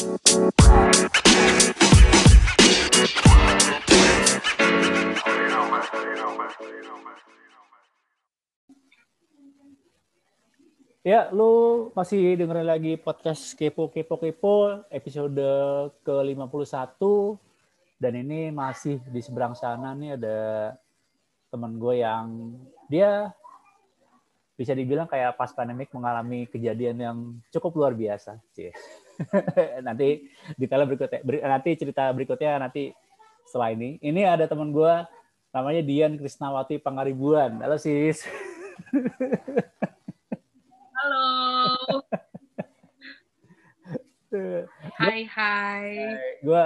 Ya, 0.00 0.08
lu 11.36 11.92
masih 11.92 12.32
dengerin 12.32 12.64
lagi 12.64 12.96
podcast 12.96 13.52
Kepo 13.52 13.92
Kepo 13.92 14.16
Kepo 14.16 14.80
episode 14.88 15.36
ke-51. 16.00 16.96
Dan 18.00 18.24
ini 18.24 18.48
masih 18.48 19.04
di 19.04 19.20
seberang 19.20 19.52
sana 19.52 19.92
nih 19.92 20.16
ada 20.16 20.40
teman 21.52 21.76
gue 21.76 22.00
yang 22.00 22.56
dia 22.88 23.36
bisa 24.60 24.76
dibilang 24.76 25.08
kayak 25.08 25.40
pas 25.40 25.48
pandemik 25.56 25.88
mengalami 25.96 26.44
kejadian 26.44 26.96
yang 27.00 27.16
cukup 27.48 27.80
luar 27.80 27.96
biasa 27.96 28.36
sih. 28.52 28.68
nanti 29.86 30.28
detail 30.60 30.84
berikutnya 30.84 31.24
nanti 31.48 31.80
cerita 31.80 32.12
berikutnya 32.12 32.60
nanti 32.60 32.92
setelah 33.48 33.72
ini. 33.72 33.96
Ini 34.04 34.28
ada 34.28 34.44
teman 34.44 34.68
gue 34.68 34.94
namanya 35.48 35.80
Dian 35.80 36.12
Krisnawati 36.20 36.76
Pangaribuan. 36.76 37.56
Halo 37.64 37.80
sis. 37.80 38.20
Halo. 40.92 41.24
hai 45.00 45.24
hai. 45.24 45.88
Gue 46.44 46.64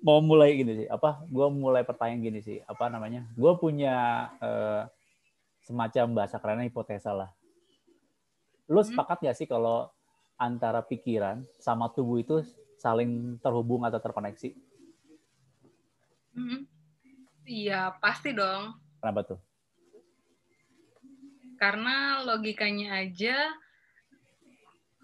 mau 0.00 0.24
mulai 0.24 0.56
gini 0.56 0.72
sih. 0.72 0.86
Apa? 0.88 1.20
Gue 1.28 1.52
mulai 1.52 1.84
pertanyaan 1.84 2.24
gini 2.24 2.40
sih. 2.40 2.64
Apa 2.64 2.88
namanya? 2.88 3.28
Gue 3.36 3.52
punya 3.60 4.26
uh, 4.40 4.88
semacam 5.70 6.06
bahasa 6.18 6.42
kerennya 6.42 6.66
hipotesa 6.66 7.14
lah. 7.14 7.30
Lu 8.66 8.82
hmm. 8.82 8.90
sepakat 8.90 9.22
gak 9.22 9.38
sih 9.38 9.46
kalau 9.46 9.86
antara 10.34 10.82
pikiran 10.82 11.46
sama 11.62 11.86
tubuh 11.94 12.18
itu 12.18 12.42
saling 12.82 13.38
terhubung 13.38 13.86
atau 13.86 14.02
terkoneksi? 14.02 14.50
Hmm. 16.34 16.66
Iya, 17.46 17.94
pasti 18.02 18.34
dong. 18.34 18.74
Kenapa 18.98 19.22
tuh? 19.22 19.40
karena 21.60 22.24
logikanya 22.24 23.04
aja 23.04 23.36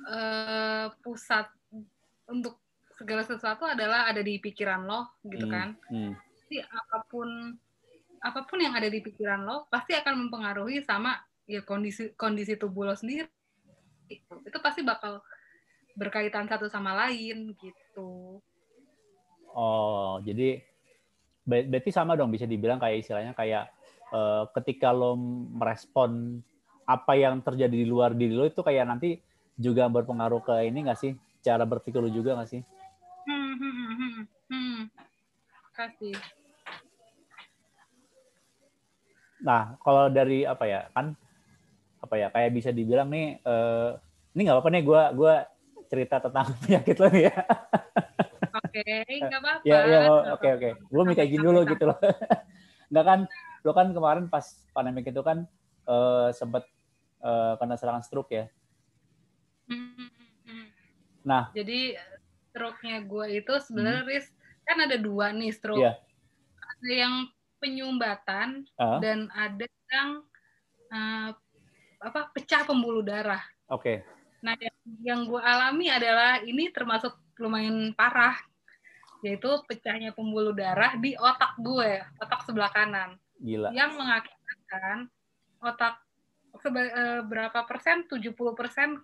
uh, 0.09 0.89
pusat 1.05 1.45
untuk 2.33 2.57
segala 2.97 3.21
sesuatu 3.29 3.69
adalah 3.69 4.09
ada 4.09 4.25
di 4.25 4.41
pikiran 4.41 4.89
lo 4.89 5.21
gitu 5.29 5.45
hmm, 5.45 5.53
kan 5.53 5.69
hmm. 5.93 6.17
jadi 6.49 6.65
apa 6.65 7.05
pun 7.13 7.29
apa 8.23 8.45
pun 8.49 8.59
yang 8.61 8.75
ada 8.77 8.89
di 8.89 9.01
pikiran 9.01 9.45
lo 9.45 9.67
pasti 9.69 9.93
akan 9.97 10.27
mempengaruhi 10.27 10.83
sama 10.85 11.17
ya 11.47 11.63
kondisi 11.63 12.13
kondisi 12.19 12.59
tubuh 12.59 12.89
lo 12.89 12.95
sendiri 12.95 13.29
itu 14.47 14.59
pasti 14.63 14.87
bakal 14.87 15.23
berkaitan 15.99 16.47
satu 16.47 16.71
sama 16.71 16.95
lain 16.95 17.55
gitu 17.59 18.39
oh 19.57 20.21
jadi 20.23 20.63
berarti 21.47 21.91
sama 21.95 22.19
dong 22.19 22.35
bisa 22.35 22.45
dibilang 22.45 22.83
kayak 22.83 23.07
istilahnya 23.07 23.33
kayak 23.33 23.71
uh, 24.11 24.51
ketika 24.59 24.91
lo 24.91 25.15
merespon 25.55 26.43
apa 26.87 27.19
yang 27.19 27.43
terjadi 27.43 27.75
di 27.83 27.87
luar 27.87 28.15
diri 28.15 28.35
lo 28.35 28.47
itu 28.47 28.63
kayak 28.63 28.87
nanti 28.87 29.19
juga 29.57 29.89
berpengaruh 29.89 30.43
ke 30.45 30.55
ini 30.69 30.87
nggak 30.87 31.01
sih 31.01 31.13
cara 31.47 31.63
berpikir 31.63 32.03
lo 32.03 32.11
juga 32.11 32.35
nggak 32.35 32.51
sih? 32.51 32.63
Hmm, 33.27 33.55
hmm, 33.55 33.73
hmm, 33.73 33.95
hmm. 33.95 34.25
hmm. 34.51 34.81
Kasih. 35.75 36.17
Nah, 39.45 39.77
kalau 39.85 40.09
dari 40.09 40.49
apa 40.49 40.65
ya 40.65 40.89
kan 40.93 41.13
apa 42.01 42.15
ya 42.17 42.29
kayak 42.31 42.51
bisa 42.55 42.71
dibilang 42.71 43.11
nih 43.11 43.41
uh, 43.43 43.99
ini 44.37 44.41
nggak 44.47 44.57
apa-apa 44.61 44.71
nih 44.73 44.85
gue 44.85 45.03
gua 45.17 45.35
cerita 45.89 46.21
tentang 46.21 46.53
penyakit 46.63 46.97
lo 47.01 47.09
nih 47.11 47.25
ya. 47.31 47.37
Oke, 48.57 48.89
nggak 49.07 49.41
apa-apa. 49.45 49.65
Ya, 49.65 49.79
ya, 49.87 50.01
oke, 50.35 50.49
oke. 50.61 50.71
Gue 50.93 51.03
minta 51.07 51.25
izin 51.25 51.43
dulu 51.43 51.65
gitu 51.65 51.85
loh. 51.89 51.99
Nggak 52.93 53.03
kan, 53.03 53.21
lo 53.67 53.73
kan 53.75 53.91
kemarin 53.91 54.25
pas 54.31 54.47
pandemik 54.71 55.11
itu 55.11 55.19
kan 55.19 55.43
uh, 55.91 56.31
sempat 56.31 56.63
uh, 57.19 57.59
kena 57.59 57.75
serangan 57.75 58.07
stroke 58.07 58.31
ya. 58.31 58.47
Nah, 61.27 61.51
jadi 61.51 61.99
stroke-nya 62.55 63.03
gue 63.03 63.43
itu 63.43 63.55
sebenarnya 63.67 64.07
hmm. 64.07 64.31
kan 64.63 64.79
ada 64.87 64.97
dua 65.03 65.35
nih 65.35 65.51
stroke. 65.51 65.83
Yeah. 65.83 65.99
Ada 66.79 66.91
yang 66.95 67.15
penyumbatan 67.59 68.65
uh. 68.79 68.99
dan 69.01 69.29
ada 69.33 69.67
yang 69.67 70.11
uh, 70.93 71.31
apa 72.01 72.21
pecah 72.33 72.63
pembuluh 72.69 73.03
darah. 73.03 73.43
Oke. 73.73 73.83
Okay. 73.83 73.97
Nah, 74.45 74.55
yang, 74.61 74.79
yang 75.03 75.21
gue 75.27 75.41
alami 75.41 75.91
adalah 75.91 76.39
ini 76.45 76.71
termasuk 76.71 77.17
lumayan 77.41 77.93
parah 77.97 78.37
yaitu 79.25 79.49
pecahnya 79.67 80.13
pembuluh 80.13 80.53
darah 80.53 80.95
di 81.01 81.17
otak 81.17 81.57
gue, 81.59 82.05
otak 82.21 82.47
sebelah 82.47 82.71
kanan. 82.71 83.17
Gila. 83.41 83.73
Yang 83.73 83.91
mengakibatkan 83.97 84.97
otak 85.65 85.95
eh, 86.63 87.21
berapa 87.25 87.65
persen? 87.65 88.05
70 88.07 88.33
persen 88.55 89.01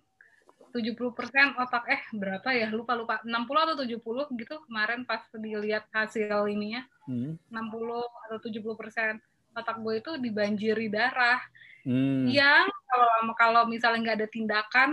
70 0.72 0.96
persen 1.12 1.52
otak 1.60 1.84
eh 1.92 2.02
berapa 2.16 2.48
ya 2.50 2.72
lupa 2.72 2.96
lupa 2.96 3.20
60 3.22 3.36
atau 3.44 3.76
70 3.84 4.40
gitu 4.40 4.54
kemarin 4.66 5.04
pas 5.04 5.22
dilihat 5.36 5.84
hasil 5.92 6.48
ininya 6.48 6.82
hmm. 7.06 7.38
60 7.52 8.32
atau 8.32 8.38
70 8.40 8.80
persen 8.80 9.12
otak 9.52 9.78
gue 9.84 9.94
itu 10.00 10.10
dibanjiri 10.16 10.88
darah 10.88 11.38
hmm. 11.84 12.26
yang 12.32 12.66
kalau 12.88 13.36
kalau 13.36 13.62
misalnya 13.68 14.00
nggak 14.00 14.18
ada 14.24 14.28
tindakan 14.32 14.90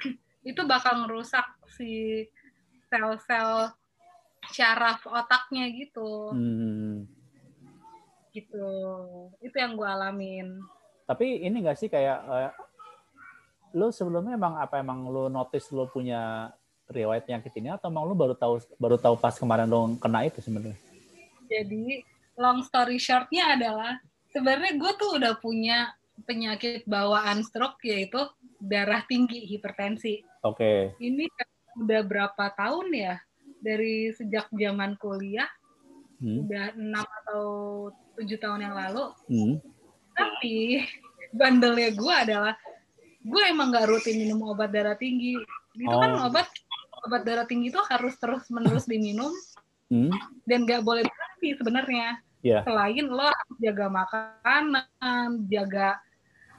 itu 0.50 0.60
bakal 0.64 1.04
merusak 1.04 1.44
si 1.76 2.24
sel-sel 2.90 3.70
syaraf 4.48 5.04
otaknya 5.04 5.68
gitu. 5.70 6.32
Hmm. 6.32 7.04
Gitu. 8.32 8.68
Itu 9.44 9.56
yang 9.56 9.76
gue 9.76 9.84
alamin. 9.84 10.64
Tapi 11.04 11.42
ini 11.44 11.60
gak 11.66 11.78
sih 11.78 11.90
kayak 11.90 12.18
uh, 12.24 12.52
lu 13.70 13.88
sebelumnya 13.94 14.34
emang 14.34 14.58
apa 14.58 14.82
emang 14.82 15.06
lu 15.06 15.30
notice 15.30 15.70
lu 15.70 15.86
punya 15.86 16.50
riwayat 16.90 17.22
penyakit 17.26 17.52
ini 17.58 17.70
atau 17.70 17.86
emang 17.86 18.06
lu 18.06 18.18
baru 18.18 18.34
tahu 18.34 18.58
baru 18.76 18.98
tahu 18.98 19.14
pas 19.18 19.34
kemarin 19.38 19.70
lu 19.70 19.94
kena 20.02 20.26
itu 20.26 20.42
sebenarnya? 20.42 20.78
Jadi 21.46 22.02
long 22.38 22.62
story 22.66 22.98
shortnya 22.98 23.54
adalah 23.54 23.98
sebenarnya 24.30 24.78
gue 24.78 24.92
tuh 24.98 25.10
udah 25.18 25.34
punya 25.38 25.94
penyakit 26.26 26.84
bawaan 26.86 27.42
stroke 27.46 27.80
yaitu 27.82 28.18
darah 28.58 29.02
tinggi 29.06 29.46
hipertensi. 29.46 30.22
Oke. 30.42 30.94
Okay. 30.94 31.02
Ini 31.02 31.24
udah 31.80 32.00
berapa 32.04 32.44
tahun 32.54 32.90
ya? 32.92 33.16
dari 33.60 34.10
sejak 34.16 34.48
zaman 34.50 34.96
kuliah 34.96 35.46
hmm. 36.18 36.48
udah 36.48 36.66
enam 36.74 37.06
atau 37.22 37.44
tujuh 38.16 38.40
tahun 38.40 38.66
yang 38.66 38.74
lalu 38.74 39.04
hmm. 39.28 39.56
tapi 40.16 40.56
bandelnya 41.38 41.94
gue 41.94 42.14
adalah 42.26 42.54
gue 43.20 43.42
emang 43.52 43.68
nggak 43.68 43.86
rutin 43.88 44.16
minum 44.16 44.40
obat 44.48 44.72
darah 44.72 44.96
tinggi 44.96 45.36
itu 45.76 45.96
kan 45.96 45.96
oh. 45.96 46.00
kan 46.00 46.12
obat 46.32 46.48
obat 47.04 47.22
darah 47.24 47.44
tinggi 47.44 47.68
itu 47.68 47.80
harus 47.88 48.16
terus 48.16 48.48
menerus 48.48 48.88
diminum 48.88 49.32
hmm. 49.92 50.10
dan 50.48 50.64
nggak 50.64 50.80
boleh 50.80 51.04
berhenti 51.04 51.48
sebenarnya 51.60 52.20
yeah. 52.40 52.64
selain 52.64 53.06
lo 53.08 53.28
jaga 53.60 53.86
makanan 53.92 54.64
jaga 55.52 56.00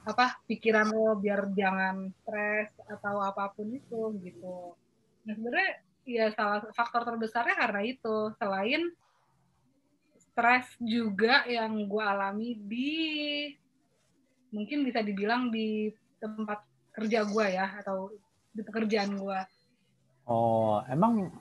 apa 0.05 0.37
pikiran 0.49 0.89
lo 0.89 1.17
biar 1.17 1.53
jangan 1.53 2.09
stres 2.21 2.69
atau 2.89 3.21
apa 3.21 3.53
pun 3.53 3.69
itu 3.69 4.17
gitu 4.21 4.77
nah 5.25 5.33
sebenarnya 5.33 5.71
ya 6.05 6.25
salah 6.33 6.65
faktor 6.73 7.05
terbesarnya 7.05 7.53
karena 7.53 7.81
itu 7.85 8.33
selain 8.41 8.89
stres 10.17 10.65
juga 10.81 11.45
yang 11.45 11.85
gue 11.85 12.01
alami 12.01 12.57
di 12.57 12.93
mungkin 14.49 14.81
bisa 14.81 15.05
dibilang 15.05 15.53
di 15.53 15.93
tempat 16.21 16.61
kerja 16.93 17.25
gue 17.25 17.45
ya 17.49 17.81
atau 17.81 18.13
di 18.53 18.61
pekerjaan 18.61 19.17
gue. 19.17 19.39
Oh, 20.29 20.85
emang 20.85 21.33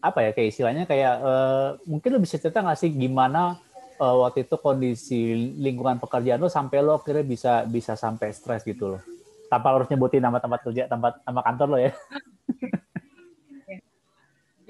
apa 0.00 0.18
ya 0.24 0.30
kayak 0.36 0.48
istilahnya 0.52 0.84
kayak 0.84 1.14
uh, 1.20 1.68
mungkin 1.88 2.16
lo 2.16 2.20
bisa 2.20 2.40
cerita 2.40 2.64
nggak 2.64 2.80
sih 2.80 2.88
gimana 2.92 3.60
uh, 4.00 4.16
waktu 4.24 4.48
itu 4.48 4.56
kondisi 4.56 5.20
lingkungan 5.60 6.00
pekerjaan 6.00 6.40
lo 6.40 6.48
sampai 6.48 6.80
lo 6.80 6.96
akhirnya 6.96 7.24
bisa 7.24 7.52
bisa 7.68 7.96
sampai 7.96 8.32
stres 8.32 8.64
gitu 8.64 8.96
loh. 8.96 9.02
Tanpa 9.48 9.74
harus 9.74 9.90
nyebutin 9.90 10.22
nama 10.22 10.38
tempat 10.38 10.62
kerja, 10.62 10.86
tempat 10.86 11.20
nama 11.26 11.40
kantor 11.42 11.68
lo 11.74 11.78
ya. 11.80 11.92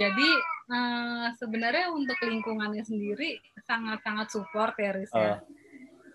Jadi 0.01 0.29
uh, 0.73 1.29
sebenarnya 1.37 1.93
untuk 1.93 2.17
lingkungannya 2.25 2.81
sendiri 2.81 3.37
sangat-sangat 3.69 4.33
support 4.33 4.73
ya 4.81 4.91
Riz 4.97 5.13
ya. 5.13 5.37
Uh. 5.37 5.60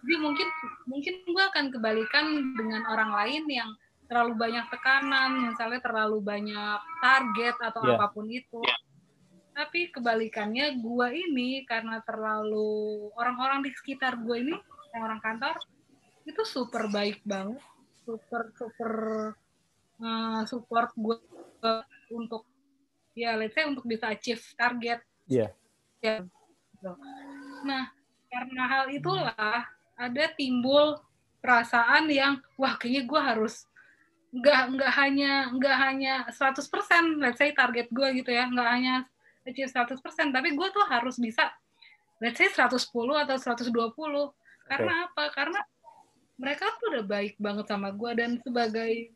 Jadi 0.06 0.22
mungkin 0.22 0.48
mungkin 0.86 1.14
gue 1.26 1.44
akan 1.50 1.66
kebalikan 1.74 2.26
dengan 2.54 2.86
orang 2.86 3.10
lain 3.10 3.44
yang 3.50 3.74
terlalu 4.06 4.38
banyak 4.38 4.70
tekanan, 4.70 5.50
misalnya 5.50 5.82
terlalu 5.82 6.22
banyak 6.22 6.80
target 7.02 7.58
atau 7.58 7.82
yeah. 7.90 7.98
apa 7.98 8.14
pun 8.14 8.30
itu. 8.30 8.62
Yeah. 8.62 8.80
Tapi 9.58 9.90
kebalikannya 9.90 10.78
gue 10.78 11.08
ini 11.10 11.66
karena 11.66 12.06
terlalu 12.06 13.10
orang-orang 13.18 13.66
di 13.66 13.74
sekitar 13.74 14.22
gue 14.22 14.46
ini, 14.46 14.54
orang 14.94 15.18
kantor 15.26 15.58
itu 16.30 16.46
super 16.46 16.86
baik 16.86 17.26
banget, 17.26 17.58
super 18.06 18.54
super 18.54 18.92
uh, 20.06 20.42
support 20.46 20.94
gue 20.94 21.18
untuk 22.14 22.46
ya 23.18 23.34
let's 23.34 23.58
say 23.58 23.66
untuk 23.66 23.90
bisa 23.90 24.14
achieve 24.14 24.46
target. 24.54 25.02
Iya. 25.26 25.50
Yeah. 26.06 26.22
Ya. 26.22 26.22
Gitu. 26.22 26.92
Nah, 27.66 27.90
karena 28.30 28.64
hal 28.70 28.86
itulah 28.94 29.66
ada 29.96 30.24
timbul 30.36 31.00
perasaan 31.40 32.12
yang 32.12 32.40
wah 32.60 32.76
kayaknya 32.76 33.04
gue 33.08 33.22
harus 33.22 33.68
nggak 34.36 34.62
nggak 34.76 34.92
hanya 35.00 35.32
nggak 35.56 35.78
hanya 35.80 36.14
100% 36.28 37.24
let's 37.24 37.40
say 37.40 37.56
target 37.56 37.88
gue 37.92 38.08
gitu 38.24 38.32
ya. 38.32 38.48
Nggak 38.52 38.70
hanya 38.70 38.96
achieve 39.48 39.72
100% 39.72 40.00
tapi 40.36 40.58
gue 40.58 40.68
tuh 40.74 40.86
harus 40.92 41.16
bisa 41.22 41.54
let's 42.20 42.40
say 42.40 42.52
110 42.52 42.76
atau 42.92 43.36
120 43.38 43.72
karena 44.66 44.94
okay. 44.94 45.06
apa? 45.08 45.24
Karena 45.32 45.60
mereka 46.36 46.68
tuh 46.82 46.92
udah 46.92 47.06
baik 47.08 47.40
banget 47.40 47.66
sama 47.72 47.96
gue 47.96 48.12
dan 48.18 48.42
sebagai 48.44 49.16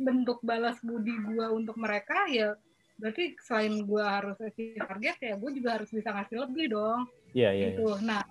bentuk 0.00 0.38
balas 0.40 0.78
budi 0.80 1.12
gue 1.12 1.46
untuk 1.52 1.76
mereka 1.76 2.24
ya 2.30 2.56
berarti 3.00 3.32
selain 3.40 3.80
gue 3.84 4.04
harus 4.04 4.36
achieve 4.44 4.76
target 4.76 5.16
ya 5.24 5.34
gue 5.40 5.50
juga 5.56 5.80
harus 5.80 5.88
bisa 5.88 6.12
ngasih 6.12 6.36
lebih 6.46 6.66
dong. 6.76 7.08
Iya 7.32 7.48
yeah, 7.48 7.52
iya. 7.52 7.60
Yeah, 7.60 7.70
gitu. 7.74 7.88
Yeah. 7.96 8.00
nah 8.04 8.22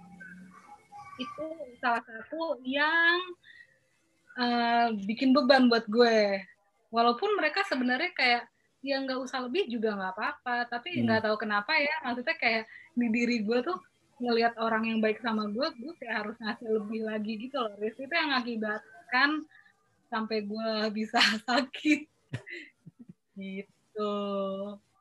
itu 1.19 1.45
salah 1.83 2.01
satu 2.01 2.57
yang 2.63 3.19
uh, 4.39 4.87
bikin 5.03 5.35
beban 5.35 5.67
buat 5.67 5.85
gue. 5.85 6.41
Walaupun 6.89 7.37
mereka 7.37 7.61
sebenarnya 7.67 8.15
kayak 8.15 8.43
ya 8.79 8.95
nggak 9.03 9.19
usah 9.19 9.43
lebih 9.43 9.67
juga 9.67 9.93
nggak 9.93 10.13
apa-apa, 10.15 10.57
tapi 10.71 10.97
hmm. 10.97 11.03
nggak 11.05 11.19
hmm. 11.19 11.27
tahu 11.27 11.35
kenapa 11.37 11.71
ya, 11.75 11.95
maksudnya 12.07 12.35
kayak 12.39 12.63
di 12.95 13.07
diri 13.11 13.43
gue 13.43 13.59
tuh 13.59 13.77
ngelihat 14.19 14.55
orang 14.59 14.87
yang 14.87 14.99
baik 14.99 15.19
sama 15.19 15.47
gue, 15.51 15.67
gue 15.79 15.93
kayak 15.99 16.15
harus 16.23 16.35
ngasih 16.39 16.67
lebih 16.79 17.01
lagi 17.07 17.33
gitu 17.39 17.59
loh. 17.59 17.75
Riz 17.79 17.95
itu 17.99 18.11
yang 18.11 18.31
mengakibatkan 18.31 19.29
sampai 20.09 20.37
gue 20.47 20.71
bisa 20.95 21.19
sakit 21.47 22.01
gitu. 23.39 24.13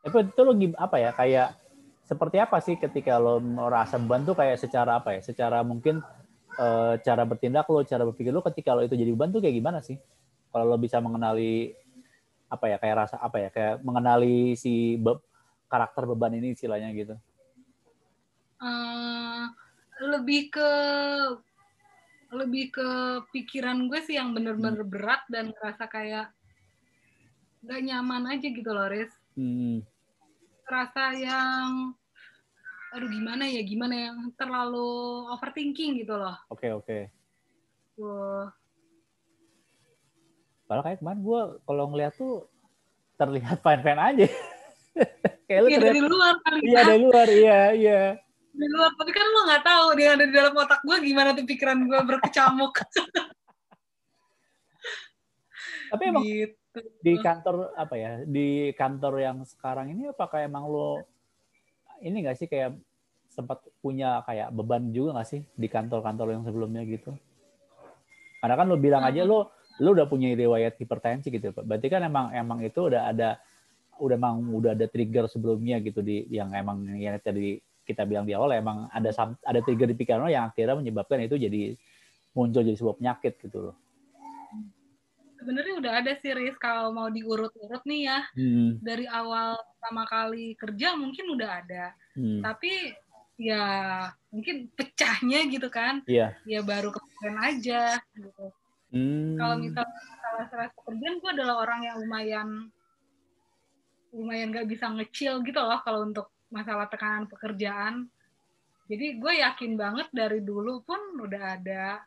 Tapi 0.02 0.16
itu 0.22 0.40
lo 0.42 0.52
apa 0.78 0.96
ya 1.02 1.10
kayak 1.14 1.67
seperti 2.08 2.40
apa 2.40 2.56
sih 2.64 2.80
ketika 2.80 3.20
lo 3.20 3.36
merasa 3.36 4.00
beban 4.00 4.24
tuh 4.24 4.32
kayak 4.32 4.56
secara 4.56 4.96
apa 4.96 5.12
ya? 5.12 5.20
Secara 5.20 5.60
mungkin 5.60 6.00
uh, 6.56 6.96
cara 7.04 7.28
bertindak 7.28 7.68
lo, 7.68 7.84
cara 7.84 8.08
berpikir 8.08 8.32
lo 8.32 8.40
ketika 8.40 8.72
lo 8.72 8.80
itu 8.80 8.96
jadi 8.96 9.12
beban 9.12 9.28
tuh 9.28 9.44
kayak 9.44 9.60
gimana 9.60 9.84
sih? 9.84 10.00
Kalau 10.48 10.64
lo 10.64 10.80
bisa 10.80 11.04
mengenali 11.04 11.76
apa 12.48 12.64
ya 12.64 12.80
kayak 12.80 12.96
rasa 12.96 13.20
apa 13.20 13.36
ya 13.44 13.48
kayak 13.52 13.84
mengenali 13.84 14.56
si 14.56 14.96
be 14.96 15.20
karakter 15.68 16.08
beban 16.08 16.32
ini 16.32 16.56
istilahnya 16.56 16.88
gitu. 16.96 17.12
Uh, 18.56 19.52
lebih 20.00 20.48
ke 20.48 20.70
lebih 22.32 22.72
ke 22.72 22.88
pikiran 23.36 23.84
gue 23.84 24.00
sih 24.00 24.16
yang 24.16 24.32
bener-bener 24.32 24.80
hmm. 24.80 24.88
berat 24.88 25.22
dan 25.28 25.52
ngerasa 25.52 25.84
kayak 25.92 26.32
gak 27.68 27.82
nyaman 27.84 28.32
aja 28.32 28.48
gitu 28.48 28.70
loh, 28.72 28.88
Riz. 28.88 29.12
Hmm. 29.36 29.84
Rasa 30.68 31.04
yang 31.16 31.96
aduh 32.88 33.08
gimana 33.08 33.44
ya 33.44 33.60
gimana 33.64 33.94
yang 33.96 34.32
terlalu 34.32 35.28
overthinking 35.28 36.00
gitu 36.00 36.16
loh 36.16 36.32
oke 36.48 36.56
okay, 36.56 36.70
oke 36.72 36.84
okay. 36.88 37.02
Wah. 37.98 38.46
Padahal 40.70 40.84
kayak 40.86 40.98
kemarin 41.02 41.20
gue 41.26 41.40
kalau 41.66 41.84
ngeliat 41.90 42.14
tuh 42.14 42.46
terlihat 43.18 43.58
fine-fine 43.58 43.98
aja. 43.98 44.26
kayak 45.50 45.60
lu 45.66 45.68
iya, 45.74 45.80
dari 45.82 46.00
luar 46.02 46.34
kali 46.46 46.58
Iya, 46.62 46.70
ya. 46.70 46.82
dari 46.86 47.02
luar, 47.02 47.28
iya, 47.28 47.60
iya. 47.74 48.02
Dari 48.54 48.70
luar, 48.70 48.90
tapi 48.94 49.10
kan 49.10 49.26
lu 49.26 49.40
nggak 49.50 49.64
tahu 49.66 49.86
dia 49.98 50.08
ada 50.14 50.24
di 50.28 50.34
dalam 50.34 50.54
otak 50.54 50.80
gue 50.86 50.96
gimana 51.02 51.34
tuh 51.34 51.42
pikiran 51.42 51.78
gue 51.82 52.00
berkecamuk. 52.06 52.74
tapi 55.90 56.02
emang 56.04 56.22
gitu. 56.22 56.67
Di 56.98 57.14
kantor 57.18 57.74
apa 57.74 57.94
ya, 57.94 58.10
di 58.24 58.74
kantor 58.74 59.14
yang 59.20 59.38
sekarang 59.46 59.92
ini 59.92 60.10
apakah 60.10 60.44
emang 60.44 60.66
lo 60.66 61.02
ini 62.02 62.22
nggak 62.24 62.36
sih 62.38 62.48
kayak 62.50 62.78
sempat 63.28 63.62
punya 63.78 64.22
kayak 64.26 64.50
beban 64.50 64.90
juga 64.90 65.18
nggak 65.18 65.28
sih 65.28 65.40
di 65.54 65.68
kantor-kantor 65.70 66.34
yang 66.34 66.42
sebelumnya 66.42 66.82
gitu? 66.86 67.14
Karena 68.38 68.54
kan 68.54 68.66
lo 68.66 68.76
bilang 68.78 69.02
aja 69.06 69.22
lo 69.22 69.50
lo 69.78 69.94
udah 69.94 70.10
punya 70.10 70.34
riwayat 70.34 70.74
hipertensi 70.74 71.30
gitu, 71.30 71.54
berarti 71.54 71.86
kan 71.86 72.02
emang 72.02 72.34
emang 72.34 72.58
itu 72.66 72.90
udah 72.90 73.14
ada 73.14 73.38
udah 73.98 74.16
emang 74.18 74.42
udah 74.54 74.74
ada 74.74 74.86
trigger 74.90 75.30
sebelumnya 75.30 75.78
gitu 75.82 76.02
di 76.02 76.26
yang 76.30 76.50
emang 76.54 76.82
yang 76.98 77.18
tadi 77.22 77.58
kita 77.86 78.04
bilang 78.04 78.26
di 78.26 78.34
awal 78.34 78.52
emang 78.52 78.90
ada 78.90 79.10
ada 79.42 79.60
trigger 79.62 79.88
di 79.90 79.96
pikiran 79.96 80.26
lo 80.26 80.30
yang 80.30 80.50
akhirnya 80.50 80.76
menyebabkan 80.76 81.24
itu 81.24 81.38
jadi 81.38 81.78
muncul 82.34 82.62
jadi 82.62 82.76
sebuah 82.78 82.96
penyakit 83.00 83.38
gitu 83.42 83.70
loh 83.70 83.76
sebenarnya 85.38 85.74
udah 85.78 85.92
ada 86.02 86.12
sih 86.18 86.34
Riz 86.34 86.58
kalau 86.58 86.90
mau 86.90 87.06
diurut-urut 87.06 87.82
nih 87.86 88.10
ya 88.10 88.20
hmm. 88.34 88.82
dari 88.82 89.06
awal 89.06 89.54
pertama 89.54 90.02
kali 90.10 90.58
kerja 90.58 90.98
mungkin 90.98 91.38
udah 91.38 91.50
ada 91.62 91.94
hmm. 92.18 92.42
tapi 92.42 92.92
ya 93.38 93.64
mungkin 94.34 94.66
pecahnya 94.74 95.46
gitu 95.46 95.70
kan 95.70 96.02
yeah. 96.10 96.34
ya 96.42 96.58
baru 96.66 96.90
kemarin 96.90 97.38
aja 97.54 98.02
gitu 98.18 98.50
hmm. 98.90 99.38
kalau 99.38 99.54
misalnya 99.62 99.94
masalah 99.94 100.44
stres 100.50 100.72
pekerjaan 100.74 101.16
gue 101.22 101.30
adalah 101.30 101.54
orang 101.62 101.80
yang 101.86 101.96
lumayan 102.02 102.48
lumayan 104.10 104.50
gak 104.50 104.66
bisa 104.66 104.90
ngecil 104.90 105.38
gitu 105.46 105.60
loh 105.62 105.78
kalau 105.86 106.02
untuk 106.02 106.34
masalah 106.50 106.90
tekanan 106.90 107.30
pekerjaan 107.30 108.10
jadi 108.90 109.20
gue 109.20 109.32
yakin 109.44 109.78
banget 109.78 110.08
dari 110.10 110.42
dulu 110.42 110.82
pun 110.82 110.98
udah 111.22 111.60
ada 111.60 112.02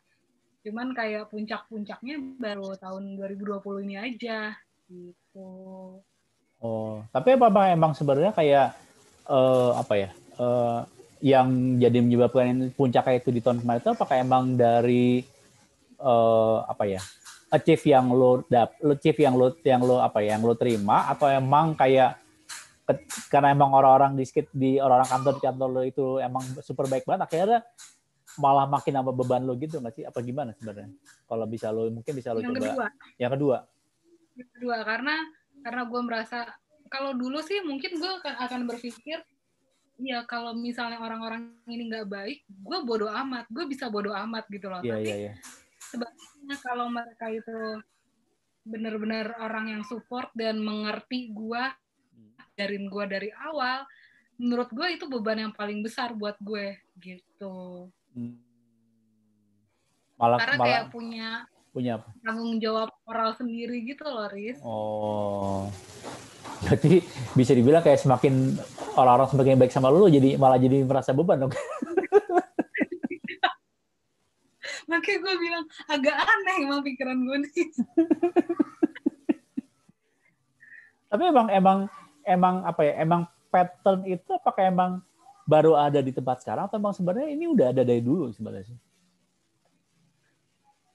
Cuman 0.62 0.94
kayak 0.94 1.30
puncak-puncaknya 1.30 2.38
baru 2.38 2.78
tahun 2.78 3.18
2020 3.18 3.84
ini 3.86 3.96
aja 3.98 4.54
gitu. 4.86 5.50
Oh, 6.62 7.02
tapi 7.10 7.34
apa 7.34 7.50
bang 7.50 7.74
emang 7.74 7.92
sebenarnya 7.98 8.30
kayak 8.30 8.78
uh, 9.26 9.74
apa 9.74 9.94
ya? 9.98 10.10
Uh, 10.38 10.86
yang 11.22 11.78
jadi 11.78 12.02
menyebabkan 12.02 12.74
puncak 12.74 13.06
itu 13.14 13.30
di 13.30 13.38
tahun 13.42 13.62
kemarin 13.62 13.82
itu 13.82 13.90
apakah 13.94 14.16
emang 14.18 14.54
dari 14.58 15.22
uh, 16.02 16.66
apa 16.66 16.86
ya? 16.86 17.02
achieve 17.52 17.84
yang 17.84 18.08
lo 18.08 18.48
dap 18.48 18.80
achieve 18.80 19.28
yang 19.28 19.36
lo 19.36 19.52
yang 19.60 19.84
lo 19.84 20.00
apa 20.00 20.24
ya 20.24 20.40
yang 20.40 20.42
lo 20.42 20.56
terima 20.56 21.04
atau 21.12 21.28
emang 21.28 21.76
kayak 21.76 22.16
karena 23.28 23.52
emang 23.52 23.76
orang-orang 23.76 24.16
di 24.16 24.24
di 24.56 24.70
orang-orang 24.80 25.10
kantor 25.12 25.32
di 25.36 25.42
kantor 25.44 25.68
lo 25.68 25.82
itu 25.84 26.06
emang 26.18 26.42
super 26.64 26.88
baik 26.88 27.04
banget 27.04 27.28
akhirnya 27.28 27.60
malah 28.40 28.64
makin 28.64 28.92
nambah 28.96 29.14
beban 29.16 29.44
lo 29.44 29.56
gitu 29.58 29.80
nggak 29.82 29.94
sih? 29.96 30.04
Apa 30.06 30.24
gimana 30.24 30.56
sebenarnya? 30.56 30.88
Kalau 31.28 31.44
bisa 31.44 31.68
lo 31.68 31.88
mungkin 31.92 32.12
bisa 32.16 32.32
lo 32.32 32.40
yang 32.40 32.54
coba. 32.54 32.60
Kedua. 32.60 32.86
Yang 33.20 33.32
kedua. 33.36 33.58
Yang 34.32 34.48
kedua 34.56 34.76
karena 34.84 35.14
karena 35.62 35.82
gue 35.86 36.00
merasa 36.02 36.38
kalau 36.92 37.16
dulu 37.16 37.40
sih 37.40 37.60
mungkin 37.64 37.96
gue 37.96 38.12
akan 38.24 38.68
berpikir 38.68 39.20
ya 40.02 40.26
kalau 40.26 40.52
misalnya 40.56 40.98
orang-orang 40.98 41.54
ini 41.70 41.86
nggak 41.86 42.08
baik, 42.10 42.42
gue 42.48 42.78
bodoh 42.82 43.12
amat, 43.12 43.46
gue 43.52 43.64
bisa 43.70 43.86
bodoh 43.86 44.12
amat 44.12 44.44
gitu 44.50 44.66
loh. 44.66 44.82
Yeah, 44.82 44.98
Tapi 44.98 45.08
yeah, 45.08 45.18
yeah. 45.30 45.36
sebenarnya 45.78 46.56
kalau 46.58 46.86
mereka 46.90 47.26
itu 47.30 47.58
benar-benar 48.62 49.38
orang 49.42 49.78
yang 49.78 49.82
support 49.86 50.30
dan 50.34 50.58
mengerti 50.58 51.30
gue, 51.30 51.64
darin 52.58 52.90
gue 52.90 53.04
dari 53.06 53.30
awal, 53.46 53.86
menurut 54.38 54.70
gue 54.74 54.86
itu 54.98 55.06
beban 55.06 55.38
yang 55.38 55.54
paling 55.54 55.82
besar 55.86 56.14
buat 56.14 56.34
gue 56.42 56.78
gitu. 56.98 57.86
Hmm. 58.12 58.36
Malah, 60.20 60.38
Karena 60.38 60.56
malah, 60.56 60.66
kayak 60.68 60.84
punya 60.92 61.28
punya 61.72 61.96
apa? 61.96 62.12
tanggung 62.20 62.60
jawab 62.60 62.92
moral 63.08 63.32
sendiri 63.34 63.80
gitu 63.88 64.04
loh, 64.04 64.28
Riz. 64.28 64.60
Oh. 64.60 65.72
Berarti 66.62 67.02
bisa 67.34 67.56
dibilang 67.56 67.82
kayak 67.82 67.98
semakin 67.98 68.54
orang-orang 68.94 69.28
semakin 69.32 69.58
baik 69.58 69.72
sama 69.74 69.90
lu 69.90 70.06
jadi 70.06 70.36
malah 70.38 70.60
jadi 70.60 70.84
merasa 70.84 71.10
beban 71.16 71.48
dong. 71.48 71.52
Makanya 74.92 75.18
gue 75.24 75.34
bilang 75.40 75.64
agak 75.88 76.12
aneh 76.12 76.56
emang 76.68 76.84
pikiran 76.84 77.16
gue 77.16 77.36
nih. 77.48 77.66
Tapi 81.10 81.22
emang 81.28 81.48
emang 81.48 81.78
emang 82.28 82.54
apa 82.68 82.80
ya? 82.84 82.94
Emang 83.00 83.24
pattern 83.48 84.04
itu 84.04 84.30
apakah 84.36 84.64
emang 84.68 85.00
baru 85.42 85.74
ada 85.74 85.98
di 85.98 86.14
tempat 86.14 86.42
sekarang 86.42 86.70
atau 86.70 86.78
memang 86.78 86.94
sebenarnya 86.94 87.28
ini 87.34 87.44
udah 87.50 87.66
ada 87.74 87.82
dari 87.82 88.02
dulu 88.02 88.30
sebenarnya 88.30 88.74
sih? 88.74 88.78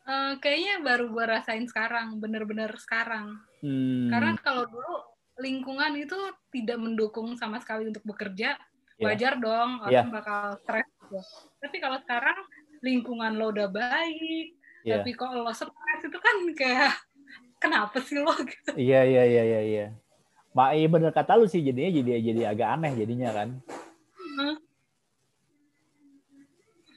Uh, 0.08 0.40
kayaknya 0.40 0.80
baru 0.88 1.12
gue 1.12 1.26
rasain 1.28 1.68
sekarang, 1.68 2.16
bener-bener 2.24 2.72
sekarang. 2.80 3.44
Hmm. 3.60 4.08
Karena 4.08 4.40
kalau 4.40 4.64
dulu 4.64 4.96
lingkungan 5.44 6.00
itu 6.00 6.16
tidak 6.56 6.80
mendukung 6.80 7.36
sama 7.36 7.60
sekali 7.60 7.92
untuk 7.92 8.08
bekerja, 8.08 8.56
yeah. 8.96 9.04
wajar 9.04 9.36
dong 9.36 9.84
orang 9.84 10.08
yeah. 10.08 10.08
bakal 10.08 10.56
stres. 10.64 10.88
Gitu. 10.88 11.20
Tapi 11.60 11.78
kalau 11.84 11.98
sekarang 12.08 12.40
lingkungan 12.80 13.36
lo 13.36 13.52
udah 13.52 13.68
baik, 13.68 14.56
yeah. 14.88 15.04
tapi 15.04 15.12
kok 15.12 15.36
lo 15.36 15.52
stres 15.52 16.02
itu 16.08 16.18
kan 16.24 16.36
kayak 16.56 16.96
kenapa 17.60 18.00
sih 18.00 18.18
lo 18.24 18.32
gitu? 18.48 18.80
Iya 18.80 19.04
iya 19.04 19.24
iya 19.28 19.44
iya. 19.44 19.62
iya. 19.62 19.88
Mak 20.56 20.72
iya 20.74 20.88
bener 20.90 21.12
kata 21.14 21.38
lu 21.38 21.46
sih 21.46 21.62
jadinya 21.62 21.92
jadi 22.02 22.12
jadi 22.18 22.42
agak 22.50 22.70
aneh 22.80 22.94
jadinya 22.98 23.30
kan. 23.30 23.50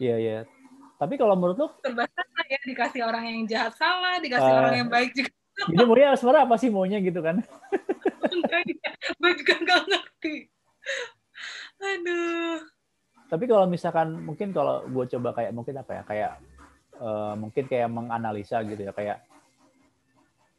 Iya 0.01 0.17
iya. 0.17 0.39
Tapi 0.97 1.17
kalau 1.17 1.37
menurut 1.37 1.57
lu 1.57 1.69
terbatas 1.81 2.27
ya 2.49 2.61
dikasih 2.65 3.01
orang 3.05 3.25
yang 3.25 3.41
jahat 3.49 3.73
salah, 3.77 4.21
dikasih 4.21 4.53
uh, 4.53 4.59
orang 4.65 4.75
yang 4.85 4.89
baik 4.93 5.13
juga. 5.17 5.33
Jadi 5.73 5.85
maunya 5.85 6.17
sebenarnya 6.17 6.43
apa 6.49 6.57
sih 6.57 6.69
maunya 6.73 6.99
gitu 7.01 7.21
kan? 7.21 7.41
Iya. 8.31 8.91
Gue 9.19 9.33
juga 9.41 9.55
nggak 9.59 9.81
ngerti. 9.91 10.37
Aduh. 11.81 12.59
Tapi 13.31 13.45
kalau 13.47 13.67
misalkan 13.67 14.09
mungkin 14.23 14.51
kalau 14.55 14.87
gue 14.87 15.05
coba 15.17 15.35
kayak 15.35 15.53
mungkin 15.55 15.75
apa 15.81 15.93
ya 15.93 16.03
kayak 16.07 16.33
uh, 17.01 17.35
mungkin 17.39 17.65
kayak 17.67 17.89
menganalisa 17.91 18.63
gitu 18.67 18.87
ya 18.87 18.93
kayak 18.95 19.23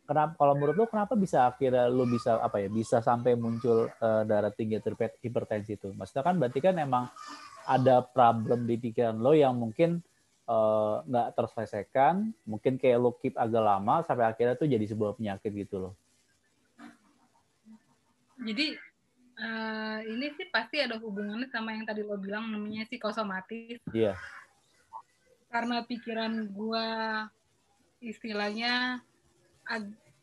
kenapa 0.05 0.33
kalau 0.35 0.53
menurut 0.57 0.75
lo 0.75 0.85
kenapa 0.89 1.13
bisa 1.15 1.47
akhirnya 1.47 1.87
lo 1.87 2.03
bisa 2.09 2.41
apa 2.41 2.59
ya 2.59 2.69
bisa 2.69 2.99
sampai 2.99 3.37
muncul 3.37 3.87
uh, 3.87 4.23
darah 4.25 4.51
tinggi 4.51 4.81
hipertensi 5.21 5.77
itu? 5.77 5.93
Maksudnya 5.93 6.23
kan 6.25 6.35
berarti 6.37 6.59
kan 6.59 6.75
emang 6.81 7.05
ada 7.65 8.01
problem 8.01 8.65
di 8.65 8.75
pikiran 8.77 9.21
lo 9.21 9.37
yang 9.37 9.53
mungkin 9.53 10.01
eh, 10.49 10.95
nggak 11.05 11.27
uh, 11.29 11.33
terselesaikan, 11.37 12.33
mungkin 12.49 12.81
kayak 12.81 12.97
lo 12.97 13.13
keep 13.21 13.37
agak 13.37 13.61
lama 13.61 14.01
sampai 14.01 14.25
akhirnya 14.25 14.57
tuh 14.57 14.65
jadi 14.65 14.81
sebuah 14.89 15.13
penyakit 15.15 15.53
gitu 15.53 15.77
loh. 15.77 15.93
Jadi 18.41 18.73
uh, 19.37 19.99
ini 20.09 20.33
sih 20.33 20.49
pasti 20.49 20.81
ada 20.81 20.97
hubungannya 20.97 21.45
sama 21.53 21.77
yang 21.77 21.85
tadi 21.85 22.01
lo 22.01 22.17
bilang 22.17 22.49
namanya 22.49 22.89
psikosomatis. 22.89 23.77
Iya. 23.93 24.13
Yeah. 24.13 24.15
Karena 25.53 25.85
pikiran 25.85 26.49
gua 26.49 26.87
istilahnya 28.01 29.05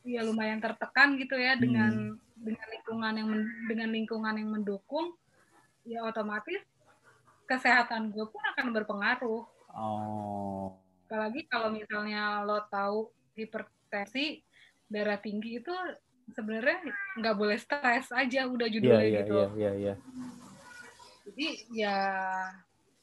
ya 0.09 0.21
lumayan 0.25 0.61
tertekan 0.63 1.21
gitu 1.21 1.37
ya 1.37 1.55
hmm. 1.55 1.63
dengan 1.63 1.93
dengan 2.39 2.69
lingkungan 2.71 3.15
yang 3.19 3.31
dengan 3.67 3.89
lingkungan 3.93 4.35
yang 4.39 4.51
mendukung 4.51 5.13
ya 5.89 6.05
otomatis 6.05 6.63
kesehatan 7.49 8.13
gue 8.13 8.29
pun 8.29 8.43
akan 8.55 8.67
berpengaruh. 8.77 9.45
Oh. 9.73 10.77
Apalagi 11.09 11.49
kalau 11.49 11.73
misalnya 11.73 12.45
lo 12.45 12.61
tahu 12.69 13.09
hipertensi 13.33 14.45
darah 14.85 15.17
tinggi 15.17 15.65
itu 15.65 15.73
sebenarnya 16.37 16.93
nggak 17.17 17.37
boleh 17.41 17.57
stres 17.57 18.13
aja 18.13 18.45
udah 18.45 18.69
judulnya 18.69 19.01
yeah, 19.01 19.09
yeah, 19.09 19.21
gitu. 19.25 19.33
Iya 19.33 19.41
yeah, 19.41 19.51
iya 19.57 19.65
yeah, 19.65 19.75
iya. 19.81 19.95
Jadi 21.25 21.49
ya 21.73 21.97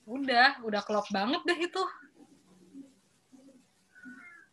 udah 0.06 0.50
udah 0.62 0.82
klop 0.86 1.10
banget 1.10 1.42
deh 1.42 1.60
itu. 1.66 1.84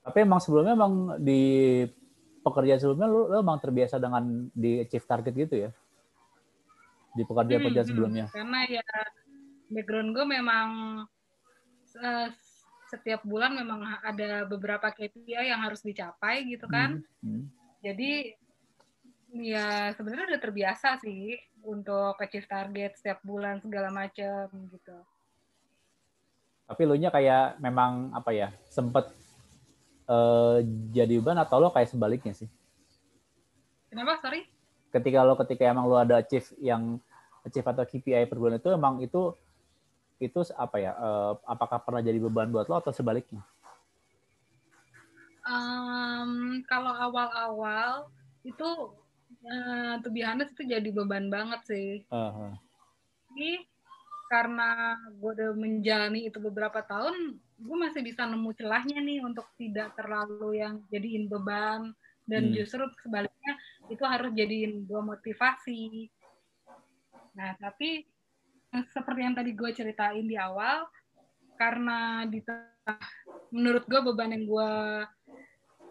Tapi 0.02 0.18
emang 0.26 0.42
sebelumnya 0.42 0.74
emang 0.74 1.16
di 1.22 1.42
pekerjaan 2.42 2.80
sebelumnya 2.82 3.06
lo, 3.06 3.30
lo 3.30 3.36
emang 3.38 3.62
terbiasa 3.62 4.02
dengan 4.02 4.50
di 4.50 4.82
achieve 4.82 5.06
target 5.06 5.32
gitu 5.34 5.54
ya? 5.68 5.70
Di 7.14 7.22
pekerjaan-pekerjaan 7.22 7.86
hmm, 7.86 7.92
sebelumnya? 7.94 8.26
Karena 8.34 8.60
ya 8.66 8.86
background 9.70 10.10
gue 10.10 10.26
memang 10.26 10.68
uh, 12.02 12.28
setiap 12.92 13.24
bulan 13.24 13.56
memang 13.56 13.80
ada 14.04 14.44
beberapa 14.44 14.92
KPI 14.92 15.48
yang 15.48 15.62
harus 15.64 15.80
dicapai 15.80 16.44
gitu 16.50 16.66
kan. 16.66 17.00
Hmm. 17.22 17.40
Hmm. 17.40 17.44
Jadi 17.80 18.36
ya 19.32 19.96
sebenarnya 19.96 20.36
udah 20.36 20.42
terbiasa 20.42 21.00
sih 21.00 21.40
untuk 21.64 22.20
achieve 22.20 22.44
target 22.44 23.00
setiap 23.00 23.24
bulan 23.24 23.62
segala 23.64 23.88
macam 23.88 24.50
gitu. 24.68 24.98
Tapi 26.68 26.82
lu 26.84 26.96
nya 27.00 27.08
kayak 27.08 27.62
memang 27.62 28.12
apa 28.12 28.30
ya 28.34 28.48
sempet 28.68 29.21
uh, 30.12 30.58
jadi 30.92 31.16
beban 31.18 31.40
atau 31.40 31.56
lo 31.56 31.72
kayak 31.72 31.88
sebaliknya 31.88 32.36
sih? 32.36 32.48
Kenapa? 33.88 34.20
Sorry? 34.20 34.44
Ketika 34.92 35.24
lo 35.24 35.34
ketika 35.40 35.64
emang 35.64 35.88
lo 35.88 35.96
ada 35.96 36.20
achieve 36.20 36.52
yang 36.60 37.00
achieve 37.42 37.64
atau 37.64 37.84
KPI 37.88 38.28
per 38.28 38.36
bulan 38.36 38.60
itu 38.60 38.68
emang 38.68 39.00
itu 39.00 39.32
itu 40.20 40.38
apa 40.54 40.76
ya? 40.78 40.92
Uh, 41.00 41.32
apakah 41.48 41.80
pernah 41.80 42.04
jadi 42.04 42.20
beban 42.20 42.52
buat 42.52 42.68
lo 42.68 42.78
atau 42.78 42.92
sebaliknya? 42.92 43.40
Um, 45.42 46.62
kalau 46.70 46.94
awal-awal 46.94 48.06
itu 48.46 48.94
uh, 49.42 49.98
to 49.98 50.08
be 50.14 50.22
honest 50.22 50.54
itu 50.54 50.70
jadi 50.70 50.88
beban 50.94 51.32
banget 51.32 51.60
sih. 51.66 51.90
Uh-huh. 52.06 52.54
Jadi 53.32 53.66
karena 54.32 54.96
gue 55.20 55.28
udah 55.28 55.52
menjalani 55.52 56.24
itu 56.24 56.40
beberapa 56.40 56.80
tahun, 56.80 57.36
gue 57.36 57.76
masih 57.76 58.00
bisa 58.00 58.24
nemu 58.24 58.48
celahnya 58.56 59.04
nih 59.04 59.20
untuk 59.20 59.44
tidak 59.60 59.92
terlalu 59.92 60.56
yang 60.56 60.80
jadiin 60.88 61.28
beban 61.28 61.92
dan 62.24 62.48
hmm. 62.48 62.56
justru 62.56 62.88
sebaliknya 63.04 63.52
itu 63.92 64.00
harus 64.08 64.32
jadiin 64.32 64.88
gue 64.88 65.00
motivasi. 65.04 66.08
Nah 67.36 67.52
tapi 67.60 68.08
seperti 68.72 69.20
yang 69.20 69.36
tadi 69.36 69.52
gue 69.52 69.70
ceritain 69.76 70.24
di 70.24 70.40
awal, 70.40 70.88
karena 71.60 72.24
di 72.24 72.40
menurut 73.52 73.84
gue 73.84 74.00
beban 74.00 74.32
yang 74.32 74.48
gue 74.48 74.72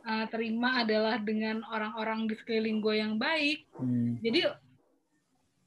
uh, 0.01 0.25
terima 0.33 0.81
adalah 0.81 1.21
dengan 1.21 1.61
orang-orang 1.69 2.25
di 2.25 2.33
sekeliling 2.41 2.81
gue 2.81 2.95
yang 3.05 3.21
baik. 3.21 3.69
Hmm. 3.77 4.17
Jadi 4.17 4.49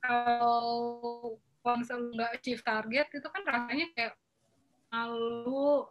kalau 0.03 1.39
kalau 1.65 2.13
nggak 2.13 2.31
achieve 2.37 2.61
target 2.61 3.09
itu 3.09 3.29
kan 3.33 3.43
rasanya 3.49 3.87
kayak 3.97 4.15
malu, 4.93 5.89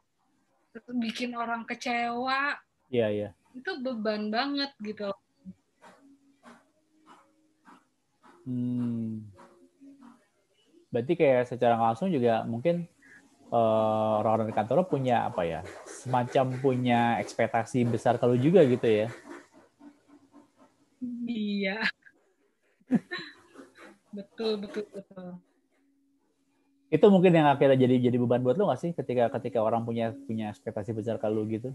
bikin 1.01 1.33
orang 1.33 1.65
kecewa. 1.65 2.61
Iya 2.93 3.01
yeah, 3.01 3.09
iya. 3.09 3.21
Yeah. 3.33 3.57
Itu 3.57 3.81
beban 3.81 4.29
banget 4.29 4.69
gitu. 4.85 5.09
Hmm 8.45 9.33
berarti 10.93 11.13
kayak 11.17 11.49
secara 11.49 11.73
langsung 11.73 12.13
juga 12.13 12.45
mungkin 12.45 12.85
uh, 13.49 14.21
orang-orang 14.21 14.53
di 14.53 14.55
kantor 14.55 14.85
punya 14.85 15.25
apa 15.25 15.41
ya 15.41 15.59
semacam 15.89 16.53
punya 16.61 17.17
ekspektasi 17.17 17.81
besar 17.89 18.21
kalau 18.21 18.37
juga 18.37 18.61
gitu 18.61 18.85
ya 18.85 19.07
iya 21.25 21.81
betul 24.15 24.61
betul 24.61 24.85
betul 24.93 25.41
itu 26.93 27.05
mungkin 27.09 27.33
yang 27.33 27.49
akhirnya 27.49 27.89
jadi 27.89 28.05
jadi 28.05 28.17
beban 28.21 28.45
buat 28.45 28.53
lo 28.53 28.69
nggak 28.69 28.81
sih 28.85 28.91
ketika 28.93 29.33
ketika 29.41 29.65
orang 29.65 29.81
punya 29.81 30.13
punya 30.29 30.53
ekspektasi 30.53 30.93
besar 30.93 31.17
kalau 31.17 31.41
gitu 31.49 31.73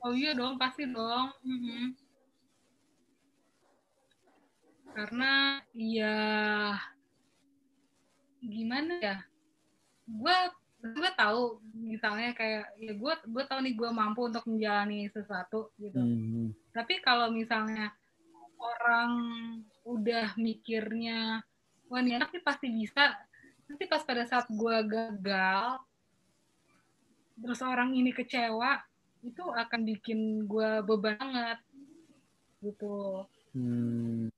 oh 0.00 0.16
iya 0.16 0.32
dong 0.32 0.56
pasti 0.56 0.88
dong 0.88 1.28
mm 1.44 1.58
-hmm. 1.60 1.84
karena 4.96 5.60
ya 5.76 6.16
gimana 8.40 8.96
ya 8.96 9.16
gue 10.08 10.36
gue 10.82 11.10
tahu 11.14 11.62
misalnya 11.78 12.32
kayak 12.32 12.74
ya 12.80 12.96
gue 12.96 13.14
gue 13.28 13.44
tahu 13.44 13.60
nih 13.60 13.74
gue 13.76 13.90
mampu 13.92 14.26
untuk 14.26 14.42
menjalani 14.48 15.06
sesuatu 15.12 15.70
gitu 15.78 16.00
hmm. 16.00 16.74
tapi 16.74 16.98
kalau 16.98 17.30
misalnya 17.30 17.94
orang 18.58 19.12
udah 19.86 20.34
mikirnya 20.34 21.46
wah 21.92 22.00
ini 22.00 22.16
anak 22.16 22.32
nih 22.32 22.40
pasti 22.40 22.72
bisa 22.72 23.12
nanti 23.68 23.84
pas 23.84 24.00
pada 24.00 24.24
saat 24.24 24.48
gue 24.48 24.76
gagal 24.88 25.64
terus 27.36 27.60
orang 27.60 27.92
ini 27.92 28.16
kecewa 28.16 28.80
itu 29.20 29.44
akan 29.44 29.80
bikin 29.84 30.48
gue 30.48 30.80
beban 30.88 31.20
banget 31.20 31.58
gitu 32.64 33.28
hmm 33.52 34.32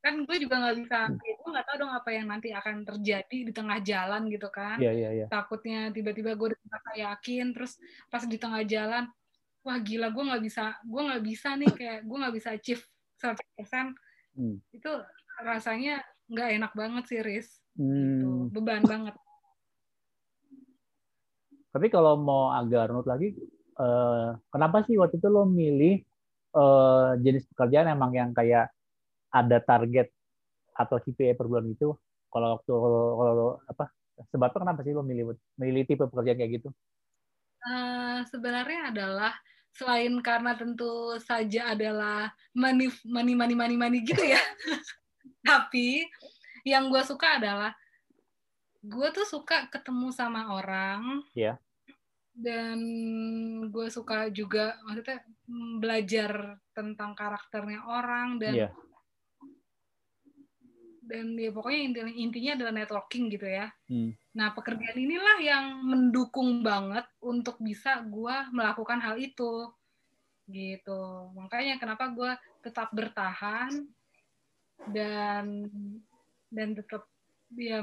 kan 0.00 0.24
gue 0.24 0.36
juga 0.40 0.56
nggak 0.64 0.76
bisa 0.80 0.98
hmm. 1.12 1.20
gue 1.20 1.48
nggak 1.52 1.66
tahu 1.68 1.76
dong 1.84 1.92
apa 1.92 2.10
yang 2.10 2.26
nanti 2.32 2.48
akan 2.56 2.88
terjadi 2.88 3.38
di 3.44 3.52
tengah 3.52 3.84
jalan 3.84 4.32
gitu 4.32 4.48
kan 4.48 4.80
yeah, 4.80 4.96
yeah, 4.96 5.12
yeah. 5.12 5.28
takutnya 5.28 5.92
tiba-tiba 5.92 6.32
gue 6.40 6.56
udah 6.56 6.96
yakin 6.96 7.52
terus 7.52 7.76
pas 8.08 8.24
di 8.24 8.40
tengah 8.40 8.64
jalan 8.64 9.04
wah 9.60 9.76
gila 9.76 10.08
gue 10.08 10.24
nggak 10.24 10.42
bisa 10.42 10.72
gue 10.80 11.02
nggak 11.04 11.22
bisa 11.22 11.48
nih 11.60 11.70
kayak 11.76 11.98
gue 12.08 12.16
nggak 12.16 12.34
bisa 12.34 12.48
achieve 12.56 12.82
100% 13.20 13.92
hmm. 14.40 14.56
itu 14.72 14.90
rasanya 15.44 16.00
nggak 16.30 16.48
enak 16.62 16.72
banget 16.78 17.04
sih 17.10 17.20
Riz 17.20 17.48
gitu. 17.74 17.82
hmm. 17.82 18.50
gitu. 18.50 18.54
beban 18.54 18.82
banget 18.86 19.14
tapi 21.70 21.86
kalau 21.86 22.18
mau 22.18 22.50
agak 22.54 22.90
runut 22.90 23.06
lagi 23.06 23.34
uh, 23.78 24.34
kenapa 24.50 24.82
sih 24.86 24.98
waktu 24.98 25.18
itu 25.18 25.28
lo 25.30 25.46
milih 25.46 26.02
uh, 26.54 27.14
jenis 27.22 27.46
pekerjaan 27.54 27.90
emang 27.90 28.14
yang 28.14 28.30
kayak 28.34 28.70
ada 29.30 29.58
target 29.62 30.10
atau 30.74 30.98
KPI 30.98 31.38
per 31.38 31.46
bulan 31.46 31.70
itu 31.70 31.94
kalau 32.30 32.58
waktu 32.58 32.72
kalau, 32.72 33.02
kalau 33.18 33.48
apa 33.66 33.84
sebabnya 34.30 34.58
kenapa 34.62 34.80
sih 34.86 34.94
lo 34.94 35.02
milih 35.02 35.34
milih 35.58 35.82
tipe 35.86 36.04
pekerjaan 36.06 36.38
kayak 36.38 36.52
gitu? 36.62 36.68
Uh, 37.60 38.24
sebenarnya 38.30 38.88
adalah 38.94 39.32
selain 39.70 40.18
karena 40.24 40.56
tentu 40.58 41.14
saja 41.22 41.74
adalah 41.76 42.32
money 42.56 42.90
money 43.06 43.34
money 43.36 43.54
money 43.54 43.76
money 43.76 43.98
gitu 44.02 44.22
ya. 44.22 44.40
Tapi 45.40 46.04
yang 46.64 46.92
gue 46.92 47.02
suka 47.04 47.40
adalah 47.40 47.72
gue 48.80 49.08
tuh 49.12 49.26
suka 49.28 49.68
ketemu 49.72 50.08
sama 50.12 50.52
orang. 50.56 51.24
Yeah. 51.32 51.60
Dan 52.30 52.78
gue 53.68 53.92
suka 53.92 54.32
juga 54.32 54.80
maksudnya 54.86 55.20
belajar 55.80 56.60
tentang 56.72 57.12
karakternya 57.12 57.84
orang 57.84 58.40
dan 58.40 58.54
yeah 58.54 58.72
dan 61.10 61.34
ya 61.34 61.50
pokoknya 61.50 62.06
intinya 62.14 62.52
adalah 62.54 62.72
networking 62.78 63.26
gitu 63.34 63.50
ya. 63.50 63.66
Hmm. 63.90 64.14
Nah 64.38 64.54
pekerjaan 64.54 64.94
inilah 64.94 65.42
yang 65.42 65.64
mendukung 65.82 66.62
banget 66.62 67.02
untuk 67.18 67.58
bisa 67.58 67.98
gue 68.06 68.36
melakukan 68.54 69.02
hal 69.02 69.18
itu, 69.18 69.74
gitu. 70.46 71.34
Makanya 71.34 71.82
kenapa 71.82 72.14
gue 72.14 72.30
tetap 72.62 72.94
bertahan 72.94 73.74
dan 74.88 75.68
dan 76.48 76.68
tetap 76.72 77.04
dia 77.50 77.82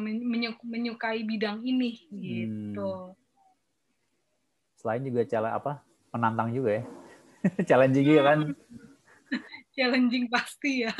menyukai 0.64 1.28
bidang 1.28 1.62
ini 1.62 2.02
gitu. 2.10 3.14
Hmm. 3.14 3.16
Selain 4.80 5.04
juga 5.04 5.28
cara 5.28 5.60
apa 5.60 5.84
penantang 6.10 6.56
juga 6.56 6.82
ya, 6.82 6.84
challenging 7.68 8.06
juga 8.08 8.22
kan? 8.34 8.40
Challenging 9.78 10.26
pasti 10.32 10.88
ya. 10.88 10.96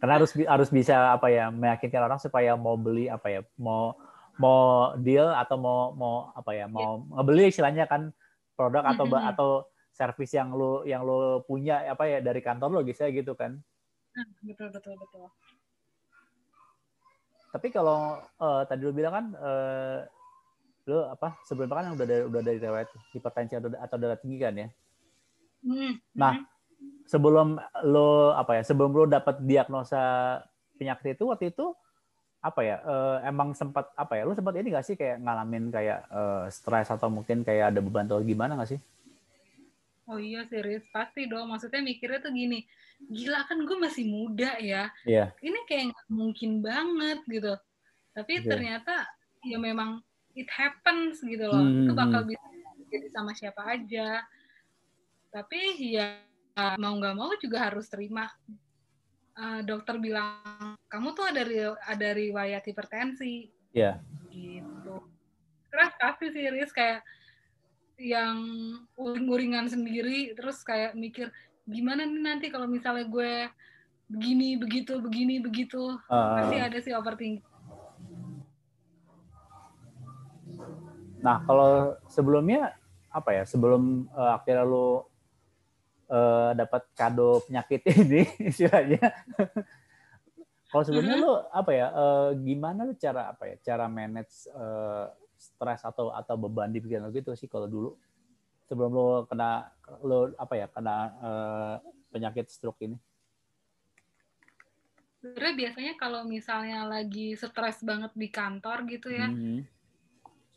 Karena 0.00 0.16
harus 0.16 0.32
harus 0.32 0.72
bisa 0.72 1.12
apa 1.12 1.28
ya 1.28 1.52
meyakinkan 1.52 2.08
orang 2.08 2.18
supaya 2.18 2.56
mau 2.56 2.74
beli 2.74 3.06
apa 3.06 3.28
ya 3.28 3.40
mau 3.60 3.94
mau 4.40 4.96
deal 4.96 5.28
atau 5.36 5.60
mau 5.60 5.92
mau 5.92 6.32
apa 6.32 6.56
ya 6.56 6.64
mau 6.64 7.04
yeah. 7.04 7.20
ngebeli 7.20 7.52
istilahnya 7.52 7.84
kan 7.84 8.08
produk 8.56 8.88
atau 8.88 9.04
mm 9.04 9.12
-hmm. 9.12 9.30
atau 9.36 9.50
servis 9.92 10.32
yang 10.32 10.56
lu 10.56 10.80
yang 10.88 11.04
lu 11.04 11.44
punya 11.44 11.84
apa 11.84 12.08
ya 12.08 12.18
dari 12.24 12.40
kantor 12.40 12.72
lo 12.72 12.80
gitu 12.88 13.04
gitu 13.12 13.36
kan 13.36 13.60
betul 14.48 14.68
betul 14.72 14.94
betul. 14.98 15.26
Tapi 17.50 17.68
kalau 17.74 18.22
uh, 18.38 18.62
tadi 18.62 18.86
lu 18.86 18.94
bilang 18.94 19.14
kan 19.14 19.26
uh, 19.38 19.98
lu 20.86 21.02
apa 21.06 21.34
sebelumnya 21.46 21.76
kan 21.82 21.94
udah 21.98 22.06
dari 22.06 22.22
udah 22.26 22.40
dari 22.42 22.58
riwayat 22.58 22.88
hipertensi 23.14 23.54
atau 23.58 23.68
atau 23.74 23.96
darah 23.98 24.18
tinggi 24.18 24.38
kan 24.38 24.54
ya? 24.54 24.68
Mm-hmm. 25.60 25.92
nah 26.16 26.40
sebelum 27.04 27.60
lo 27.84 28.32
apa 28.32 28.56
ya 28.56 28.62
sebelum 28.64 28.96
lo 28.96 29.04
dapat 29.04 29.44
diagnosa 29.44 30.00
penyakit 30.80 31.20
itu 31.20 31.28
waktu 31.28 31.52
itu 31.52 31.76
apa 32.40 32.60
ya 32.64 32.80
uh, 32.80 33.20
emang 33.28 33.52
sempat 33.52 33.92
apa 33.92 34.16
ya 34.16 34.24
lu 34.24 34.32
sempat 34.32 34.56
ini 34.56 34.72
gak 34.72 34.88
sih 34.88 34.96
kayak 34.96 35.20
ngalamin 35.20 35.68
kayak 35.68 36.08
uh, 36.08 36.48
stres 36.48 36.88
atau 36.88 37.12
mungkin 37.12 37.44
kayak 37.44 37.76
ada 37.76 37.84
beban 37.84 38.08
atau 38.08 38.24
gimana 38.24 38.56
gak 38.56 38.72
sih 38.72 38.80
Oh 40.10 40.18
iya 40.18 40.42
serius 40.50 40.82
pasti 40.90 41.30
dong. 41.30 41.54
Maksudnya 41.54 41.78
mikirnya 41.86 42.18
tuh 42.18 42.34
gini, 42.34 42.66
gila 42.98 43.46
kan 43.46 43.62
gue 43.62 43.76
masih 43.78 44.04
muda 44.10 44.58
ya. 44.58 44.90
Iya. 45.06 45.30
Ini 45.38 45.58
kayak 45.70 45.94
nggak 45.94 46.08
mungkin 46.10 46.50
banget 46.60 47.22
gitu. 47.30 47.54
Tapi 48.10 48.42
yeah. 48.42 48.48
ternyata 48.50 48.94
ya 49.46 49.56
memang 49.62 50.02
it 50.34 50.50
happens 50.50 51.22
gitu 51.22 51.46
loh. 51.46 51.62
Hmm. 51.62 51.86
Itu 51.86 51.92
bakal 51.94 52.26
hmm. 52.26 52.30
bisa 52.34 52.46
jadi 52.90 53.06
sama 53.14 53.32
siapa 53.38 53.62
aja. 53.70 54.26
Tapi 55.30 55.78
ya 55.78 56.18
mau 56.82 56.98
nggak 56.98 57.14
mau 57.14 57.30
juga 57.38 57.70
harus 57.70 57.86
terima. 57.86 58.26
Uh, 59.40 59.62
dokter 59.64 59.96
bilang 59.96 60.76
kamu 60.90 61.16
tuh 61.16 61.24
ada 61.30 61.46
ada 61.86 62.08
riwayat 62.18 62.66
hipertensi. 62.66 63.46
Iya. 63.70 64.02
Yeah. 64.02 64.66
Gitu. 64.66 64.96
Keras 65.70 65.94
pasti 66.02 66.34
serius 66.34 66.74
kayak 66.74 67.06
yang 68.00 68.40
uring-uringan 68.96 69.68
sendiri 69.68 70.32
terus 70.32 70.64
kayak 70.64 70.96
mikir 70.96 71.28
gimana 71.68 72.08
nih 72.08 72.22
nanti 72.24 72.46
kalau 72.48 72.64
misalnya 72.64 73.04
gue 73.04 73.46
begini 74.10 74.58
begitu 74.58 74.98
begini 74.98 75.38
begitu 75.38 75.94
uh, 76.10 76.28
pasti 76.40 76.56
ada 76.58 76.78
sih 76.82 76.96
overthinking. 76.96 77.46
Nah 81.20 81.44
kalau 81.44 81.94
sebelumnya 82.10 82.74
apa 83.12 83.30
ya 83.36 83.44
sebelum 83.46 84.08
uh, 84.10 84.40
akhirnya 84.40 84.64
lo 84.66 85.10
uh, 86.10 86.50
dapat 86.56 86.82
kado 86.96 87.44
penyakit 87.46 87.84
ini 88.02 88.26
istilahnya 88.50 89.14
kalau 90.70 90.82
sebelumnya 90.86 91.18
uh 91.18 91.22
-huh. 91.22 91.30
lo 91.30 91.34
apa 91.54 91.70
ya 91.70 91.86
uh, 91.90 92.30
gimana 92.38 92.86
lo 92.86 92.94
cara 92.98 93.30
apa 93.30 93.50
ya 93.50 93.56
cara 93.62 93.86
manage 93.86 94.46
uh, 94.54 95.10
stres 95.60 95.84
atau 95.84 96.08
atau 96.08 96.40
beban 96.40 96.72
di 96.72 96.80
pikiran 96.80 97.04
lo 97.04 97.12
gitu 97.12 97.36
sih 97.36 97.44
kalau 97.44 97.68
dulu 97.68 97.92
sebelum 98.64 98.96
lo 98.96 99.08
kena 99.28 99.68
lo 100.00 100.32
apa 100.40 100.56
ya 100.56 100.66
kena 100.72 100.96
uh, 101.20 101.74
penyakit 102.08 102.48
stroke 102.48 102.80
ini? 102.80 102.96
Sebenarnya 105.20 105.52
biasanya 105.52 105.94
kalau 106.00 106.24
misalnya 106.24 106.88
lagi 106.88 107.36
stres 107.36 107.84
banget 107.84 108.08
di 108.16 108.32
kantor 108.32 108.88
gitu 108.88 109.12
ya, 109.12 109.28
mm-hmm. 109.28 109.68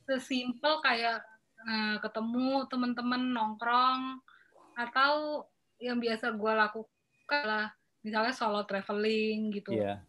sesimpel 0.08 0.80
kayak 0.80 1.20
uh, 1.68 2.00
ketemu 2.00 2.64
teman-teman 2.72 3.22
nongkrong 3.36 4.24
atau 4.80 5.44
yang 5.84 6.00
biasa 6.00 6.32
gue 6.32 6.54
lakukan 6.56 7.44
lah 7.44 7.76
misalnya 8.08 8.32
solo 8.32 8.64
traveling 8.64 9.52
gitu. 9.52 9.76
Yeah. 9.76 10.00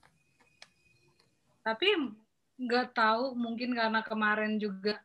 Tapi 1.67 2.15
nggak 2.59 2.95
tahu 2.95 3.35
mungkin 3.35 3.75
karena 3.75 4.01
kemarin 4.07 4.57
juga 4.59 4.99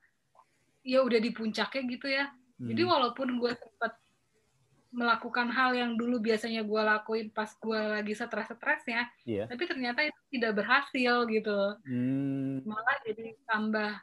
ya 0.85 1.01
udah 1.01 1.19
di 1.19 1.31
puncaknya 1.33 1.81
gitu 1.89 2.07
ya 2.07 2.25
hmm. 2.29 2.67
jadi 2.73 2.81
walaupun 2.85 3.41
gue 3.41 3.51
sempat 3.57 3.97
melakukan 4.89 5.53
hal 5.53 5.77
yang 5.77 5.93
dulu 5.93 6.17
biasanya 6.17 6.65
gue 6.65 6.81
lakuin 6.81 7.29
pas 7.29 7.53
gue 7.61 7.77
lagi 7.77 8.17
stres-stresnya, 8.17 9.05
yeah. 9.21 9.45
tapi 9.45 9.69
ternyata 9.69 10.01
itu 10.01 10.17
tidak 10.33 10.65
berhasil 10.65 11.29
gitu, 11.29 11.59
hmm. 11.85 12.65
malah 12.65 12.97
jadi 13.05 13.37
tambah 13.45 13.93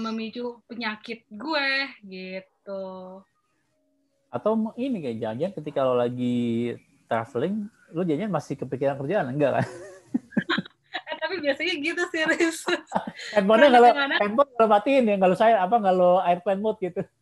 memicu 0.00 0.58
penyakit 0.66 1.28
gue 1.28 1.68
gitu. 2.08 2.84
Atau 4.32 4.72
ini 4.80 5.04
kayak 5.04 5.18
jangan 5.20 5.52
ketika 5.60 5.84
lo 5.84 6.00
lagi 6.00 6.72
traveling, 7.04 7.68
lo 7.92 8.02
jadinya 8.08 8.40
masih 8.40 8.56
kepikiran 8.56 8.96
kerjaan 8.96 9.36
enggak 9.36 9.60
kan? 9.60 9.66
biasanya 11.42 11.74
gitu 11.82 12.02
sih 12.14 12.22
Riz. 12.22 12.62
handphone 13.34 13.66
kalau 13.66 13.90
handphone 13.90 14.50
kalau 14.54 14.68
matiin 14.70 15.10
ya 15.10 15.16
kalau 15.18 15.34
saya 15.34 15.58
apa 15.58 15.76
kalau 15.82 16.22
airplane 16.22 16.62
mode 16.62 16.78
gitu. 16.78 17.02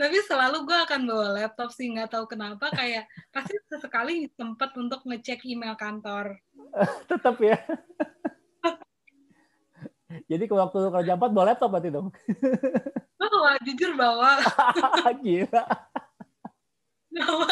Tapi 0.00 0.16
selalu 0.26 0.66
gue 0.68 0.78
akan 0.86 1.00
bawa 1.08 1.28
laptop 1.40 1.70
sih 1.72 1.88
nggak 1.88 2.12
tahu 2.12 2.24
kenapa 2.28 2.68
kayak 2.74 3.08
pasti 3.32 3.56
sesekali 3.70 4.28
sempat 4.34 4.74
untuk 4.76 5.06
ngecek 5.06 5.46
email 5.46 5.78
kantor. 5.78 6.36
Tetap 7.10 7.36
ya. 7.40 7.56
Jadi 10.26 10.50
kalau 10.50 10.66
waktu 10.66 10.90
kerja 10.90 11.14
empat 11.14 11.30
bawa 11.30 11.54
laptop 11.54 11.70
berarti 11.70 11.90
dong. 11.94 12.10
Bawa 13.14 13.54
jujur 13.62 13.94
bawa. 13.94 14.42
Gila. 15.22 15.62
Bawa. 17.14 17.50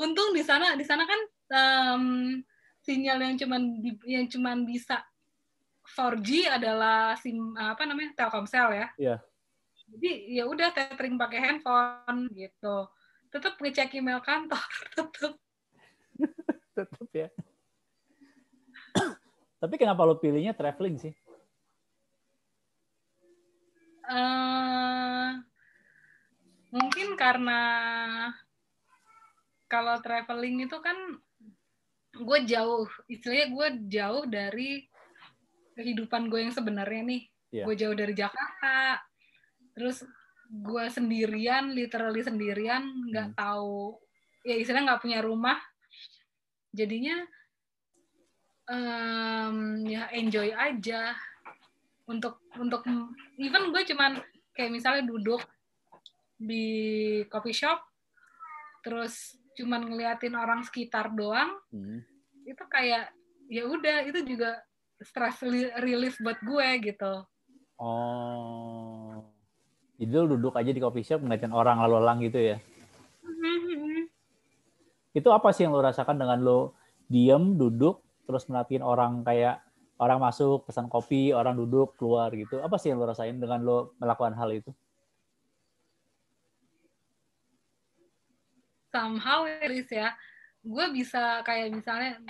Untung 0.00 0.32
di 0.32 0.40
sana 0.40 0.72
di 0.78 0.84
sana 0.88 1.04
kan 1.04 1.20
um, 1.52 2.04
sinyal 2.84 3.18
yang 3.20 3.36
cuman 3.36 3.62
yang 4.08 4.26
cuman 4.28 4.64
bisa 4.64 5.04
4G 5.96 6.46
adalah 6.46 7.18
sim 7.18 7.36
apa 7.58 7.82
namanya 7.84 8.14
Telkomsel 8.16 8.68
ya. 8.72 8.86
Iya. 8.96 9.16
Jadi 9.90 10.10
ya 10.38 10.46
udah 10.46 10.70
tethering 10.70 11.18
pakai 11.18 11.38
handphone 11.42 12.30
gitu. 12.30 12.86
Tetap 13.30 13.58
ngecek 13.58 13.98
email 13.98 14.22
kantor, 14.22 14.70
tetap. 14.96 15.34
tetap 16.74 17.08
ya. 17.26 17.28
Tapi 19.60 19.74
kenapa 19.76 20.06
lo 20.06 20.16
pilihnya 20.18 20.54
traveling 20.54 20.96
sih? 20.98 21.14
Uh, 24.10 25.38
mungkin 26.74 27.14
karena 27.14 27.62
kalau 29.70 30.02
traveling 30.02 30.66
itu 30.66 30.74
kan 30.82 30.98
gue 32.14 32.38
jauh. 32.46 32.86
Istilahnya 33.06 33.46
gue 33.52 33.66
jauh 33.90 34.24
dari 34.26 34.84
kehidupan 35.78 36.28
gue 36.28 36.48
yang 36.48 36.54
sebenarnya 36.54 37.02
nih. 37.06 37.22
Yeah. 37.50 37.66
gue 37.66 37.74
jauh 37.74 37.96
dari 37.96 38.14
Jakarta. 38.14 39.02
Terus 39.74 40.06
gue 40.50 40.84
sendirian 40.90 41.74
literally 41.74 42.22
sendirian 42.22 43.10
nggak 43.10 43.34
hmm. 43.34 43.38
tahu. 43.38 43.98
Ya 44.46 44.54
istilahnya 44.58 44.94
nggak 44.94 45.02
punya 45.02 45.18
rumah. 45.22 45.58
Jadinya 46.70 47.26
um, 48.70 49.82
ya 49.86 50.10
enjoy 50.14 50.54
aja. 50.54 51.14
Untuk 52.10 52.42
untuk 52.58 52.82
even 53.38 53.70
gue 53.70 53.82
cuman 53.86 54.18
kayak 54.54 54.74
misalnya 54.74 55.06
duduk 55.06 55.42
di 56.40 57.20
coffee 57.28 57.54
shop 57.54 57.84
terus 58.80 59.39
cuman 59.58 59.82
ngeliatin 59.86 60.34
orang 60.38 60.62
sekitar 60.62 61.10
doang 61.14 61.50
hmm. 61.74 62.00
itu 62.46 62.64
kayak 62.70 63.10
ya 63.50 63.66
udah 63.66 64.06
itu 64.06 64.22
juga 64.24 64.62
stress 65.00 65.42
relief 65.80 66.20
buat 66.20 66.38
gue 66.44 66.92
gitu. 66.92 67.12
Oh. 67.80 69.24
Jadi 70.00 70.12
lu 70.12 70.36
duduk 70.36 70.56
aja 70.56 70.70
di 70.72 70.80
coffee 70.80 71.04
shop 71.04 71.24
ngeliatin 71.24 71.52
orang 71.52 71.80
lalu 71.84 71.94
lalang 72.00 72.18
gitu 72.24 72.40
ya? 72.40 72.56
Hmm. 73.20 74.06
itu 75.10 75.26
apa 75.34 75.50
sih 75.50 75.66
yang 75.66 75.74
lo 75.74 75.82
rasakan 75.82 76.22
dengan 76.22 76.38
lo 76.38 76.78
diem 77.10 77.58
duduk 77.58 77.98
terus 78.30 78.46
merhatiin 78.46 78.78
orang 78.78 79.26
kayak 79.26 79.58
orang 79.98 80.22
masuk 80.22 80.62
pesan 80.70 80.86
kopi 80.86 81.34
orang 81.34 81.58
duduk 81.58 81.98
keluar 81.98 82.30
gitu? 82.30 82.62
Apa 82.62 82.78
sih 82.78 82.94
yang 82.94 83.02
lo 83.02 83.10
rasain 83.10 83.40
dengan 83.42 83.64
lo 83.64 83.98
melakukan 83.98 84.38
hal 84.38 84.54
itu 84.54 84.70
somehow 88.90 89.46
Iris 89.46 89.88
ya 89.90 90.12
gue 90.60 90.86
bisa 90.92 91.40
kayak 91.46 91.72
misalnya 91.72 92.20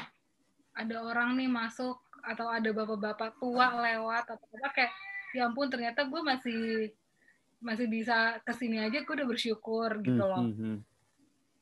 ada 0.76 0.96
orang 1.02 1.34
nih 1.34 1.50
masuk 1.50 1.98
atau 2.22 2.46
ada 2.46 2.70
bapak-bapak 2.70 3.40
tua 3.42 3.74
lewat 3.80 4.24
atau 4.28 4.46
apa 4.60 4.70
kayak 4.76 4.92
ya 5.34 5.48
ampun 5.48 5.66
ternyata 5.66 6.06
gue 6.06 6.20
masih 6.22 6.60
masih 7.60 7.86
bisa 7.90 8.40
ke 8.44 8.52
sini 8.54 8.80
aja 8.80 9.02
gue 9.02 9.14
udah 9.14 9.28
bersyukur 9.28 10.00
gitu 10.00 10.22
loh 10.24 10.46
mm 10.46 10.54
-hmm. 10.54 10.76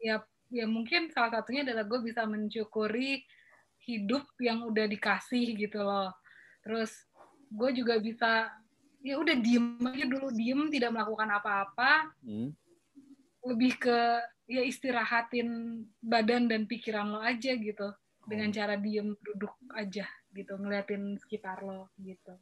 ya 0.02 0.22
ya 0.48 0.64
mungkin 0.64 1.12
salah 1.12 1.40
satunya 1.40 1.64
adalah 1.64 1.84
gue 1.84 2.00
bisa 2.00 2.24
mensyukuri 2.24 3.24
hidup 3.84 4.24
yang 4.40 4.64
udah 4.64 4.84
dikasih 4.88 5.56
gitu 5.56 5.80
loh 5.80 6.12
terus 6.64 7.08
gue 7.48 7.70
juga 7.72 7.96
bisa 8.00 8.52
ya 9.00 9.16
udah 9.16 9.36
diem 9.40 9.78
aja 9.84 10.04
dulu 10.04 10.28
diem 10.34 10.68
tidak 10.68 10.90
melakukan 10.92 11.30
apa-apa 11.32 12.12
hmm. 12.24 12.50
lebih 13.46 13.78
ke 13.78 13.98
ya 14.48 14.64
istirahatin 14.64 15.48
badan 16.00 16.48
dan 16.48 16.64
pikiran 16.64 17.12
lo 17.12 17.20
aja 17.20 17.52
gitu. 17.54 17.92
Dengan 18.24 18.48
oh. 18.50 18.54
cara 18.56 18.74
diem 18.80 19.12
duduk 19.20 19.52
aja 19.76 20.08
gitu 20.32 20.52
ngeliatin 20.56 21.20
sekitar 21.20 21.60
lo 21.62 21.92
gitu. 22.00 22.32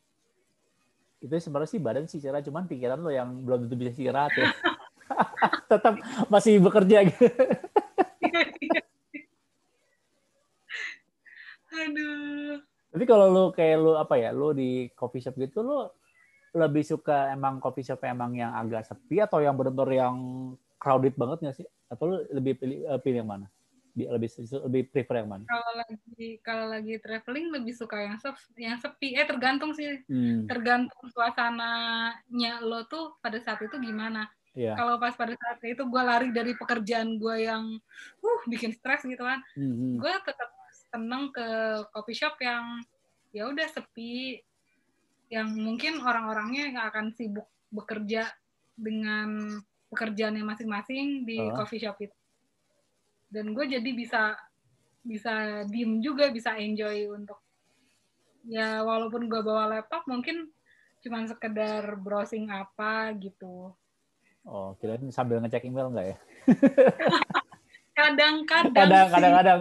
Itu 1.21 1.35
sebenarnya 1.35 1.71
sih 1.71 1.83
badan 1.83 2.07
sih 2.07 2.23
cara 2.23 2.39
cuman 2.41 2.71
pikiran 2.71 3.03
lo 3.03 3.11
yang 3.11 3.43
belum 3.43 3.67
tentu 3.67 3.75
bisa 3.77 3.91
istirahat 3.93 4.33
ya. 4.39 4.55
Tetap 5.71 5.99
masih 6.31 6.63
bekerja 6.63 7.03
gitu. 7.11 7.27
Aduh. 11.77 12.63
Tapi 12.97 13.05
kalau 13.05 13.29
lo 13.29 13.53
kayak 13.53 13.77
lo 13.77 14.01
apa 14.01 14.17
ya 14.17 14.33
lo 14.33 14.57
di 14.57 14.89
coffee 14.97 15.21
shop 15.21 15.37
gitu 15.37 15.61
lo 15.61 16.01
lebih 16.57 16.81
suka 16.81 17.29
emang 17.37 17.61
coffee 17.61 17.85
shop 17.85 18.01
emang 18.09 18.33
yang 18.33 18.57
agak 18.57 18.89
sepi 18.89 19.21
atau 19.21 19.45
yang 19.45 19.53
benar-benar 19.53 19.93
yang 19.93 20.17
crowded 20.87 21.19
banget 21.19 21.39
nggak 21.43 21.57
sih? 21.59 21.67
Atau 21.91 22.07
lo 22.07 22.17
lebih 22.31 22.55
pilih 22.63 22.87
uh, 22.87 23.03
pilih 23.03 23.27
yang 23.27 23.31
mana? 23.35 23.47
Lebih 23.99 24.31
lebih 24.63 24.83
prefer 24.95 25.27
yang 25.27 25.31
mana? 25.35 25.43
Kalau 25.51 25.73
lagi 25.83 26.29
kalau 26.47 26.67
lagi 26.71 26.95
traveling 27.03 27.51
lebih 27.51 27.75
suka 27.75 28.07
yang 28.07 28.15
sepi, 28.23 28.63
yang 28.63 28.79
sepi. 28.79 29.19
Eh 29.19 29.27
tergantung 29.27 29.75
sih. 29.75 29.99
Hmm. 30.07 30.47
tergantung 30.47 31.11
suasananya 31.11 32.63
lo 32.63 32.87
tuh 32.87 33.19
pada 33.19 33.43
saat 33.43 33.59
itu 33.67 33.75
gimana. 33.83 34.31
Yeah. 34.57 34.73
kalau 34.73 34.97
pas 34.97 35.13
pada 35.13 35.37
saat 35.37 35.61
itu 35.69 35.85
gue 35.85 36.01
lari 36.01 36.33
dari 36.33 36.57
pekerjaan 36.57 37.21
gue 37.21 37.45
yang 37.45 37.77
uh 38.25 38.41
bikin 38.49 38.73
stres 38.73 39.05
gitu 39.05 39.21
kan. 39.21 39.43
Hmm. 39.59 40.01
gue 40.01 40.13
tetap 40.23 40.49
seneng 40.89 41.29
ke 41.35 41.45
coffee 41.93 42.17
shop 42.17 42.39
yang 42.39 42.81
ya 43.35 43.51
udah 43.51 43.67
sepi. 43.67 44.39
Yang 45.27 45.49
mungkin 45.59 45.99
orang-orangnya 45.99 46.71
akan 46.87 47.11
sibuk 47.11 47.51
bekerja 47.75 48.31
dengan 48.79 49.59
pekerjaannya 49.91 50.43
masing-masing 50.43 51.27
di 51.27 51.39
uh. 51.39 51.55
coffee 51.55 51.83
shop 51.83 51.99
itu. 52.03 52.17
Dan 53.31 53.53
gue 53.53 53.65
jadi 53.67 53.91
bisa 53.93 54.39
bisa 55.07 55.63
diem 55.71 56.03
juga 56.03 56.35
bisa 56.35 56.59
enjoy 56.59 57.07
untuk 57.15 57.39
ya 58.47 58.83
walaupun 58.83 59.31
gue 59.31 59.39
bawa 59.39 59.71
laptop 59.71 60.03
mungkin 60.11 60.51
cuma 61.03 61.23
sekedar 61.27 61.95
browsing 62.03 62.51
apa 62.51 63.15
gitu. 63.19 63.71
Oh 64.47 64.75
kira 64.79 64.99
sambil 65.11 65.39
ngecek 65.43 65.67
email 65.67 65.91
enggak 65.91 66.07
ya? 66.15 66.17
Kadang-kadang 67.97 69.09
kadang-kadang. 69.15 69.61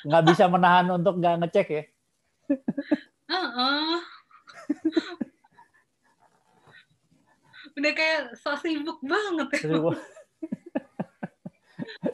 Nggak 0.00 0.24
bisa 0.32 0.44
menahan 0.48 0.86
untuk 0.88 1.20
nggak 1.20 1.36
ngecek 1.44 1.66
ya? 1.68 1.82
Uh 3.30 3.36
-uh. 3.36 3.94
Udah 7.80 7.92
kayak 7.96 8.20
so 8.36 8.52
sibuk 8.60 9.00
banget 9.00 9.48
ya. 9.56 9.60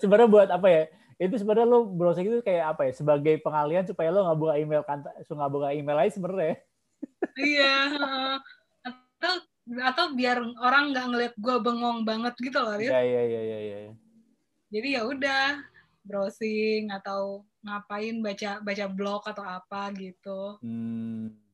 sebenarnya 0.01 0.29
buat 0.31 0.49
apa 0.51 0.69
ya? 0.71 0.83
Itu 1.17 1.35
sebenarnya 1.41 1.67
lo 1.69 1.89
browsing 1.89 2.29
itu 2.29 2.41
kayak 2.45 2.77
apa 2.77 2.89
ya? 2.89 2.93
Sebagai 2.95 3.43
pengalian 3.43 3.85
supaya 3.85 4.15
lo 4.15 4.25
nggak 4.25 4.39
buka 4.39 4.55
email 4.57 4.83
kantor, 4.87 5.13
nggak 5.21 5.53
buka 5.53 5.69
email 5.75 5.99
aja 5.99 6.13
sebenarnya. 6.15 6.57
Iya. 7.37 7.77
Atau 8.87 9.35
atau 9.67 10.07
biar 10.15 10.39
orang 10.63 10.95
nggak 10.95 11.07
ngeliat 11.11 11.35
gue 11.35 11.57
bengong 11.59 12.07
banget 12.07 12.35
gitu 12.39 12.59
loh, 12.63 12.79
Iya 12.79 13.01
iya 13.03 13.23
iya 13.27 13.41
iya. 13.43 13.59
Ya. 13.91 13.93
Jadi 14.71 14.89
ya 14.95 15.03
udah 15.03 15.45
browsing 16.07 16.95
atau 16.95 17.43
ngapain 17.67 18.23
baca 18.23 18.63
baca 18.63 18.87
blog 18.87 19.23
atau 19.27 19.43
apa 19.43 19.91
gitu. 19.99 20.63
Hmm 20.63 21.46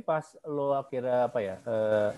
tapi 0.00 0.08
pas 0.08 0.24
lo 0.48 0.72
akhirnya 0.72 1.28
apa 1.28 1.38
ya 1.44 1.56
uh, 1.68 2.08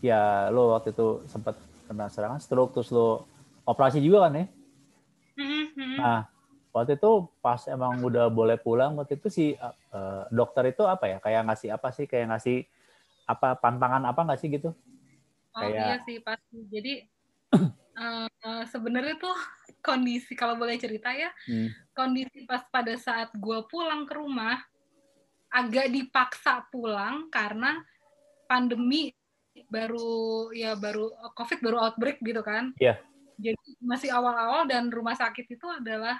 ya 0.00 0.48
lo 0.48 0.72
waktu 0.72 0.96
itu 0.96 1.20
sempat 1.28 1.60
kena 1.84 2.08
serangan 2.08 2.40
stroke 2.40 2.72
terus 2.72 2.88
lo 2.88 3.28
operasi 3.68 4.00
juga 4.00 4.24
kan 4.24 4.40
ya 4.40 4.46
mm-hmm. 5.36 5.96
nah 6.00 6.24
waktu 6.72 6.96
itu 6.96 7.28
pas 7.44 7.60
emang 7.68 8.00
udah 8.00 8.32
boleh 8.32 8.56
pulang 8.56 8.96
waktu 8.96 9.20
itu 9.20 9.28
si 9.28 9.44
uh, 9.60 10.24
dokter 10.32 10.72
itu 10.72 10.88
apa 10.88 11.04
ya 11.04 11.16
kayak 11.20 11.52
ngasih 11.52 11.68
apa 11.76 11.92
sih 11.92 12.08
kayak 12.08 12.32
ngasih 12.32 12.64
apa 13.28 13.60
pantangan 13.60 14.08
apa 14.08 14.24
nggak 14.24 14.40
sih 14.40 14.48
gitu 14.48 14.72
oh 15.52 15.60
kayak... 15.60 15.84
iya 15.84 15.96
sih 16.08 16.16
pasti 16.24 16.64
jadi 16.72 16.94
uh, 17.52 18.64
sebenarnya 18.72 19.20
tuh 19.20 19.36
kondisi 19.84 20.32
kalau 20.32 20.56
boleh 20.56 20.80
cerita 20.80 21.12
ya 21.12 21.28
hmm. 21.44 21.92
kondisi 21.92 22.48
pas 22.48 22.64
pada 22.72 22.96
saat 22.96 23.28
gue 23.36 23.58
pulang 23.68 24.08
ke 24.08 24.16
rumah 24.16 24.64
agak 25.48 25.88
dipaksa 25.88 26.64
pulang 26.68 27.32
karena 27.32 27.80
pandemi 28.48 29.12
baru 29.68 30.48
ya 30.54 30.78
baru 30.78 31.10
covid 31.34 31.58
baru 31.58 31.76
outbreak 31.82 32.22
gitu 32.22 32.40
kan 32.44 32.72
Iya. 32.78 32.94
Yeah. 32.94 33.50
jadi 33.54 33.68
masih 33.82 34.10
awal-awal 34.14 34.70
dan 34.70 34.92
rumah 34.92 35.18
sakit 35.18 35.46
itu 35.50 35.66
adalah 35.66 36.18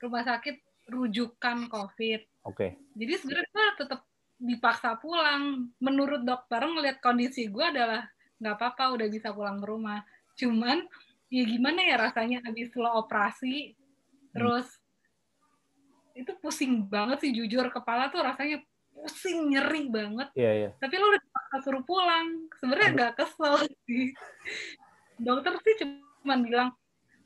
rumah 0.00 0.24
sakit 0.24 0.56
rujukan 0.88 1.68
covid 1.68 2.24
oke 2.48 2.56
okay. 2.56 2.70
jadi 2.96 3.14
sebenarnya 3.20 3.66
tetap 3.76 4.00
dipaksa 4.38 4.94
pulang 5.02 5.68
menurut 5.82 6.22
dokter 6.22 6.62
ngelihat 6.62 7.02
kondisi 7.02 7.50
gue 7.50 7.64
adalah 7.64 8.06
nggak 8.38 8.54
apa-apa 8.54 8.94
udah 8.94 9.08
bisa 9.10 9.34
pulang 9.34 9.58
ke 9.58 9.66
rumah 9.66 10.00
cuman 10.38 10.86
ya 11.28 11.44
gimana 11.44 11.82
ya 11.82 11.96
rasanya 11.98 12.38
habis 12.46 12.70
lo 12.78 12.88
operasi 13.02 13.74
hmm. 13.74 14.32
terus 14.32 14.66
itu 16.18 16.34
pusing 16.42 16.82
banget 16.90 17.22
sih 17.22 17.30
jujur. 17.30 17.70
Kepala 17.70 18.10
tuh 18.10 18.26
rasanya 18.26 18.58
pusing 18.90 19.54
nyeri 19.54 19.86
banget. 19.86 20.28
Iya, 20.34 20.52
iya. 20.52 20.70
tapi 20.82 20.94
lo 20.98 21.14
udah 21.14 21.22
suruh 21.62 21.84
pulang. 21.86 22.50
Sebenarnya 22.58 22.88
nggak 22.94 23.14
kesel 23.22 23.54
sih. 23.86 24.10
Dokter 25.22 25.54
sih 25.62 25.74
cuma 25.86 26.34
bilang 26.42 26.74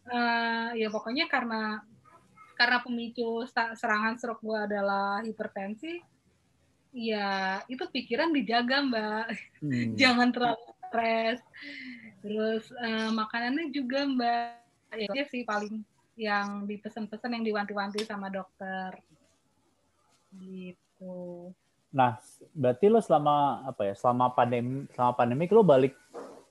e, 0.04 0.18
ya 0.76 0.88
pokoknya 0.92 1.28
karena 1.32 1.80
karena 2.56 2.78
pemicu 2.84 3.48
serangan 3.74 4.20
stroke 4.20 4.44
gue 4.44 4.58
adalah 4.70 5.24
hipertensi 5.24 6.12
ya 6.92 7.58
itu 7.66 7.82
pikiran 7.88 8.30
dijaga 8.30 8.84
mbak. 8.84 9.26
Hmm. 9.64 9.96
jangan 10.00 10.28
terlalu 10.30 10.62
stres. 10.88 11.40
Terus 12.22 12.64
uh, 12.76 13.10
makanannya 13.10 13.72
juga 13.72 14.04
mbak. 14.04 14.60
Ya 14.92 15.24
sih 15.32 15.42
paling 15.48 15.80
yang 16.16 16.68
dipesan-pesan 16.68 17.40
yang 17.40 17.44
diwanti-wanti 17.44 18.04
sama 18.04 18.28
dokter. 18.28 19.00
Gitu. 20.32 21.52
Nah 21.92 22.16
berarti 22.56 22.86
lo 22.88 23.00
selama 23.00 23.64
apa 23.68 23.92
ya 23.92 23.94
selama 23.96 24.32
pandemi 24.32 24.88
selama 24.92 25.12
pandemi 25.12 25.44
lo 25.48 25.64
balik 25.64 25.94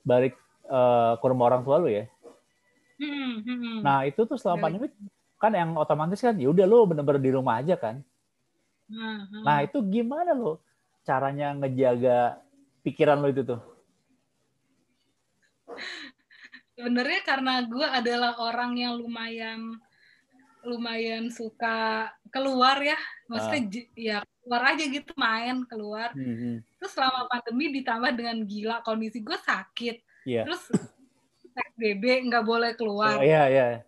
balik 0.06 0.34
uh, 0.70 1.18
ke 1.18 1.26
rumah 1.26 1.50
orang 1.50 1.62
tua 1.66 1.76
lo 1.82 1.88
ya? 1.90 2.06
Hmm, 3.02 3.42
hmm, 3.42 3.58
hmm. 3.58 3.78
nah 3.82 4.06
itu 4.06 4.22
tuh 4.22 4.38
selama 4.38 4.70
pandemi 4.70 4.86
kan 5.42 5.50
yang 5.50 5.74
otomatis 5.74 6.22
kan 6.22 6.38
ya 6.38 6.46
udah 6.46 6.66
lo 6.66 6.86
bener-bener 6.86 7.22
di 7.22 7.30
rumah 7.34 7.58
aja 7.58 7.74
kan? 7.74 8.02
Hmm, 8.86 9.26
hmm. 9.30 9.42
nah 9.42 9.62
itu 9.66 9.78
gimana 9.82 10.34
lo 10.34 10.62
caranya 11.02 11.50
ngejaga 11.58 12.38
pikiran 12.86 13.18
lo 13.18 13.30
itu 13.30 13.42
tuh 13.42 13.71
sebenarnya 16.82 17.20
karena 17.22 17.62
gue 17.62 17.86
adalah 17.86 18.42
orang 18.42 18.74
yang 18.74 18.98
lumayan 18.98 19.78
lumayan 20.66 21.30
suka 21.30 22.10
keluar 22.34 22.82
ya 22.82 22.98
maksudnya 23.30 23.62
uh. 23.62 23.86
ya 23.94 24.18
keluar 24.42 24.62
aja 24.74 24.84
gitu 24.90 25.14
main 25.14 25.62
keluar 25.70 26.10
mm 26.10 26.34
-hmm. 26.34 26.54
terus 26.82 26.90
selama 26.90 27.30
pandemi 27.30 27.70
ditambah 27.78 28.10
dengan 28.18 28.42
gila 28.42 28.82
kondisi 28.82 29.22
gue 29.22 29.38
sakit 29.38 30.02
yeah. 30.26 30.42
terus 30.42 30.66
PSBB 31.54 32.26
nggak 32.26 32.42
boleh 32.42 32.74
keluar 32.74 33.22
oh, 33.22 33.22
yeah, 33.22 33.46
yeah. 33.46 33.78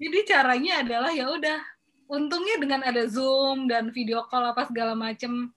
jadi 0.00 0.18
caranya 0.24 0.80
adalah 0.80 1.12
ya 1.12 1.28
udah 1.28 1.60
untungnya 2.08 2.56
dengan 2.56 2.80
ada 2.88 3.04
zoom 3.04 3.68
dan 3.68 3.92
video 3.92 4.24
call 4.32 4.48
apa 4.48 4.64
segala 4.64 4.96
macem 4.96 5.52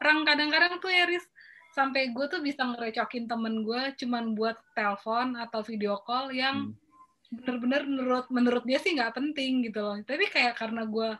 orang 0.00 0.24
kadang-kadang 0.24 0.80
tuh 0.80 0.88
ya 0.88 1.04
Riz 1.04 1.28
sampai 1.76 2.08
gue 2.08 2.24
tuh 2.32 2.40
bisa 2.40 2.64
ngerecokin 2.64 3.28
temen 3.28 3.60
gue 3.60 3.92
cuman 4.00 4.32
buat 4.32 4.56
telepon 4.72 5.36
atau 5.36 5.60
video 5.60 6.00
call 6.00 6.32
yang 6.32 6.72
hmm. 6.72 7.36
bener-bener 7.36 7.84
menurut 7.84 8.26
menurut 8.32 8.64
dia 8.64 8.80
sih 8.80 8.96
nggak 8.96 9.12
penting 9.12 9.68
gitu 9.68 9.84
loh. 9.84 10.00
Tapi 10.00 10.24
kayak 10.32 10.56
karena 10.56 10.88
gue 10.88 11.12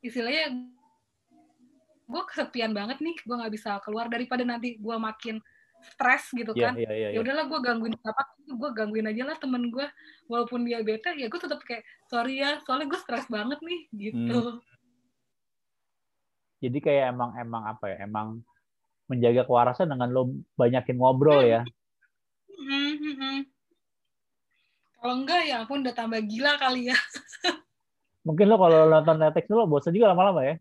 istilahnya 0.00 0.56
gue 2.10 2.22
kesepian 2.32 2.72
banget 2.72 2.98
nih 3.04 3.12
gue 3.12 3.36
nggak 3.36 3.52
bisa 3.52 3.76
keluar 3.84 4.08
daripada 4.08 4.40
nanti 4.42 4.80
gue 4.80 4.96
makin 4.96 5.36
stres 5.80 6.32
gitu 6.32 6.52
iya, 6.56 6.64
kan. 6.72 6.74
yeah, 6.76 6.92
yeah, 6.92 7.08
yeah, 7.08 7.10
ya 7.16 7.18
udahlah 7.20 7.44
gue 7.48 7.60
gangguin 7.60 7.94
apa 8.04 8.22
gue 8.50 8.70
gangguin 8.76 9.08
aja 9.08 9.22
lah 9.32 9.36
temen 9.40 9.72
gue 9.72 9.86
walaupun 10.28 10.64
dia 10.66 10.84
bete 10.84 11.12
ya 11.16 11.30
gue 11.30 11.40
tetap 11.40 11.60
kayak 11.64 11.86
sorry 12.10 12.40
ya 12.40 12.60
soalnya 12.66 12.90
gue 12.90 13.00
stres 13.00 13.24
banget 13.32 13.60
nih 13.64 13.80
gitu. 13.96 14.60
Hmm. 14.60 14.60
jadi 16.60 16.78
kayak 16.82 17.04
emang 17.16 17.30
emang 17.40 17.62
apa 17.64 17.84
ya 17.88 18.04
emang 18.04 18.44
menjaga 19.10 19.42
kewarasan 19.42 19.90
dengan 19.90 20.08
lo 20.14 20.22
banyakin 20.54 20.94
ngobrol 20.94 21.42
ya. 21.42 21.66
Hmm, 22.54 22.94
hmm, 22.94 23.14
hmm. 23.18 23.38
Kalau 25.02 25.14
enggak 25.18 25.42
ya 25.50 25.66
ampun 25.66 25.82
udah 25.82 25.94
tambah 25.96 26.22
gila 26.22 26.54
kali 26.62 26.94
ya. 26.94 26.98
Mungkin 28.26 28.46
lo 28.46 28.56
kalau 28.60 28.86
nonton 28.86 29.18
Netflix 29.18 29.50
lo 29.50 29.66
bosan 29.66 29.96
juga 29.96 30.14
lama-lama 30.14 30.46
ya? 30.46 30.54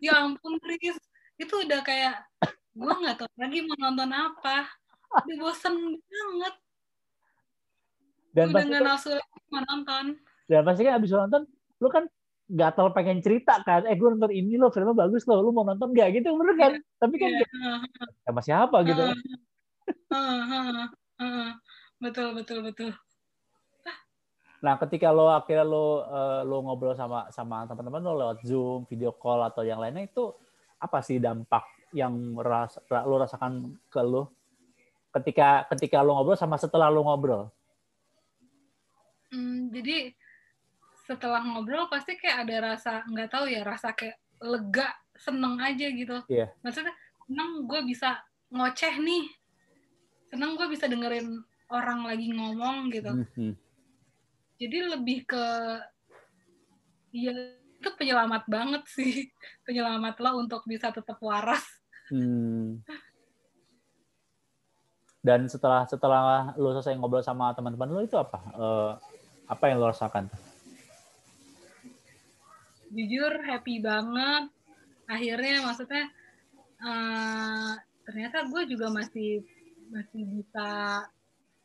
ya 0.00 0.24
ampun, 0.24 0.56
Riz. 0.64 0.96
Itu 1.36 1.60
udah 1.60 1.84
kayak, 1.84 2.24
gue 2.72 2.94
nggak 3.02 3.20
tahu 3.20 3.28
lagi 3.36 3.58
mau 3.68 3.76
nonton 3.76 4.08
apa. 4.08 4.70
Udah 5.12 5.36
bosan 5.42 5.74
banget. 6.00 6.54
Dan 8.32 8.44
udah 8.48 8.64
nggak 8.64 8.82
nafsu 8.86 9.12
lagi 9.12 9.38
mau 9.52 9.60
nonton. 9.68 10.04
Dan 10.48 10.62
pasti 10.64 10.82
kan 10.88 10.94
abis 10.96 11.12
nonton, 11.12 11.42
lo 11.82 11.88
kan 11.92 12.04
tahu 12.52 12.88
pengen 12.92 13.24
cerita 13.24 13.60
kan. 13.64 13.88
Eh, 13.88 13.96
gue 13.96 14.08
nonton 14.12 14.32
ini 14.32 14.60
lo, 14.60 14.68
filmnya 14.68 14.92
bagus 14.92 15.24
lo. 15.24 15.40
Lo 15.40 15.50
mau 15.50 15.64
nonton 15.64 15.92
nggak 15.92 16.20
gitu, 16.20 16.36
bener 16.36 16.56
kan? 16.60 16.72
Tapi 17.00 17.14
kan 17.16 17.30
yeah. 17.32 17.78
sama 18.28 18.40
siapa 18.44 18.76
gitu. 18.84 19.02
Uh, 20.12 20.14
uh, 20.14 20.42
uh, 20.52 20.86
uh, 21.20 21.48
betul, 21.98 22.36
betul, 22.36 22.60
betul. 22.60 22.92
Nah, 24.62 24.78
ketika 24.78 25.10
lo 25.10 25.26
akhirnya 25.26 25.66
lo 25.66 26.06
uh, 26.06 26.46
lo 26.46 26.62
ngobrol 26.62 26.94
sama 26.94 27.26
sama 27.34 27.66
teman-teman 27.66 27.98
lo 27.98 28.12
lewat 28.14 28.38
Zoom, 28.46 28.86
video 28.86 29.10
call 29.10 29.42
atau 29.42 29.66
yang 29.66 29.82
lainnya 29.82 30.06
itu 30.06 30.30
apa 30.78 31.02
sih 31.02 31.18
dampak 31.18 31.66
yang 31.90 32.38
ras, 32.38 32.78
lo 32.86 33.18
rasakan 33.18 33.74
ke 33.90 34.00
lo 34.00 34.30
ketika 35.12 35.66
ketika 35.74 36.00
lo 36.00 36.14
ngobrol 36.14 36.38
sama 36.38 36.54
setelah 36.56 36.88
lo 36.94 37.02
ngobrol? 37.02 37.50
Hmm, 39.34 39.72
jadi 39.74 40.14
setelah 41.02 41.42
ngobrol 41.42 41.90
pasti 41.90 42.14
kayak 42.14 42.46
ada 42.46 42.74
rasa 42.74 43.02
nggak 43.10 43.30
tahu 43.30 43.50
ya 43.50 43.66
rasa 43.66 43.92
kayak 43.94 44.18
lega 44.42 44.90
seneng 45.18 45.58
aja 45.58 45.86
gitu. 45.90 46.18
Yeah. 46.30 46.50
Maksudnya 46.62 46.94
seneng 47.26 47.66
gue 47.66 47.80
bisa 47.86 48.22
ngoceh 48.52 48.94
nih, 49.00 49.24
seneng 50.30 50.54
gue 50.58 50.66
bisa 50.70 50.86
dengerin 50.86 51.42
orang 51.72 52.04
lagi 52.06 52.30
ngomong 52.30 52.90
gitu. 52.90 53.12
Mm 53.12 53.28
-hmm 53.32 53.52
jadi 54.62 54.78
lebih 54.94 55.26
ke 55.26 55.44
ya 57.10 57.34
itu 57.82 57.90
penyelamat 57.98 58.46
banget 58.46 58.82
sih 58.86 59.26
penyelamat 59.66 60.14
lo 60.22 60.38
untuk 60.38 60.62
bisa 60.70 60.94
tetap 60.94 61.18
waras 61.18 61.66
hmm. 62.14 62.78
dan 65.18 65.50
setelah 65.50 65.82
setelah 65.90 66.54
lo 66.54 66.70
selesai 66.78 66.94
ngobrol 66.94 67.26
sama 67.26 67.50
teman-teman 67.58 67.90
lo 67.90 68.00
itu 68.06 68.14
apa 68.14 68.38
uh, 68.54 68.92
apa 69.50 69.64
yang 69.66 69.82
lo 69.82 69.90
rasakan 69.90 70.30
jujur 72.92 73.32
happy 73.42 73.80
banget. 73.80 74.52
Akhirnya 75.08 75.64
maksudnya 75.64 76.04
uh, 76.80 77.72
ternyata 78.04 78.46
gue 78.46 78.62
juga 78.68 78.92
masih 78.92 79.42
masih 79.92 80.22
bisa 80.24 80.68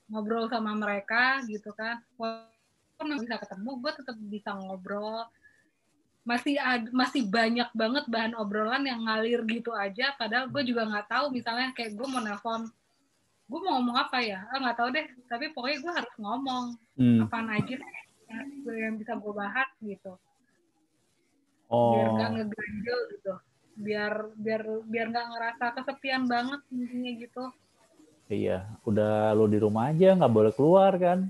ngobrol 0.08 0.48
sama 0.48 0.74
mereka 0.74 1.44
gitu 1.46 1.76
kan. 1.76 2.00
Pun 2.16 3.08
bisa 3.20 3.38
ketemu 3.38 3.72
gue 3.84 3.92
tetap 3.94 4.18
bisa 4.32 4.50
ngobrol. 4.56 5.28
Masih 6.28 6.60
ad, 6.60 6.92
masih 6.92 7.24
banyak 7.24 7.72
banget 7.72 8.04
bahan 8.12 8.36
obrolan 8.36 8.84
yang 8.84 9.04
ngalir 9.08 9.48
gitu 9.48 9.72
aja. 9.72 10.12
Padahal 10.20 10.52
gue 10.52 10.64
juga 10.64 10.84
nggak 10.88 11.08
tahu 11.08 11.32
misalnya 11.32 11.72
kayak 11.76 11.96
gue 11.96 12.08
mau 12.08 12.24
nelpon 12.24 12.68
gue 13.48 13.60
mau 13.64 13.80
ngomong 13.80 13.96
apa 13.96 14.20
ya? 14.20 14.44
Ah, 14.52 14.60
nggak 14.60 14.76
tahu 14.76 14.90
deh. 14.92 15.08
Tapi 15.32 15.56
pokoknya 15.56 15.78
gue 15.80 15.94
harus 16.04 16.14
ngomong. 16.20 16.66
Hmm. 16.98 17.30
apaan 17.30 17.54
aja 17.54 17.78
yang 18.66 18.98
bisa 18.98 19.14
gue 19.16 19.34
bahas 19.38 19.70
gitu 19.86 20.18
oh. 21.72 21.94
biar 21.96 22.08
nggak 22.14 22.30
ngeganjel 22.36 23.00
gitu 23.16 23.34
biar 23.78 24.14
biar 24.34 24.62
biar 24.90 25.08
nggak 25.14 25.28
ngerasa 25.32 25.66
kesepian 25.78 26.26
banget 26.26 26.62
intinya 26.74 27.12
gitu 27.14 27.44
iya 28.28 28.68
udah 28.84 29.32
lo 29.38 29.46
di 29.46 29.62
rumah 29.62 29.94
aja 29.94 30.18
nggak 30.18 30.34
boleh 30.34 30.52
keluar 30.56 30.94
kan 30.98 31.30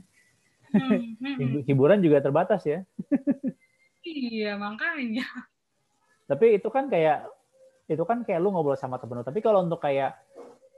Hmm, 0.72 1.16
hmm. 1.20 1.64
Hiburan 1.68 2.00
juga 2.04 2.20
terbatas 2.20 2.64
ya. 2.68 2.84
iya, 4.04 4.60
makanya. 4.60 5.26
Tapi 6.28 6.60
itu 6.60 6.68
kan 6.68 6.92
kayak 6.92 7.28
itu 7.88 8.04
kan 8.04 8.28
kayak 8.28 8.44
lu 8.44 8.52
ngobrol 8.52 8.76
sama 8.76 9.00
temen 9.00 9.24
lu. 9.24 9.26
Tapi 9.26 9.40
kalau 9.40 9.64
untuk 9.64 9.80
kayak 9.80 10.20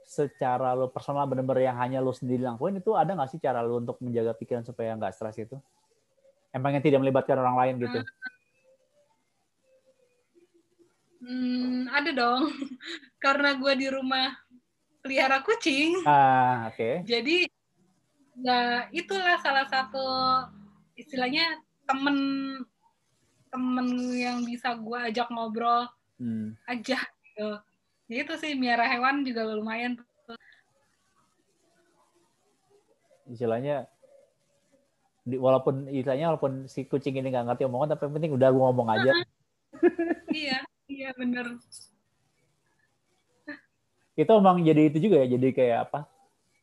secara 0.05 0.73
lu 0.73 0.89
personal 0.89 1.29
bener-bener 1.29 1.69
yang 1.69 1.77
hanya 1.77 2.01
lu 2.01 2.13
sendiri 2.13 2.41
lakuin 2.41 2.81
itu 2.81 2.97
ada 2.97 3.13
nggak 3.13 3.29
sih 3.29 3.41
cara 3.41 3.61
lu 3.61 3.81
untuk 3.81 3.97
menjaga 4.01 4.33
pikiran 4.37 4.65
supaya 4.65 4.93
nggak 4.93 5.13
stres 5.13 5.37
itu? 5.41 5.57
Emangnya 6.53 6.81
tidak 6.81 7.01
melibatkan 7.01 7.37
orang 7.37 7.57
lain 7.57 7.73
gitu? 7.81 7.99
Hmm, 11.19 11.91
ada 11.91 12.11
dong. 12.15 12.47
Karena 13.23 13.55
gue 13.59 13.73
di 13.75 13.87
rumah 13.91 14.31
pelihara 15.03 15.43
kucing. 15.43 16.03
Ah, 16.07 16.71
oke. 16.71 16.75
Okay. 16.75 16.93
Jadi 17.03 17.37
ya 18.39 18.87
itulah 18.95 19.35
salah 19.43 19.67
satu 19.67 20.07
istilahnya 20.95 21.59
temen 21.83 22.17
temen 23.51 23.87
yang 24.15 24.45
bisa 24.47 24.77
gue 24.77 24.99
ajak 25.11 25.27
ngobrol 25.33 25.89
hmm. 26.21 26.55
aja 26.69 26.99
gitu. 26.99 27.49
Ya 28.09 28.17
itu 28.25 28.33
sih 28.39 28.55
miara 28.55 28.87
hewan 28.87 29.25
juga 29.27 29.43
lumayan. 29.43 29.99
Istilahnya 33.29 33.85
walaupun 35.29 35.85
istilahnya 35.93 36.33
walaupun 36.33 36.65
si 36.65 36.89
kucing 36.89 37.21
ini 37.21 37.29
nggak 37.29 37.45
ngerti 37.53 37.69
omongan 37.69 37.93
tapi 37.93 38.09
yang 38.09 38.15
penting 38.17 38.33
udah 38.33 38.49
gue 38.49 38.63
ngomong 38.63 38.89
aja. 38.89 39.11
iya, 40.33 40.65
iya 40.89 41.13
bener. 41.13 41.55
itu 44.19 44.31
emang 44.35 44.59
jadi 44.59 44.91
itu 44.91 44.99
juga 44.99 45.23
ya, 45.23 45.39
jadi 45.39 45.47
kayak 45.55 45.79
apa? 45.87 45.99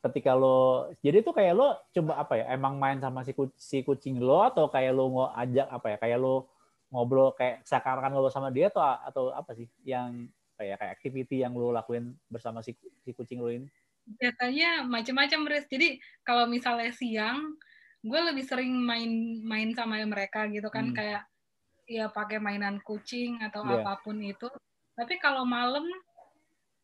ketika 0.06 0.38
lo 0.38 0.90
jadi 1.02 1.18
itu 1.18 1.30
kayak 1.34 1.54
lo 1.56 1.74
coba 1.90 2.12
apa 2.22 2.34
ya 2.38 2.44
emang 2.54 2.78
main 2.78 2.98
sama 3.02 3.26
si, 3.26 3.34
si 3.58 3.82
kucing 3.82 4.22
lo 4.22 4.46
atau 4.46 4.70
kayak 4.70 4.94
lo 4.94 5.10
mau 5.10 5.26
ajak 5.34 5.66
apa 5.66 5.86
ya 5.94 5.96
kayak 5.98 6.18
lo 6.22 6.46
ngobrol 6.94 7.34
kayak 7.34 7.66
seakan-akan 7.66 8.14
ngobrol 8.14 8.30
sama 8.30 8.54
dia 8.54 8.70
atau 8.70 8.82
atau 8.82 9.24
apa 9.34 9.52
sih 9.58 9.66
yang 9.82 10.30
kayak 10.54 10.78
kayak 10.78 10.92
activity 10.94 11.42
yang 11.42 11.52
lo 11.52 11.74
lakuin 11.74 12.14
bersama 12.30 12.62
si, 12.62 12.78
si 13.02 13.10
kucing 13.10 13.42
lo 13.42 13.50
ini 13.50 13.66
biasanya 14.06 14.86
macam-macam 14.86 15.40
Riz 15.50 15.66
jadi 15.66 15.98
kalau 16.22 16.46
misalnya 16.46 16.94
siang 16.94 17.58
gue 18.06 18.20
lebih 18.22 18.46
sering 18.46 18.70
main 18.70 19.42
main 19.42 19.74
sama 19.74 19.98
mereka 20.06 20.46
gitu 20.46 20.70
kan 20.70 20.94
hmm. 20.94 20.96
kayak 20.96 21.22
ya 21.86 22.10
pakai 22.10 22.42
mainan 22.42 22.82
kucing 22.82 23.38
atau 23.40 23.62
yeah. 23.62 23.80
apa 23.80 24.02
pun 24.02 24.18
itu. 24.18 24.50
Tapi 24.98 25.22
kalau 25.22 25.46
malam 25.46 25.86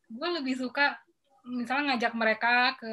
gue 0.08 0.28
lebih 0.40 0.54
suka 0.56 0.96
misalnya 1.42 1.94
ngajak 1.94 2.14
mereka 2.14 2.78
ke 2.78 2.92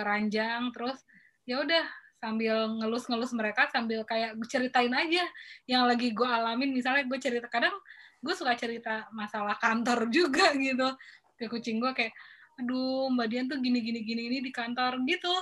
ranjang 0.00 0.72
terus 0.72 0.96
ya 1.44 1.60
udah 1.60 1.84
sambil 2.22 2.70
ngelus-ngelus 2.80 3.34
mereka 3.36 3.68
sambil 3.68 4.06
kayak 4.06 4.38
ceritain 4.48 4.94
aja 4.94 5.26
yang 5.68 5.84
lagi 5.84 6.16
gue 6.16 6.24
alamin. 6.26 6.72
Misalnya 6.72 7.04
gue 7.04 7.18
cerita 7.20 7.46
kadang 7.52 7.74
gue 8.22 8.34
suka 8.34 8.56
cerita 8.56 9.06
masalah 9.12 9.58
kantor 9.60 10.08
juga 10.16 10.56
gitu. 10.56 10.88
Ke 11.36 11.52
kucing 11.52 11.78
gue 11.78 11.92
kayak 11.92 12.14
aduh 12.60 13.08
mbak 13.08 13.32
Dian 13.32 13.48
tuh 13.48 13.58
gini 13.60 13.80
gini 13.80 14.00
gini 14.04 14.22
ini 14.32 14.38
di 14.40 14.50
kantor 14.54 15.04
gitu. 15.04 15.32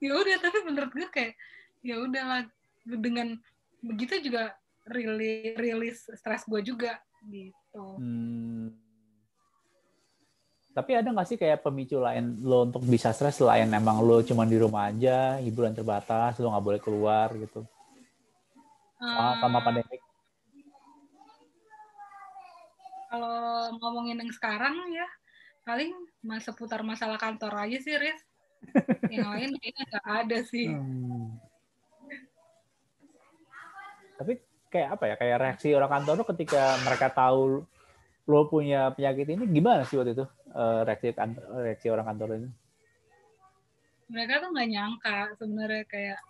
Ya 0.00 0.16
udah 0.16 0.36
tapi 0.40 0.58
menurut 0.64 0.92
gue 0.94 1.08
kayak 1.12 1.34
ya 1.84 2.00
udahlah 2.00 2.48
dengan 2.88 3.36
begitu 3.84 4.16
juga 4.24 4.56
rilis 4.88 5.56
rilis 5.56 5.98
stres 6.16 6.44
gue 6.48 6.60
juga 6.60 7.00
gitu 7.28 7.84
hmm 8.00 8.84
tapi 10.74 10.90
ada 10.98 11.06
nggak 11.06 11.28
sih 11.30 11.38
kayak 11.38 11.62
pemicu 11.62 12.02
lain 12.02 12.42
lo 12.42 12.66
untuk 12.66 12.82
bisa 12.82 13.14
stres 13.14 13.38
selain 13.38 13.70
emang 13.70 14.02
lo 14.02 14.18
cuma 14.26 14.42
di 14.42 14.58
rumah 14.58 14.90
aja, 14.90 15.38
hiburan 15.38 15.70
terbatas, 15.70 16.34
lo 16.42 16.50
nggak 16.50 16.66
boleh 16.66 16.80
keluar 16.82 17.30
gitu? 17.38 17.62
Sama, 18.98 19.38
sama 19.38 19.58
hmm. 19.62 19.66
pandemi. 19.70 19.96
Kalau 23.06 23.38
ngomongin 23.78 24.18
yang 24.26 24.32
sekarang 24.34 24.74
ya, 24.90 25.06
paling 25.62 25.94
masa 26.26 26.50
seputar 26.50 26.82
masalah 26.82 27.22
kantor 27.22 27.54
aja 27.54 27.78
sih, 27.78 27.94
Riz. 27.94 28.18
yang 29.14 29.30
lain 29.30 29.54
kayaknya 29.54 29.82
nggak 29.86 30.06
ada 30.26 30.38
sih. 30.42 30.74
Hmm. 30.74 31.38
Tapi 34.18 34.42
kayak 34.74 34.98
apa 34.98 35.04
ya? 35.06 35.14
Kayak 35.14 35.38
reaksi 35.38 35.68
orang 35.70 35.90
kantor 35.94 36.14
lo 36.18 36.24
ketika 36.34 36.74
mereka 36.82 37.06
tahu 37.14 37.62
lo 38.24 38.40
punya 38.50 38.90
penyakit 38.90 39.30
ini 39.30 39.44
gimana 39.46 39.86
sih 39.86 39.94
waktu 39.94 40.18
itu? 40.18 40.26
uh, 40.54 40.80
reaksi 40.86 41.10
kantor, 41.12 41.44
reaksi 41.60 41.86
orang 41.90 42.06
kantor 42.06 42.28
ini? 42.38 42.48
Mereka 44.08 44.32
tuh 44.40 44.48
nggak 44.54 44.70
nyangka 44.70 45.18
sebenarnya 45.40 45.84
kayak 45.90 46.20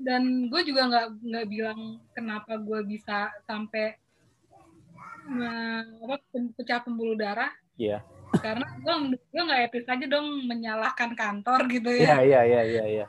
dan 0.00 0.48
gue 0.48 0.60
juga 0.64 0.88
nggak 0.88 1.06
nggak 1.28 1.46
bilang 1.48 1.80
kenapa 2.16 2.56
gue 2.56 2.80
bisa 2.88 3.28
sampai 3.44 4.00
uh, 5.28 5.82
apa 5.84 6.16
pecah 6.56 6.80
pembuluh 6.84 7.16
darah. 7.16 7.52
Iya. 7.76 8.00
Yeah. 8.00 8.38
Karena 8.40 8.66
gue 8.78 8.94
gue 9.18 9.42
nggak 9.42 9.62
etis 9.70 9.90
aja 9.90 10.06
dong 10.06 10.46
menyalahkan 10.46 11.16
kantor 11.16 11.66
gitu 11.68 11.90
ya. 11.90 12.20
Iya 12.20 12.20
iya 12.24 12.40
iya 12.44 12.62
iya. 12.62 12.84
iya. 12.86 13.06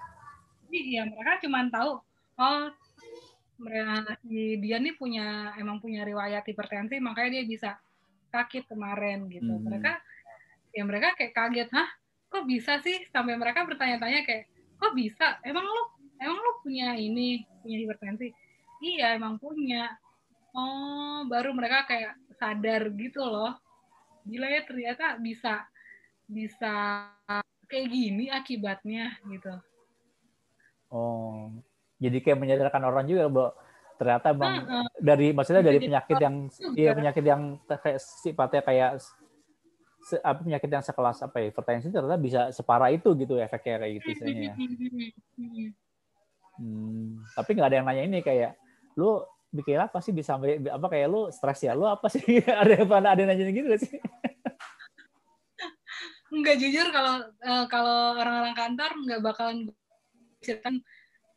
Jadi 0.67 0.79
ya 0.95 1.03
mereka 1.03 1.43
cuma 1.43 1.67
tahu 1.67 1.99
oh 2.41 2.61
dia 4.57 4.77
nih 4.81 4.95
punya 4.97 5.53
emang 5.57 5.77
punya 5.77 6.01
riwayat 6.01 6.45
hipertensi 6.45 6.97
makanya 6.97 7.41
dia 7.41 7.45
bisa 7.45 7.69
sakit 8.31 8.65
kemarin 8.69 9.27
gitu. 9.27 9.51
Hmm. 9.51 9.65
Mereka 9.67 9.91
ya 10.71 10.83
mereka 10.87 11.13
kayak 11.19 11.33
kaget, 11.35 11.69
"Hah? 11.75 11.89
Kok 12.31 12.47
bisa 12.47 12.79
sih?" 12.81 13.05
Sampai 13.11 13.35
mereka 13.35 13.67
bertanya-tanya 13.67 14.23
kayak, 14.23 14.49
"Kok 14.79 14.93
bisa? 14.95 15.37
Emang 15.43 15.67
lu 15.67 15.83
emang 16.17 16.39
lu 16.39 16.51
punya 16.63 16.95
ini, 16.95 17.43
punya 17.61 17.77
hipertensi?" 17.85 18.31
iya 18.81 19.13
emang 19.15 19.37
punya 19.37 19.93
oh 20.57 21.23
baru 21.29 21.53
mereka 21.53 21.85
kayak 21.85 22.17
sadar 22.35 22.89
gitu 22.97 23.21
loh 23.21 23.53
gila 24.25 24.49
ya 24.49 24.61
ternyata 24.65 25.21
bisa 25.21 25.69
bisa 26.25 27.07
kayak 27.69 27.87
gini 27.87 28.33
akibatnya 28.33 29.15
gitu 29.29 29.53
oh 30.89 31.53
jadi 32.01 32.17
kayak 32.17 32.39
menyadarkan 32.41 32.81
orang 32.81 33.05
juga 33.05 33.29
bahwa 33.29 33.49
ternyata 34.01 34.33
bang 34.33 34.53
uh, 34.65 34.73
uh. 34.81 34.87
dari 34.97 35.29
maksudnya 35.29 35.61
dari 35.61 35.77
penyakit 35.77 36.17
yang 36.17 36.35
iya 36.73 36.97
penyakit 36.97 37.21
yang 37.21 37.61
sifatnya 38.01 38.65
kayak 38.65 38.91
se, 40.01 40.17
apa 40.25 40.41
penyakit 40.41 40.69
yang 40.73 40.81
sekelas 40.81 41.21
apa 41.21 41.37
ya 41.37 41.53
hipertensi 41.53 41.93
ternyata 41.93 42.17
bisa 42.17 42.49
separah 42.49 42.89
itu 42.89 43.13
gitu 43.13 43.37
efeknya 43.37 43.85
kayak 43.85 43.93
gitu 44.01 44.07
misalnya 44.17 44.41
ya. 44.49 44.55
Hmm, 46.57 47.21
tapi 47.37 47.49
nggak 47.53 47.69
ada 47.69 47.77
yang 47.77 47.85
nanya 47.85 48.03
ini 48.09 48.19
kayak 48.25 48.57
lu 48.97 49.21
bikin 49.53 49.77
apa 49.77 50.01
sih 50.01 50.15
bisa 50.15 50.39
apa 50.41 50.87
kayak 50.89 51.07
lu 51.07 51.29
stres 51.29 51.61
ya? 51.61 51.77
Lu 51.77 51.85
apa 51.85 52.07
sih? 52.07 52.21
Ada 52.61 52.81
yang 52.81 52.87
ada 52.89 53.19
yang 53.19 53.29
nanya 53.29 53.51
gitu 53.51 53.67
gak 53.67 53.81
sih? 53.83 53.99
Nggak 56.31 56.55
jujur 56.63 56.87
kalau 56.95 57.27
uh, 57.43 57.65
kalau 57.67 58.15
orang-orang 58.15 58.55
kantor 58.55 58.91
nggak 59.03 59.19
bakalan 59.19 59.57
cerita 60.39 60.71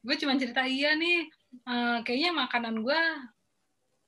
gue 0.04 0.16
cuma 0.20 0.36
cerita 0.36 0.68
iya 0.68 0.92
nih 0.94 1.26
uh, 1.64 1.98
kayaknya 2.04 2.36
makanan 2.36 2.84
gue 2.84 3.00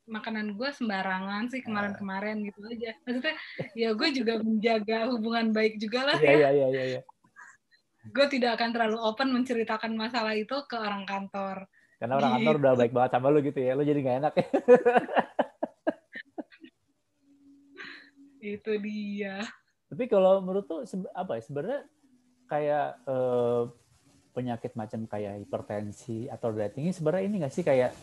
makanan 0.07 0.55
gue 0.55 0.69
sembarangan 0.71 1.51
sih 1.51 1.67
kemarin-kemarin 1.67 2.39
gitu 2.47 2.63
aja. 2.63 2.95
Maksudnya 3.03 3.35
ya 3.75 3.91
gue 3.91 4.09
juga 4.15 4.39
menjaga 4.39 5.11
hubungan 5.11 5.51
baik 5.51 5.83
juga 5.83 6.15
lah 6.15 6.19
iya, 6.23 6.47
ya. 6.47 6.51
iya 6.55 6.67
iya 6.71 6.85
iya 6.95 7.01
gue 8.13 8.27
tidak 8.31 8.59
akan 8.61 8.71
terlalu 8.71 8.99
open 9.03 9.35
menceritakan 9.35 9.99
masalah 9.99 10.35
itu 10.37 10.55
ke 10.71 10.77
orang 10.79 11.03
kantor. 11.09 11.67
Karena 11.97 12.21
orang 12.21 12.33
kantor 12.39 12.55
udah 12.61 12.75
baik 12.77 12.93
banget 12.93 13.11
sama 13.17 13.33
lu 13.33 13.41
gitu 13.41 13.59
ya, 13.59 13.73
lu 13.73 13.83
jadi 13.83 14.01
gak 14.05 14.19
enak. 14.21 14.35
Ya. 14.37 14.47
itu 18.55 18.73
dia. 18.79 19.37
Tapi 19.91 20.05
kalau 20.07 20.39
menurut 20.45 20.67
tuh 20.71 20.87
apa 21.17 21.41
ya 21.41 21.43
sebenarnya 21.43 21.81
kayak 22.47 22.89
eh, 23.11 23.63
penyakit 24.37 24.77
macam 24.77 25.09
kayak 25.09 25.41
hipertensi 25.41 26.29
atau 26.29 26.53
darah 26.53 26.69
tinggi 26.69 26.93
sebenarnya 26.93 27.25
ini 27.25 27.37
nggak 27.41 27.55
sih 27.57 27.65
kayak 27.65 27.97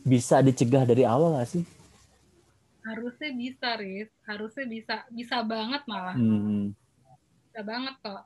bisa 0.00 0.40
dicegah 0.40 0.88
dari 0.88 1.04
awal 1.04 1.36
nggak 1.36 1.50
sih? 1.52 1.64
Harusnya 2.88 3.30
bisa, 3.36 3.68
Riz. 3.76 4.08
Harusnya 4.24 4.64
bisa. 4.64 4.94
Bisa 5.12 5.44
banget 5.44 5.84
malah. 5.84 6.16
Hmm. 6.16 6.72
Bisa 7.44 7.60
banget 7.60 7.94
kok. 8.00 8.24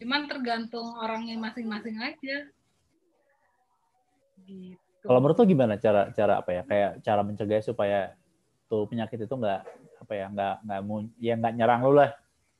Cuman 0.00 0.24
tergantung 0.24 0.96
orangnya 0.96 1.36
masing-masing 1.36 2.00
aja. 2.00 2.48
Gitu. 4.48 5.04
Kalau 5.04 5.20
menurut 5.20 5.36
lo 5.36 5.44
gimana 5.44 5.76
cara 5.76 6.08
cara 6.16 6.40
apa 6.40 6.50
ya 6.56 6.62
kayak 6.64 6.90
cara 7.04 7.20
mencegah 7.20 7.60
supaya 7.60 8.16
tuh 8.72 8.88
penyakit 8.88 9.28
itu 9.28 9.34
nggak 9.36 9.60
apa 10.00 10.12
ya 10.16 10.26
nggak 10.32 10.54
nggak 10.64 10.80
ya 11.20 11.34
nggak 11.36 11.54
nyerang 11.56 11.80
lo 11.84 11.92
lah 12.00 12.10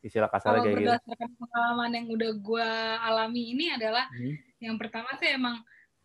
istilah 0.00 0.28
kasar 0.32 0.60
kayak 0.60 0.76
gitu. 0.76 0.88
Berdasarkan 0.88 1.30
pengalaman 1.36 1.90
yang 1.92 2.06
udah 2.08 2.30
gue 2.36 2.70
alami 3.04 3.42
ini 3.52 3.66
adalah 3.72 4.04
hmm. 4.12 4.34
yang 4.64 4.76
pertama 4.80 5.12
sih 5.20 5.28
emang 5.32 5.60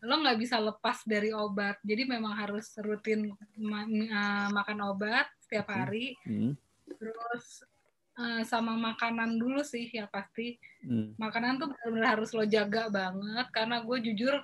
lo 0.05 0.21
nggak 0.21 0.38
bisa 0.38 0.62
lepas 0.62 1.01
dari 1.08 1.34
obat 1.34 1.81
jadi 1.81 2.05
memang 2.05 2.38
harus 2.38 2.69
rutin 2.77 3.34
ma 3.58 3.88
uh, 3.88 4.47
makan 4.53 4.79
obat 4.86 5.25
setiap 5.41 5.65
hmm. 5.65 5.75
hari 5.75 6.05
hmm. 6.27 6.53
terus 6.93 7.65
uh, 8.19 8.45
sama 8.45 8.77
makanan 8.77 9.41
dulu 9.41 9.65
sih 9.65 9.89
ya 9.89 10.05
pasti 10.05 10.62
hmm. 10.86 11.17
makanan 11.17 11.58
tuh 11.58 11.73
benar-benar 11.73 12.21
harus 12.21 12.29
lo 12.38 12.45
jaga 12.45 12.86
banget 12.91 13.47
karena 13.49 13.81
gue 13.81 13.97
jujur 14.12 14.36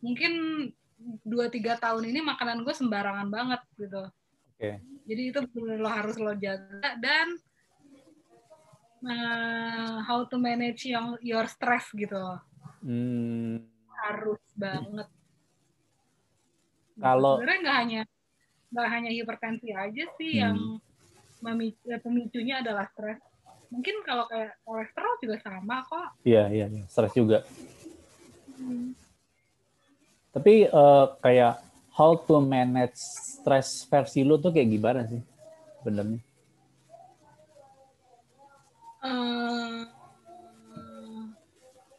mungkin 0.00 0.32
dua 1.24 1.52
tiga 1.52 1.76
tahun 1.76 2.08
ini 2.08 2.20
makanan 2.24 2.64
gue 2.64 2.74
sembarangan 2.74 3.28
banget 3.28 3.60
gitu. 3.76 4.02
Oke. 4.56 4.56
Okay. 4.56 4.74
Jadi 5.04 5.22
itu 5.32 5.40
lo 5.80 5.88
harus 5.90 6.16
lo 6.16 6.32
jaga 6.36 6.96
dan 6.96 7.36
uh, 9.04 10.02
how 10.02 10.24
to 10.26 10.36
manage 10.40 10.88
your, 10.88 11.20
your 11.20 11.46
stress 11.46 11.88
gitu. 11.94 12.20
Hmm. 12.80 13.64
Harus 14.04 14.42
banget. 14.56 15.08
Kalau 16.98 17.38
sebenarnya 17.38 17.60
nggak 17.62 17.78
hanya 17.78 18.00
nggak 18.74 18.88
hanya 18.90 19.10
hipertensi 19.14 19.68
aja 19.70 20.04
sih 20.18 20.32
hmm. 20.34 20.42
yang 20.42 20.56
memicu, 21.44 21.82
ya, 21.86 21.98
pemicunya 22.00 22.54
adalah 22.64 22.88
stres. 22.90 23.20
Mungkin 23.70 24.06
kalau 24.06 24.26
kayak 24.30 24.58
kolesterol 24.62 25.14
juga 25.22 25.36
sama 25.42 25.82
kok. 25.86 26.08
Iya 26.22 26.50
iya, 26.50 26.66
iya. 26.70 26.84
stres 26.88 27.12
juga. 27.14 27.42
Hmm 28.54 29.04
tapi 30.34 30.66
uh, 30.66 31.14
kayak 31.22 31.62
how 31.94 32.18
to 32.18 32.42
manage 32.42 32.98
stress 32.98 33.86
versi 33.86 34.26
lu 34.26 34.34
tuh 34.42 34.50
kayak 34.50 34.66
gimana 34.66 35.06
sih 35.06 35.22
benernya? 35.86 36.18
Uh, 39.04 39.84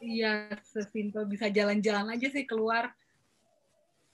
ya 0.02 0.50
sesimpel 0.66 1.30
bisa 1.30 1.54
jalan-jalan 1.54 2.18
aja 2.18 2.28
sih 2.34 2.50
keluar. 2.50 2.90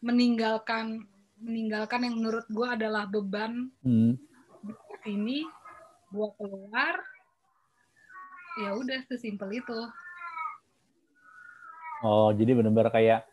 Meninggalkan 0.04 1.08
meninggalkan 1.42 2.06
yang 2.06 2.16
menurut 2.22 2.46
gue 2.52 2.68
adalah 2.68 3.10
beban 3.10 3.72
hmm. 3.82 4.14
di 4.68 4.74
sini 5.08 5.48
gue 6.12 6.28
keluar. 6.36 7.00
Ya 8.60 8.76
udah 8.76 9.00
sesimpel 9.08 9.64
itu. 9.64 9.80
Oh 12.04 12.36
jadi 12.36 12.52
benar-benar 12.60 12.92
kayak 12.92 13.24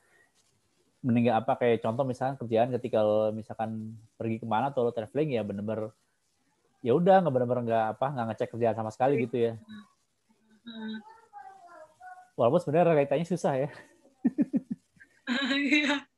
meninggal 1.02 1.40
apa 1.40 1.54
kayak 1.58 1.78
contoh 1.82 2.02
misalkan 2.02 2.36
kerjaan 2.42 2.74
ketika 2.74 3.00
lo 3.06 3.30
misalkan 3.30 3.94
pergi 4.18 4.42
ke 4.42 4.46
mana 4.46 4.74
atau 4.74 4.82
lo 4.86 4.90
traveling 4.90 5.38
ya 5.38 5.42
bener-bener 5.46 5.94
ya 6.78 6.92
udah 6.94 7.22
nggak 7.22 7.34
bener-bener 7.34 7.62
nggak 7.66 7.86
apa 7.98 8.06
nggak 8.14 8.26
ngecek 8.32 8.48
kerjaan 8.54 8.76
sama 8.78 8.90
sekali 8.94 9.14
gitu 9.26 9.36
ya. 9.50 9.52
Walaupun 12.38 12.60
sebenarnya 12.62 12.94
realitanya 12.94 13.26
susah 13.26 13.54
ya. 13.58 13.68
Iya. 15.52 16.08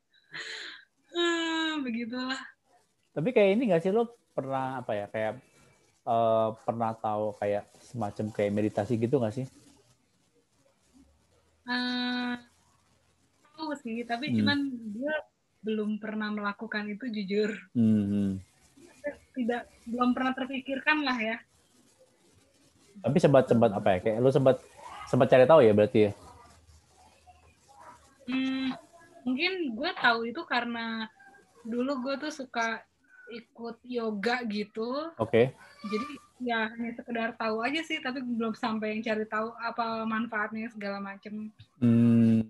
Ah, 1.10 1.74
begitulah. 1.82 2.38
Tapi 3.10 3.28
kayak 3.34 3.50
ini 3.58 3.62
nggak 3.72 3.82
sih 3.82 3.90
lo 3.90 4.14
pernah 4.30 4.78
apa 4.78 4.94
ya 4.94 5.06
kayak 5.10 5.42
uh, 6.06 6.54
pernah 6.62 6.94
tahu 6.94 7.34
kayak 7.42 7.66
semacam 7.82 8.30
kayak 8.30 8.54
meditasi 8.54 8.94
gitu 9.00 9.18
nggak 9.18 9.34
sih? 9.34 9.46
Uh, 11.66 12.38
tahu 13.54 13.74
sih 13.82 14.02
tapi 14.06 14.30
hmm. 14.30 14.34
cuman 14.38 14.58
dia 14.94 15.14
belum 15.60 15.98
pernah 15.98 16.30
melakukan 16.32 16.88
itu 16.88 17.04
jujur. 17.10 17.50
Hmm. 17.74 18.40
Tidak 19.34 19.70
belum 19.86 20.10
pernah 20.12 20.32
terpikirkan 20.34 21.06
lah 21.06 21.18
ya. 21.18 21.36
Tapi 23.00 23.16
sempat 23.16 23.48
sempat 23.48 23.70
apa 23.72 23.88
ya 23.96 23.98
kayak 24.02 24.18
lu 24.20 24.30
sempat 24.30 24.60
sempat 25.08 25.26
cari 25.30 25.44
tahu 25.48 25.60
ya 25.64 25.72
berarti 25.72 25.98
ya? 26.08 26.12
Hmm, 28.30 28.70
mungkin 29.26 29.74
gue 29.74 29.90
tahu 29.98 30.20
itu 30.28 30.42
karena 30.46 31.08
dulu 31.66 32.06
gue 32.06 32.14
tuh 32.28 32.32
suka 32.32 32.84
ikut 33.30 33.78
yoga 33.86 34.42
gitu. 34.46 35.14
Oke. 35.16 35.54
Okay. 35.54 35.88
jadi 35.88 36.08
ya 36.40 36.58
hanya 36.76 36.92
sekedar 36.92 37.32
tahu 37.40 37.64
aja 37.64 37.80
sih 37.80 38.00
tapi 38.04 38.20
belum 38.20 38.52
sampai 38.52 38.96
yang 38.96 39.00
cari 39.00 39.24
tahu 39.24 39.48
apa 39.56 40.04
manfaatnya 40.04 40.68
segala 40.68 41.00
macem. 41.00 41.48
Hmm. 41.80 42.44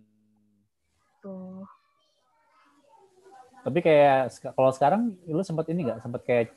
Gitu. 1.20 1.38
Tapi 3.60 3.78
kayak 3.84 4.34
kalau 4.56 4.72
sekarang 4.72 5.14
lu 5.28 5.44
sempat 5.44 5.68
ini 5.68 5.84
nggak? 5.84 6.00
Sempat 6.00 6.22
kayak 6.24 6.56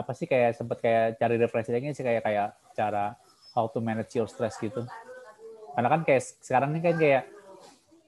apa 0.00 0.12
sih 0.16 0.24
kayak 0.24 0.56
sempat 0.56 0.80
kayak 0.80 1.20
cari 1.20 1.36
referensi 1.36 1.70
lagi 1.70 1.92
sih 1.92 2.04
kayak 2.04 2.22
kayak 2.24 2.48
cara 2.72 3.14
how 3.52 3.68
to 3.68 3.78
manage 3.84 4.12
your 4.16 4.26
stress 4.26 4.56
gitu. 4.56 4.82
Karena 5.76 5.88
kan 5.92 6.00
kayak 6.02 6.22
sekarang 6.40 6.72
ini 6.74 6.80
kan 6.80 6.96
kayak 6.96 7.24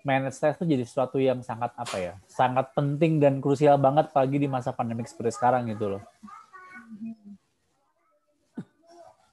manage 0.03 0.37
stress 0.41 0.57
itu 0.59 0.67
jadi 0.67 0.85
sesuatu 0.89 1.21
yang 1.21 1.45
sangat 1.45 1.71
apa 1.77 1.97
ya, 2.01 2.15
sangat 2.27 2.73
penting 2.75 3.23
dan 3.23 3.39
krusial 3.39 3.79
banget 3.79 4.11
pagi 4.11 4.41
di 4.41 4.49
masa 4.51 4.75
pandemi 4.75 5.05
seperti 5.05 5.37
sekarang 5.37 5.69
gitu 5.71 5.99
loh. 5.99 6.03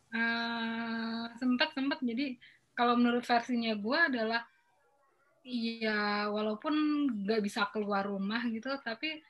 Uh, 0.09 1.29
sempat 1.37 1.69
sempat 1.77 2.01
jadi 2.01 2.33
kalau 2.73 2.97
menurut 2.97 3.21
versinya 3.21 3.77
gue 3.77 3.93
adalah 3.93 4.41
Iya, 5.49 6.29
walaupun 6.29 6.73
nggak 7.25 7.41
bisa 7.41 7.65
keluar 7.73 8.05
rumah 8.05 8.43
gitu, 8.51 8.69
tapi 8.83 9.23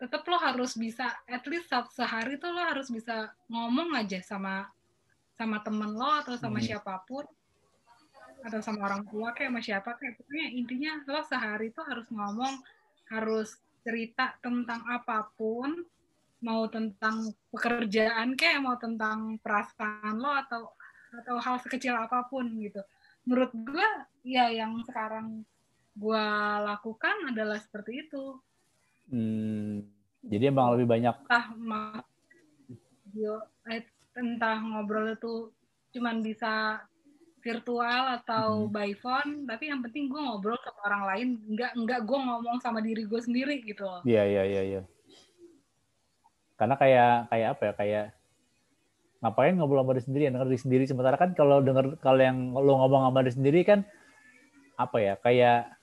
tetap 0.00 0.24
lo 0.24 0.40
harus 0.40 0.80
bisa, 0.80 1.12
at 1.28 1.44
least 1.44 1.68
sehari 1.92 2.40
tuh 2.40 2.48
lo 2.56 2.64
harus 2.64 2.88
bisa 2.88 3.36
ngomong 3.52 3.92
aja 4.00 4.24
sama 4.24 4.64
sama 5.36 5.60
temen 5.60 5.92
lo 5.92 6.24
atau 6.24 6.40
sama 6.40 6.56
hmm. 6.56 6.66
siapa 6.72 7.04
pun. 7.04 7.28
Atau 8.40 8.64
sama 8.64 8.88
orang 8.88 9.04
tua 9.04 9.36
kayak 9.36 9.52
sama 9.52 9.60
siapa 9.60 9.90
kayak 10.00 10.16
pokoknya 10.16 10.46
intinya 10.56 10.92
lo 11.04 11.20
sehari 11.28 11.68
tuh 11.76 11.84
harus 11.84 12.08
ngomong 12.08 12.64
harus 13.12 13.60
cerita 13.84 14.40
tentang 14.40 14.80
apa 14.88 15.28
pun 15.36 15.84
mau 16.40 16.64
tentang 16.72 17.36
pekerjaan 17.52 18.32
kayak 18.32 18.64
mau 18.64 18.80
tentang 18.80 19.36
perasaan 19.44 20.16
lo 20.16 20.32
atau 20.32 20.72
atau 21.20 21.36
hal 21.36 21.60
sekecil 21.60 21.92
apa 21.92 22.24
pun 22.24 22.48
gitu. 22.56 22.80
Menurut 23.28 23.52
gue 23.52 23.88
ya 24.24 24.48
yang 24.48 24.80
sekarang 24.88 25.44
gue 25.92 26.26
lakukan 26.64 27.28
adalah 27.28 27.60
seperti 27.60 28.08
itu 28.08 28.40
Hmm, 29.10 29.84
jadi 30.24 30.54
emang 30.54 30.78
lebih 30.78 30.86
banyak. 30.86 31.14
Entah 31.26 31.46
eh, 33.66 33.82
entah 34.14 34.58
ngobrol 34.62 35.18
itu 35.18 35.50
cuman 35.90 36.22
bisa 36.22 36.78
virtual 37.42 38.20
atau 38.20 38.68
hmm. 38.68 38.72
by 38.72 38.90
phone, 39.00 39.48
tapi 39.48 39.72
yang 39.72 39.80
penting 39.82 40.06
gue 40.06 40.20
ngobrol 40.20 40.60
sama 40.62 40.80
orang 40.86 41.02
lain, 41.10 41.28
nggak 41.50 41.72
nggak 41.74 42.00
gue 42.06 42.18
ngomong 42.20 42.56
sama 42.62 42.78
diri 42.84 43.02
gue 43.08 43.20
sendiri 43.20 43.64
gitu. 43.64 43.88
Iya 44.06 44.22
iya 44.28 44.42
iya. 44.46 44.62
iya. 44.62 44.82
Karena 46.54 46.76
kayak 46.76 47.32
kayak 47.32 47.48
apa 47.56 47.62
ya 47.64 47.72
kayak 47.74 48.06
ngapain 49.20 49.56
ngobrol 49.56 49.84
sama 49.84 49.92
diri 49.96 50.04
sendiri 50.04 50.22
denger 50.32 50.48
diri 50.48 50.60
sendiri 50.60 50.84
sementara 50.88 51.16
kan 51.20 51.36
kalau 51.36 51.60
denger 51.60 51.96
kalau 52.00 52.20
yang 52.20 52.56
lo 52.56 52.72
ngomong 52.80 53.08
sama 53.08 53.20
diri 53.24 53.34
sendiri 53.36 53.60
kan 53.68 53.80
apa 54.80 54.96
ya 54.96 55.14
kayak 55.20 55.79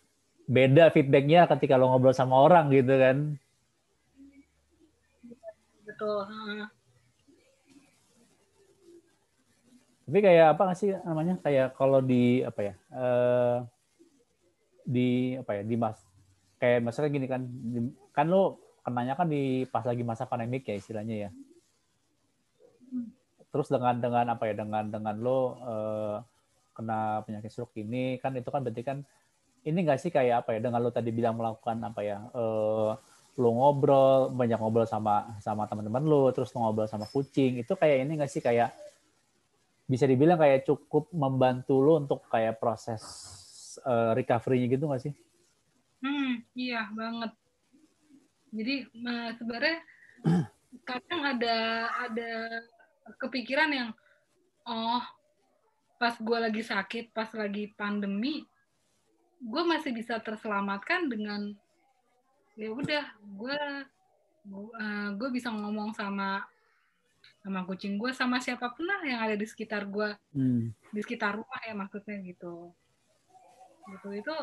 beda 0.48 0.90
feedbacknya 0.96 1.46
ketika 1.52 1.76
lo 1.76 1.92
ngobrol 1.92 2.16
sama 2.16 2.40
orang 2.40 2.72
gitu 2.72 2.96
kan. 2.96 3.18
Betul 5.84 6.24
tapi 10.08 10.24
kayak 10.24 10.56
apa 10.56 10.72
sih 10.72 10.96
namanya? 11.04 11.36
Kayak 11.44 11.76
kalau 11.76 12.00
di 12.00 12.40
apa 12.40 12.60
ya 12.64 12.74
uh, 12.96 13.58
di 14.88 15.36
apa 15.36 15.52
ya 15.60 15.64
di 15.68 15.76
mas 15.76 16.00
kayak 16.64 16.80
masalah 16.80 17.12
gini 17.12 17.28
kan 17.28 17.44
di, 17.44 17.92
kan 18.16 18.32
lo 18.32 18.56
kenanya 18.88 19.20
kan 19.20 19.28
di 19.28 19.68
pas 19.68 19.84
lagi 19.84 20.08
masa 20.08 20.24
pandemik 20.24 20.64
ya 20.64 20.80
istilahnya 20.80 21.28
ya. 21.28 21.30
Terus 23.52 23.68
dengan 23.68 24.00
dengan 24.00 24.26
apa 24.32 24.48
ya 24.48 24.56
dengan 24.56 24.88
dengan 24.88 25.16
lo 25.20 25.60
uh, 25.60 26.16
kena 26.72 27.28
penyakit 27.28 27.52
stroke 27.52 27.76
ini 27.76 28.16
kan 28.24 28.32
itu 28.40 28.48
kan 28.48 28.64
berarti 28.64 28.88
kan 28.88 29.04
ini 29.68 29.80
nggak 29.84 30.00
sih 30.00 30.12
kayak 30.12 30.48
apa 30.48 30.56
ya 30.56 30.60
dengan 30.64 30.80
lo 30.80 30.90
tadi 30.90 31.12
bilang 31.12 31.36
melakukan 31.36 31.78
apa 31.84 32.02
ya 32.02 32.18
uh, 32.32 32.96
lo 33.38 33.50
ngobrol 33.54 34.32
banyak 34.34 34.58
ngobrol 34.58 34.88
sama 34.88 35.38
sama 35.44 35.68
teman-teman 35.68 36.02
lo 36.08 36.32
terus 36.32 36.50
lo 36.56 36.66
ngobrol 36.66 36.90
sama 36.90 37.06
kucing 37.12 37.62
itu 37.62 37.74
kayak 37.76 38.08
ini 38.08 38.18
nggak 38.18 38.32
sih 38.32 38.42
kayak 38.42 38.72
bisa 39.88 40.04
dibilang 40.04 40.36
kayak 40.36 40.68
cukup 40.68 41.08
membantu 41.16 41.80
lo 41.80 42.00
untuk 42.04 42.28
kayak 42.28 42.60
proses 42.60 43.04
uh, 43.88 44.12
recovery-nya 44.12 44.68
gitu 44.68 44.84
nggak 44.84 45.04
sih? 45.08 45.14
Hmm, 46.04 46.44
iya 46.54 46.92
banget. 46.92 47.32
Jadi 48.52 48.76
sebenarnya 49.40 49.78
kadang 50.90 51.22
ada 51.24 51.56
ada 52.04 52.32
kepikiran 53.16 53.72
yang 53.72 53.90
oh 54.68 55.04
pas 55.98 56.20
gue 56.20 56.38
lagi 56.38 56.62
sakit, 56.62 57.16
pas 57.16 57.32
lagi 57.34 57.74
pandemi, 57.74 58.46
gue 59.38 59.64
masih 59.64 59.94
bisa 59.94 60.18
terselamatkan 60.18 61.10
dengan 61.10 61.54
ya 62.58 62.74
udah 62.74 63.06
gue 63.38 63.60
uh, 64.50 65.10
gue 65.14 65.30
bisa 65.30 65.54
ngomong 65.54 65.94
sama 65.94 66.42
sama 67.46 67.64
kucing 67.64 68.02
gue 68.02 68.12
sama 68.12 68.42
siapa 68.42 68.74
pun 68.74 68.90
lah 68.90 69.00
yang 69.06 69.22
ada 69.22 69.36
di 69.38 69.46
sekitar 69.46 69.86
gue 69.88 70.10
hmm. 70.34 70.74
di 70.92 71.00
sekitar 71.06 71.38
rumah 71.38 71.62
ya 71.64 71.74
maksudnya 71.78 72.18
gitu. 72.26 72.74
Gitu 73.88 74.10
itu 74.20 74.36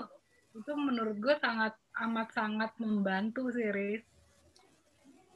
itu 0.54 0.72
menurut 0.78 1.18
gue 1.18 1.34
sangat 1.42 1.74
amat 2.06 2.28
sangat 2.32 2.70
membantu 2.78 3.50
sih 3.50 3.68
Riz. 3.74 4.06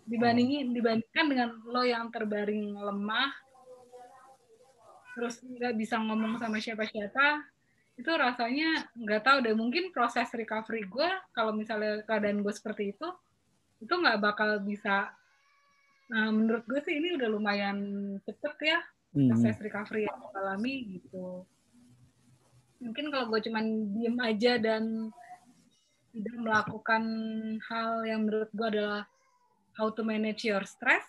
Dibandingin 0.09 0.73
dibandingkan 0.73 1.27
dengan 1.29 1.49
lo 1.69 1.85
yang 1.85 2.09
terbaring 2.09 2.73
lemah 2.73 3.29
terus 5.19 5.43
nggak 5.43 5.75
bisa 5.75 5.99
ngomong 5.99 6.39
sama 6.39 6.63
siapa-siapa 6.63 7.43
itu 7.99 8.11
rasanya 8.15 8.87
nggak 8.95 9.23
tahu 9.27 9.39
deh 9.43 9.59
mungkin 9.59 9.91
proses 9.91 10.31
recovery 10.31 10.87
gue 10.87 11.11
kalau 11.35 11.51
misalnya 11.51 12.07
keadaan 12.07 12.47
gue 12.47 12.55
seperti 12.55 12.95
itu 12.95 13.09
itu 13.83 13.91
nggak 13.91 14.23
bakal 14.23 14.63
bisa 14.63 15.19
Nah, 16.09 16.33
menurut 16.33 16.65
gue 16.65 16.81
sih 16.81 16.97
ini 16.97 17.21
udah 17.21 17.29
lumayan 17.29 17.79
cepet 18.25 18.57
ya 18.65 18.81
hmm. 19.13 19.29
proses 19.29 19.57
recovery 19.61 20.09
yang 20.09 20.17
gue 20.17 20.33
alami 20.41 20.75
gitu. 20.97 21.45
Mungkin 22.81 23.13
kalau 23.13 23.29
gue 23.29 23.41
cuman 23.45 23.65
diem 23.93 24.17
aja 24.17 24.57
dan 24.57 25.13
tidak 26.17 26.37
melakukan 26.41 27.05
hal 27.69 27.91
yang 28.09 28.25
menurut 28.25 28.49
gue 28.57 28.69
adalah 28.73 29.05
how 29.77 29.93
to 29.93 30.01
manage 30.01 30.49
your 30.49 30.65
stress, 30.65 31.07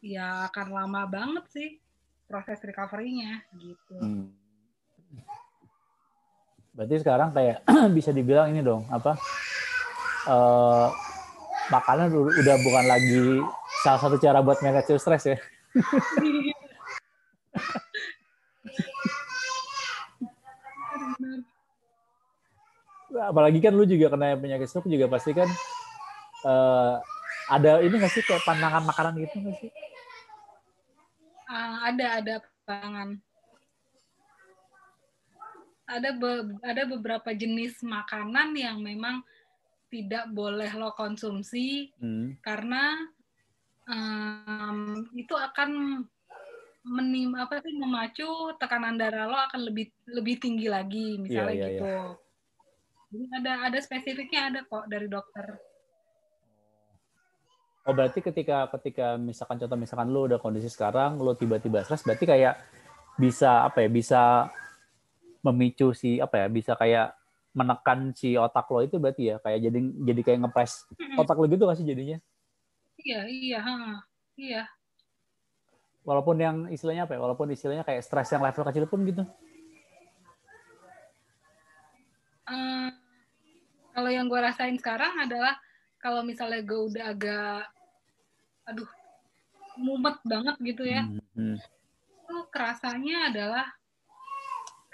ya 0.00 0.46
akan 0.48 0.70
lama 0.70 1.02
banget 1.10 1.44
sih 1.50 1.70
proses 2.30 2.62
recovery-nya 2.62 3.42
gitu. 3.58 3.98
Hmm. 3.98 4.30
Berarti 6.76 7.00
sekarang 7.00 7.32
kayak 7.32 7.64
bisa 7.96 8.12
dibilang 8.12 8.52
ini 8.52 8.60
dong 8.60 8.84
apa 8.92 9.16
uh, 10.28 10.92
makanan 11.72 12.12
udah 12.12 12.56
bukan 12.60 12.84
lagi 12.84 13.40
salah 13.80 14.00
satu 14.04 14.20
cara 14.20 14.44
buat 14.44 14.60
manage 14.60 14.92
stres 15.00 15.24
ya. 15.24 15.40
Apalagi 23.16 23.64
kan 23.64 23.72
lu 23.72 23.88
juga 23.88 24.12
kena 24.12 24.36
penyakit 24.36 24.68
stroke 24.68 24.92
juga 24.92 25.08
pasti 25.08 25.32
kan 25.32 25.48
uh, 26.44 27.00
ada 27.48 27.80
ini 27.80 27.96
nggak 27.96 28.12
sih 28.12 28.20
kayak 28.20 28.44
pandangan 28.44 28.84
makanan 28.84 29.16
gitu 29.24 29.40
nggak 29.40 29.56
sih? 29.56 29.72
Uh, 31.48 31.76
ada 31.88 32.06
ada 32.20 32.34
pandangan. 32.68 33.16
Ada 35.86 36.18
be 36.18 36.58
ada 36.66 36.82
beberapa 36.90 37.30
jenis 37.30 37.78
makanan 37.86 38.58
yang 38.58 38.82
memang 38.82 39.22
tidak 39.86 40.26
boleh 40.34 40.70
lo 40.74 40.90
konsumsi 40.98 41.94
hmm. 42.02 42.42
karena 42.42 42.98
um, 43.86 45.06
itu 45.14 45.30
akan 45.30 46.02
menim 46.86 47.34
apa 47.34 47.58
sih 47.62 47.74
memacu 47.74 48.54
tekanan 48.62 48.98
darah 48.98 49.26
lo 49.26 49.38
akan 49.50 49.66
lebih 49.66 49.90
lebih 50.06 50.38
tinggi 50.38 50.70
lagi 50.70 51.18
misalnya 51.18 51.54
yeah, 51.54 51.58
yeah, 51.58 51.70
gitu. 51.70 51.86
Yeah. 51.86 52.10
Jadi 53.06 53.24
ada 53.42 53.52
ada 53.70 53.78
spesifiknya 53.78 54.40
ada 54.50 54.60
kok 54.66 54.86
dari 54.90 55.06
dokter. 55.06 55.58
Oh 57.86 57.94
berarti 57.94 58.18
ketika 58.18 58.66
ketika 58.78 59.14
misalkan 59.14 59.62
contoh 59.62 59.78
misalkan 59.78 60.10
lo 60.10 60.26
udah 60.26 60.42
kondisi 60.42 60.66
sekarang 60.66 61.22
lo 61.22 61.38
tiba-tiba 61.38 61.86
stres 61.86 62.02
berarti 62.02 62.26
kayak 62.26 62.58
bisa 63.14 63.62
apa 63.62 63.86
ya 63.86 63.90
bisa 63.90 64.22
memicu 65.46 65.94
si 65.94 66.18
apa 66.18 66.44
ya 66.44 66.46
bisa 66.50 66.72
kayak 66.74 67.14
menekan 67.56 68.12
si 68.12 68.36
otak 68.36 68.68
lo 68.68 68.84
itu 68.84 69.00
berarti 69.00 69.32
ya 69.32 69.36
kayak 69.40 69.58
jadi 69.64 69.78
jadi 70.04 70.20
kayak 70.20 70.38
ngepres 70.44 70.84
otak 71.16 71.36
lo 71.40 71.48
gitu 71.48 71.64
gak 71.64 71.78
sih 71.80 71.88
jadinya? 71.88 72.18
Iya, 72.96 73.20
iya, 73.28 73.58
ha, 73.60 73.76
iya. 74.36 74.62
Walaupun 76.04 76.36
yang 76.40 76.56
istilahnya 76.72 77.04
apa 77.04 77.16
ya? 77.16 77.20
Walaupun 77.20 77.52
istilahnya 77.52 77.84
kayak 77.84 78.02
stres 78.04 78.32
yang 78.32 78.40
level 78.40 78.64
kecil 78.64 78.86
pun 78.88 79.00
gitu. 79.04 79.22
Uh, 82.46 82.88
kalau 83.90 84.10
yang 84.12 84.30
gue 84.30 84.38
rasain 84.38 84.78
sekarang 84.78 85.12
adalah 85.18 85.58
kalau 85.98 86.22
misalnya 86.22 86.62
gue 86.62 86.80
udah 86.94 87.04
agak, 87.10 87.66
aduh, 88.70 88.86
mumet 89.74 90.16
banget 90.22 90.56
gitu 90.62 90.86
ya, 90.86 91.02
hmm, 91.02 91.20
hmm. 91.34 91.56
itu 92.22 92.36
kerasanya 92.54 93.34
adalah 93.34 93.66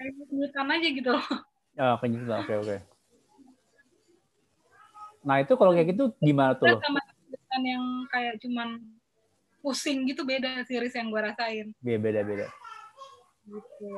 kayak 0.03 0.71
aja 0.75 0.89
gitu 0.91 1.11
loh. 1.15 1.27
Oh, 1.79 1.97
oke 1.97 2.05
okay, 2.05 2.57
oke. 2.59 2.67
Okay. 2.67 2.79
Nah 5.23 5.39
itu 5.39 5.55
kalau 5.55 5.73
kayak 5.73 5.95
gitu 5.95 6.11
gimana 6.19 6.59
tuh? 6.59 6.67
Sama 6.83 7.01
kan 7.53 7.63
yang 7.63 7.85
kayak 8.09 8.41
cuman 8.41 8.81
pusing 9.61 10.09
gitu 10.09 10.25
beda 10.27 10.65
series 10.67 10.97
yang 10.97 11.13
gue 11.13 11.21
rasain. 11.23 11.67
Iya 11.85 11.99
beda 12.01 12.21
beda. 12.27 12.47
Gitu. 13.47 13.95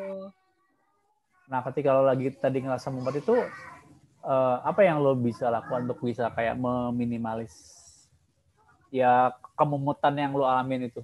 Nah 1.49 1.61
ketika 1.71 1.97
lo 1.97 2.05
lagi 2.05 2.35
tadi 2.37 2.61
ngerasa 2.61 2.93
mumet 2.93 3.25
itu 3.25 3.37
uh, 4.27 4.57
apa 4.61 4.85
yang 4.85 5.01
lo 5.01 5.17
bisa 5.17 5.49
lakukan 5.49 5.89
untuk 5.89 6.05
bisa 6.05 6.29
kayak 6.35 6.59
meminimalis 6.61 7.55
ya 8.93 9.33
kemumutan 9.57 10.15
yang 10.19 10.37
lo 10.37 10.45
alamin 10.45 10.93
itu? 10.93 11.01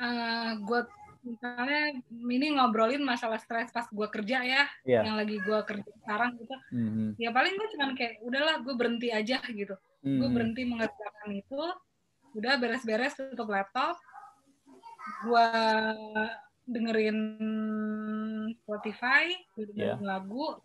Uh, 0.00 0.06
eh, 0.06 0.48
gue 0.60 0.80
misalnya 1.20 2.00
ini 2.10 2.46
ngobrolin 2.56 3.04
masalah 3.04 3.36
stres 3.36 3.68
pas 3.70 3.84
gue 3.88 4.08
kerja 4.08 4.38
ya, 4.40 4.62
yeah. 4.88 5.04
yang 5.04 5.20
lagi 5.20 5.36
gue 5.40 5.58
kerja 5.68 5.90
sekarang 6.04 6.36
gitu. 6.40 6.56
Mm-hmm. 6.72 7.08
Ya 7.20 7.30
paling 7.30 7.54
gue 7.54 7.68
cuman 7.76 7.90
kayak 7.92 8.14
udahlah 8.24 8.54
gue 8.64 8.74
berhenti 8.76 9.08
aja 9.12 9.40
gitu 9.44 9.76
hmm. 10.04 10.18
gue 10.20 10.28
berhenti 10.32 10.62
mengerjakan 10.64 11.30
itu 11.32 11.62
udah 12.36 12.54
beres-beres 12.62 13.16
tutup 13.18 13.50
laptop 13.50 13.98
gue 15.26 15.48
dengerin 16.70 17.18
Spotify 18.62 19.34
dengerin 19.58 19.98
yeah. 19.98 19.98
lagu 19.98 20.60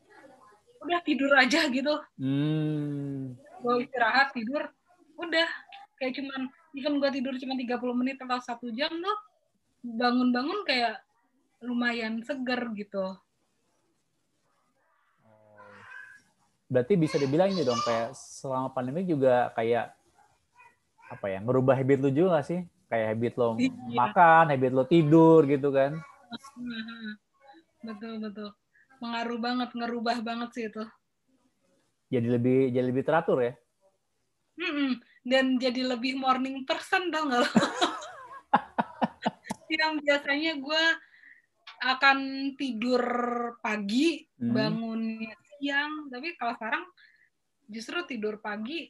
udah 0.85 0.99
tidur 1.01 1.33
aja 1.33 1.65
gitu 1.71 1.95
hmm. 2.21 3.33
gue 3.35 3.73
istirahat 3.81 4.29
tidur 4.35 4.69
udah 5.17 5.49
kayak 5.97 6.13
cuman 6.21 6.51
even 6.75 6.99
gue 6.99 7.09
tidur 7.09 7.33
cuma 7.39 7.55
30 7.57 7.99
menit 7.99 8.17
atau 8.21 8.39
satu 8.43 8.67
jam 8.75 8.91
tuh 8.91 9.17
bangun-bangun 9.85 10.65
kayak 10.65 11.05
lumayan 11.61 12.25
seger 12.25 12.65
gitu. 12.73 13.05
Berarti 16.65 16.97
bisa 16.97 17.21
dibilang 17.21 17.53
ini 17.53 17.61
dong 17.61 17.77
kayak 17.85 18.17
selama 18.17 18.73
pandemi 18.73 19.05
juga 19.05 19.53
kayak 19.53 19.93
apa 21.05 21.25
ya 21.29 21.39
ngerubah 21.45 21.77
habit 21.77 21.99
lu 22.01 22.09
juga 22.09 22.41
gak 22.41 22.47
sih? 22.49 22.59
Kayak 22.89 23.07
habit 23.13 23.33
lo 23.37 23.49
iya. 23.61 23.69
makan 23.93 24.45
habit 24.49 24.73
lo 24.73 24.83
tidur 24.89 25.45
gitu 25.45 25.69
kan? 25.69 25.93
Betul 27.85 28.17
betul. 28.17 28.49
Mengaruh 28.97 29.37
banget 29.37 29.69
ngerubah 29.77 30.17
banget 30.25 30.49
sih 30.57 30.65
itu. 30.65 30.81
Jadi 32.09 32.27
lebih 32.33 32.73
jadi 32.73 32.87
lebih 32.89 33.05
teratur 33.05 33.45
ya? 33.45 33.53
Mm-mm. 34.55 35.03
dan 35.27 35.59
jadi 35.59 35.83
lebih 35.83 36.15
morning 36.15 36.63
person 36.63 37.11
dong 37.11 37.27
nggak 37.27 37.43
yang 39.77 39.99
biasanya 40.01 40.51
gue 40.57 40.83
akan 41.85 42.17
tidur 42.55 43.03
pagi 43.59 44.23
hmm. 44.39 44.53
bangunnya 44.53 45.35
siang 45.55 46.07
tapi 46.09 46.35
kalau 46.39 46.53
sekarang 46.55 46.83
justru 47.67 47.97
tidur 48.05 48.39
pagi 48.39 48.87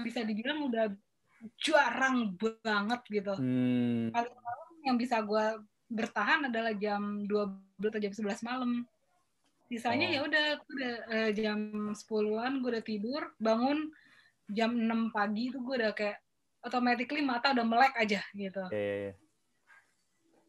bisa 0.00 0.24
dibilang 0.24 0.64
udah 0.70 0.88
jarang 1.58 2.38
banget 2.38 3.00
gitu 3.10 3.34
hmm. 3.36 4.14
paling 4.14 4.36
malam 4.38 4.70
yang 4.86 4.96
bisa 4.96 5.20
gue 5.20 5.60
bertahan 5.92 6.48
adalah 6.48 6.72
jam 6.72 7.28
12 7.28 7.92
atau 7.92 8.00
jam 8.00 8.12
11 8.14 8.48
malam 8.48 8.70
sisanya 9.68 10.06
oh. 10.08 10.12
ya 10.12 10.20
udah 10.24 10.46
udah 10.68 10.94
uh, 11.12 11.30
jam 11.36 11.58
10-an 11.92 12.52
gue 12.64 12.70
udah 12.72 12.84
tidur 12.84 13.22
bangun 13.36 13.92
jam 14.48 14.72
6 14.72 15.16
pagi 15.16 15.52
itu 15.52 15.58
gue 15.60 15.74
udah 15.80 15.92
kayak 15.92 16.18
automatically 16.62 17.22
mata 17.24 17.50
udah 17.50 17.66
melek 17.66 17.94
aja 17.98 18.22
gitu. 18.32 18.64
Yeah, 18.70 18.78
yeah, 18.78 18.98
yeah. 19.10 19.14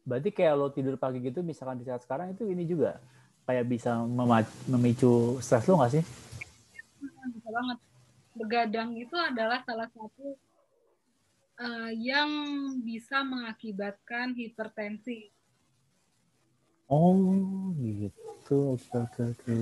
Berarti 0.04 0.28
kayak 0.36 0.54
lo 0.54 0.68
tidur 0.68 1.00
pagi 1.00 1.24
gitu 1.24 1.40
misalkan 1.40 1.80
di 1.80 1.88
saat 1.88 2.04
sekarang 2.04 2.36
itu 2.36 2.44
ini 2.44 2.68
juga 2.68 3.00
kayak 3.48 3.64
bisa 3.64 4.04
memicu 4.68 5.40
stres 5.40 5.64
lo 5.64 5.80
nggak 5.80 5.92
sih? 6.00 6.04
Bisa 7.32 7.48
banget. 7.48 7.78
Begadang 8.34 8.90
itu 8.98 9.16
adalah 9.16 9.64
salah 9.64 9.88
satu 9.88 10.36
uh, 11.60 11.90
yang 11.96 12.28
bisa 12.84 13.24
mengakibatkan 13.24 14.36
hipertensi. 14.36 15.30
Oh, 16.90 17.72
gitu. 17.80 18.20
Oke, 18.44 19.00
oke, 19.08 19.22
oke. 19.32 19.56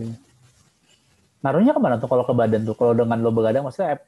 Naruhnya 1.43 1.71
ke 1.71 1.81
mana 1.83 2.03
tuh 2.03 2.11
kalau 2.11 2.27
ke 2.27 2.35
badan 2.35 2.67
tuh? 2.67 2.75
Kalau 2.75 2.99
dengan 2.99 3.19
lo 3.23 3.31
begadang, 3.31 3.63
maksudnya 3.63 4.03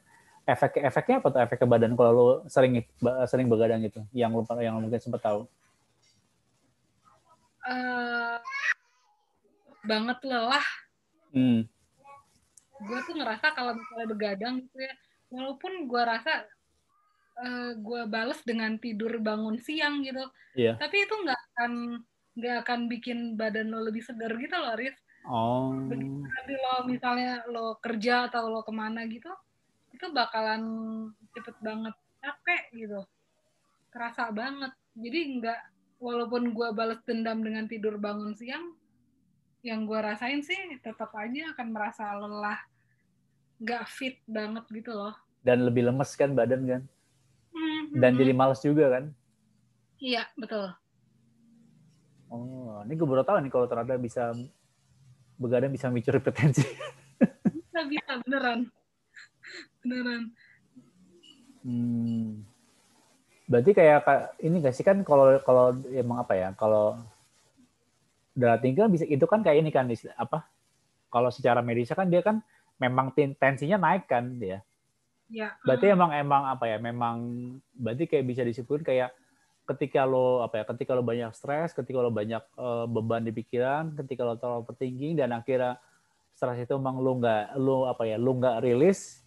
efek 0.46 0.82
efeknya 0.82 1.22
apa 1.22 1.28
tuh? 1.30 1.40
Efek 1.46 1.58
ke 1.62 1.66
badan 1.66 1.94
kalau 1.94 2.10
lo 2.10 2.26
sering 2.50 2.82
sering 3.30 3.46
begadang 3.46 3.86
gitu? 3.86 4.02
Yang 4.10 4.42
lo 4.42 4.42
yang 4.58 4.74
lo 4.78 4.86
mungkin 4.86 4.98
sempat 4.98 5.22
tahu? 5.22 5.46
Uh, 7.64 8.36
banget 9.88 10.20
lelah. 10.20 10.66
Hmm. 11.32 11.64
Gue 12.76 12.98
tuh 13.08 13.16
ngerasa 13.16 13.56
kalau 13.56 13.72
misalnya 13.72 14.08
begadang 14.12 14.54
gitu 14.60 14.84
ya, 14.84 14.92
walaupun 15.32 15.88
gue 15.88 16.02
rasa 16.04 16.44
uh, 17.40 17.72
gue 17.72 18.02
bales 18.04 18.36
dengan 18.44 18.76
tidur 18.76 19.16
bangun 19.16 19.56
siang 19.56 20.04
gitu, 20.04 20.20
yeah. 20.52 20.76
tapi 20.76 21.08
itu 21.08 21.14
nggak 21.16 21.40
akan 21.40 21.72
nggak 22.36 22.56
akan 22.68 22.80
bikin 22.92 23.18
badan 23.40 23.72
lo 23.72 23.80
lebih 23.80 24.04
segar 24.04 24.36
gitu 24.36 24.56
loh, 24.60 24.76
Riz. 24.76 24.96
Oh. 25.24 25.72
Nanti 25.72 26.52
lo 26.52 26.84
misalnya 26.84 27.48
lo 27.48 27.80
kerja 27.80 28.28
atau 28.28 28.52
lo 28.52 28.60
ke 28.60 28.72
mana 28.76 29.08
gitu, 29.08 29.32
itu 29.96 30.04
bakalan 30.12 30.62
cepet 31.32 31.56
banget 31.64 31.96
capek 32.20 32.62
gitu, 32.76 33.00
kerasa 33.88 34.28
banget. 34.28 34.76
Jadi 34.92 35.20
nggak 35.40 35.60
walaupun 36.04 36.52
gue 36.52 36.68
balas 36.76 37.00
dendam 37.08 37.40
dengan 37.40 37.64
tidur 37.64 37.96
bangun 37.96 38.36
siang, 38.36 38.76
yang 39.64 39.88
gue 39.88 39.96
rasain 39.96 40.44
sih 40.44 40.76
tetap 40.84 41.08
aja 41.16 41.56
akan 41.56 41.66
merasa 41.72 42.12
lelah 42.20 42.60
nggak 43.56 43.84
fit 43.88 44.20
banget 44.28 44.68
gitu 44.68 44.92
loh. 44.92 45.16
Dan 45.40 45.64
lebih 45.64 45.88
lemes 45.88 46.12
kan 46.12 46.36
badan 46.36 46.68
kan? 46.68 46.82
Mm-hmm. 47.54 48.02
dan 48.02 48.12
jadi 48.18 48.32
males 48.34 48.60
juga 48.60 48.84
kan? 48.90 49.04
Iya 50.02 50.26
betul. 50.36 50.74
Oh 52.28 52.82
ini 52.82 52.92
gue 52.98 53.06
baru 53.06 53.22
tahu 53.22 53.40
nih 53.40 53.52
kalau 53.54 53.70
ternyata 53.70 53.96
bisa 53.96 54.34
begadang 55.38 55.70
bisa 55.70 55.88
memicu 55.88 56.10
hipertensi 56.10 56.66
bisa 57.54 57.80
bisa 57.88 58.12
beneran. 58.26 58.60
Beneran. 59.82 60.22
Hmm. 61.64 62.44
Berarti 63.44 63.70
kayak 63.76 64.38
ini 64.40 64.64
gak 64.64 64.74
sih? 64.74 64.84
Kan 64.84 65.04
kalau 65.04 65.40
kalau 65.44 65.76
emang 65.92 66.24
apa 66.24 66.32
ya 66.36 66.48
kalau 66.56 66.98
darah 68.34 68.58
tinggi 68.58 68.82
kan 68.82 68.90
bisa 68.90 69.04
itu 69.06 69.24
kan 69.30 69.46
kayak 69.46 69.62
ini 69.62 69.70
kan 69.70 69.86
apa 70.18 70.42
kalau 71.06 71.30
secara 71.30 71.62
medis 71.62 71.94
kan 71.94 72.10
dia 72.10 72.20
kan 72.20 72.42
memang 72.82 73.14
tensinya 73.14 73.78
naik 73.78 74.10
kan 74.10 74.26
dia. 74.38 74.64
Ya 75.30 75.56
berarti 75.64 75.88
emang 75.88 76.10
emang 76.12 76.42
apa 76.50 76.68
ya 76.68 76.76
memang 76.82 77.16
berarti 77.72 78.04
kayak 78.10 78.26
bisa 78.26 78.42
disebut 78.44 78.84
kayak 78.84 79.14
ketika 79.64 80.04
lo 80.04 80.44
apa 80.44 80.60
ya 80.60 80.64
ketika 80.68 80.92
lo 80.92 81.00
banyak 81.00 81.32
stres 81.32 81.72
ketika 81.72 82.04
lo 82.04 82.12
banyak 82.12 82.44
uh, 82.60 82.84
beban 82.84 83.24
di 83.24 83.32
pikiran 83.32 83.96
ketika 83.96 84.20
lo 84.20 84.36
terlalu 84.36 84.60
overthinking 84.60 85.16
dan 85.16 85.32
akhirnya 85.32 85.80
stres 86.36 86.60
itu 86.60 86.76
emang 86.76 87.00
lo 87.00 87.16
nggak 87.16 87.56
lo 87.56 87.88
apa 87.88 88.04
ya 88.04 88.20
lo 88.20 88.36
nggak 88.36 88.60
rilis 88.60 89.24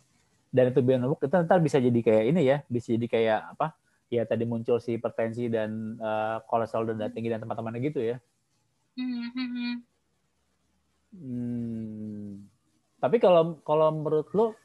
dan 0.54 0.70
itu 0.70 0.80
biar 0.86 1.02
numpuk 1.02 1.26
itu 1.26 1.34
ntar 1.42 1.58
bisa 1.58 1.82
jadi 1.82 2.00
kayak 2.06 2.24
ini 2.30 2.42
ya 2.46 2.58
bisa 2.70 2.94
jadi 2.94 3.08
kayak 3.10 3.40
apa 3.58 3.74
ya 4.08 4.24
tadi 4.24 4.48
muncul 4.48 4.80
si 4.80 4.96
hipertensi 4.96 5.52
dan 5.52 6.00
uh, 6.00 6.40
kolesterol 6.48 6.94
dan 6.94 6.96
darah 7.04 7.14
tinggi 7.14 7.30
dan 7.32 7.44
teman-temannya 7.44 7.82
gitu 7.84 8.00
ya 8.00 8.18
Hmm. 11.18 12.46
Tapi 12.98 13.18
kalau 13.22 13.62
kalau 13.62 13.94
menurut 13.94 14.26
lo 14.34 14.58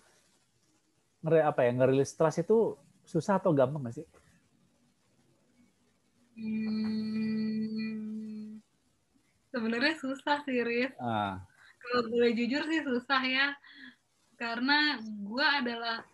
ngeri 1.22 1.44
apa 1.44 1.68
ya 1.68 1.76
ngerilis 1.76 2.16
stres 2.16 2.40
itu 2.40 2.74
susah 3.04 3.36
atau 3.38 3.52
gampang 3.52 3.84
nggak 3.84 3.94
sih? 4.00 4.08
Hmm, 6.32 7.36
sebenarnya 9.52 9.94
susah 10.00 10.40
sih, 10.48 10.64
Riz. 10.64 10.96
Ah. 10.96 11.44
Kalau 11.76 12.08
gue 12.08 12.32
jujur 12.32 12.64
sih 12.66 12.80
susah 12.88 13.20
ya, 13.20 13.52
karena 14.40 14.96
gue 15.04 15.44
adalah 15.44 16.08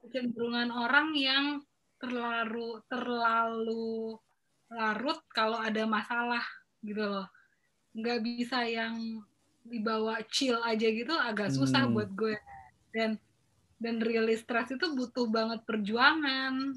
kecenderungan 0.00 0.72
orang 0.72 1.12
yang 1.12 1.60
terlalu 2.04 2.68
terlalu 2.92 4.20
larut 4.68 5.20
kalau 5.32 5.56
ada 5.56 5.88
masalah 5.88 6.44
gitu 6.84 7.00
loh 7.00 7.24
nggak 7.96 8.20
bisa 8.20 8.68
yang 8.68 9.24
dibawa 9.64 10.20
chill 10.28 10.60
aja 10.60 10.84
gitu 10.84 11.16
agak 11.16 11.48
susah 11.48 11.88
hmm. 11.88 11.94
buat 11.96 12.10
gue 12.12 12.36
dan 12.92 13.16
dan 13.80 13.96
rilis 14.04 14.44
stres 14.44 14.68
itu 14.68 14.84
butuh 14.92 15.24
banget 15.32 15.64
perjuangan 15.64 16.76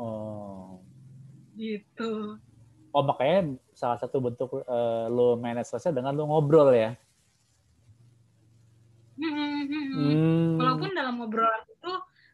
oh 0.00 0.80
gitu 1.60 2.40
oh 2.96 3.02
makanya 3.04 3.60
salah 3.76 4.00
satu 4.00 4.24
bentuk 4.24 4.48
uh, 4.64 5.12
lo 5.12 5.36
manage 5.36 5.68
stresnya 5.68 6.00
dengan 6.00 6.16
lo 6.16 6.24
ngobrol 6.24 6.72
ya 6.72 6.96
hmm, 9.20 9.28
hmm, 9.28 9.62
hmm. 9.68 9.86
hmm. 9.92 10.48
walaupun 10.56 10.90
dalam 10.96 11.20
ngobrolan 11.20 11.62
itu 11.68 11.92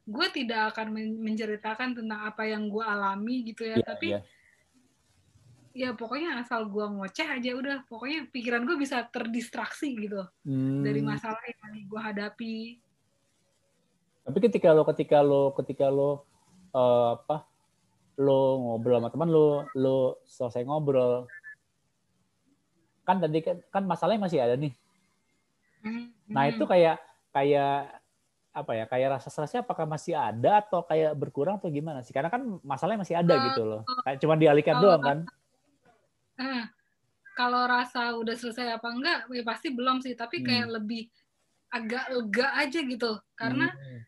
gue 0.09 0.27
tidak 0.33 0.73
akan 0.73 0.97
menceritakan 1.21 1.93
tentang 1.93 2.21
apa 2.25 2.49
yang 2.49 2.73
gue 2.73 2.81
alami 2.81 3.45
gitu 3.53 3.69
ya, 3.69 3.77
yeah, 3.77 3.85
tapi 3.85 4.09
yeah 4.17 4.25
ya 5.79 5.95
pokoknya 5.95 6.43
asal 6.43 6.67
gue 6.67 6.83
ngoceh 6.83 7.29
aja 7.39 7.51
udah. 7.55 7.87
Pokoknya 7.87 8.27
pikiran 8.35 8.67
gue 8.67 8.75
bisa 8.75 9.07
terdistraksi 9.07 9.95
gitu 9.95 10.27
hmm. 10.43 10.83
dari 10.83 11.01
masalah 11.07 11.39
yang 11.47 11.61
lagi 11.63 11.83
gue 11.87 12.01
hadapi. 12.03 12.57
Tapi 14.27 14.39
ketika 14.43 14.75
lo 14.75 14.83
ketika 14.83 15.23
lo 15.23 15.55
ketika 15.55 15.87
lo 15.87 16.27
uh, 16.75 17.15
apa 17.15 17.47
lo 18.19 18.59
ngobrol 18.59 18.99
sama 18.99 19.15
teman 19.15 19.31
lo 19.31 19.71
lo 19.79 20.19
selesai 20.27 20.67
ngobrol 20.67 21.31
kan 23.07 23.23
tadi 23.23 23.41
kan, 23.41 23.57
kan 23.71 23.87
masalahnya 23.87 24.27
masih 24.27 24.43
ada 24.43 24.59
nih. 24.59 24.75
Hmm. 25.79 26.11
nah 26.27 26.51
itu 26.51 26.67
kayak 26.67 26.99
kayak 27.31 27.98
apa 28.63 28.73
ya 28.75 28.85
kayak 28.91 29.19
rasa 29.19 29.29
stresnya 29.31 29.63
apakah 29.63 29.87
masih 29.87 30.19
ada 30.19 30.63
atau 30.63 30.83
kayak 30.83 31.15
berkurang 31.15 31.59
atau 31.59 31.71
gimana 31.71 32.03
sih? 32.03 32.13
Karena 32.13 32.31
kan 32.33 32.43
masalahnya 32.63 33.03
masih 33.07 33.17
ada 33.19 33.35
uh, 33.35 33.43
gitu 33.51 33.63
loh. 33.63 33.83
kayak 34.03 34.19
cuma 34.19 34.35
dialihkan 34.35 34.77
uh, 34.79 34.83
doang 34.83 35.03
kan. 35.03 35.19
eh, 36.39 36.65
kalau 37.35 37.67
rasa 37.67 38.15
udah 38.19 38.35
selesai 38.35 38.79
apa 38.79 38.89
enggak 38.91 39.19
ya 39.31 39.43
pasti 39.47 39.69
belum 39.71 40.03
sih. 40.03 40.19
Tapi 40.19 40.43
kayak 40.43 40.67
hmm. 40.67 40.75
lebih 40.81 41.03
agak 41.71 42.05
lega 42.11 42.49
aja 42.59 42.81
gitu. 42.83 43.13
Karena 43.39 43.71
hmm. 43.71 44.01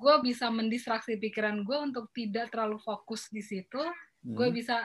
gue 0.00 0.14
bisa 0.24 0.48
mendistraksi 0.48 1.20
pikiran 1.20 1.60
gue 1.62 1.78
untuk 1.78 2.08
tidak 2.16 2.48
terlalu 2.50 2.80
fokus 2.80 3.28
di 3.28 3.44
situ. 3.44 3.80
Hmm. 4.20 4.36
gue 4.36 4.52
bisa 4.52 4.84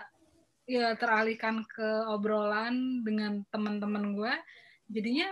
ya 0.66 0.98
teralihkan 0.98 1.62
ke 1.68 1.90
obrolan 2.10 3.06
dengan 3.06 3.44
teman-teman 3.54 4.18
gue 4.18 4.34
jadinya 4.90 5.30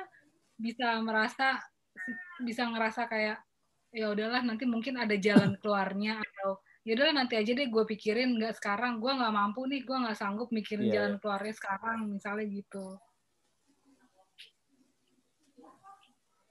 bisa 0.58 1.02
merasa 1.02 1.58
bisa 2.42 2.70
ngerasa 2.70 3.10
kayak 3.10 3.38
ya 3.94 4.10
udahlah 4.10 4.42
nanti 4.42 4.66
mungkin 4.66 4.98
ada 4.98 5.14
jalan 5.14 5.54
keluarnya 5.62 6.18
atau 6.18 6.58
yaudah 6.84 7.16
nanti 7.16 7.38
aja 7.38 7.54
deh 7.54 7.70
gue 7.70 7.84
pikirin. 7.86 8.36
Nggak 8.42 8.58
sekarang 8.60 8.98
gue 8.98 9.12
nggak 9.14 9.34
mampu 9.34 9.70
nih 9.70 9.86
gue 9.86 9.98
nggak 10.04 10.18
sanggup 10.18 10.50
mikirin 10.50 10.90
yeah. 10.90 10.94
jalan 11.00 11.14
keluarnya 11.22 11.54
sekarang 11.54 12.00
misalnya 12.10 12.46
gitu. 12.50 12.86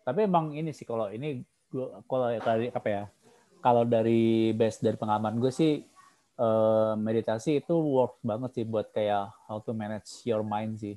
Tapi 0.02 0.18
emang 0.26 0.54
ini 0.54 0.70
sih 0.74 0.86
kalau 0.86 1.10
ini 1.10 1.42
gua 1.70 2.02
kalau 2.06 2.26
dari 2.30 2.66
apa 2.70 2.88
ya 2.90 3.04
kalau 3.62 3.86
dari 3.86 4.50
base 4.50 4.82
dari 4.82 4.98
pengalaman 4.98 5.38
gue 5.38 5.52
sih 5.54 5.78
uh, 6.42 6.98
meditasi 6.98 7.62
itu 7.62 7.74
work 7.74 8.18
banget 8.22 8.50
sih 8.62 8.64
buat 8.66 8.90
kayak 8.90 9.30
how 9.46 9.62
to 9.62 9.74
manage 9.74 10.22
your 10.26 10.42
mind 10.46 10.78
sih. 10.78 10.94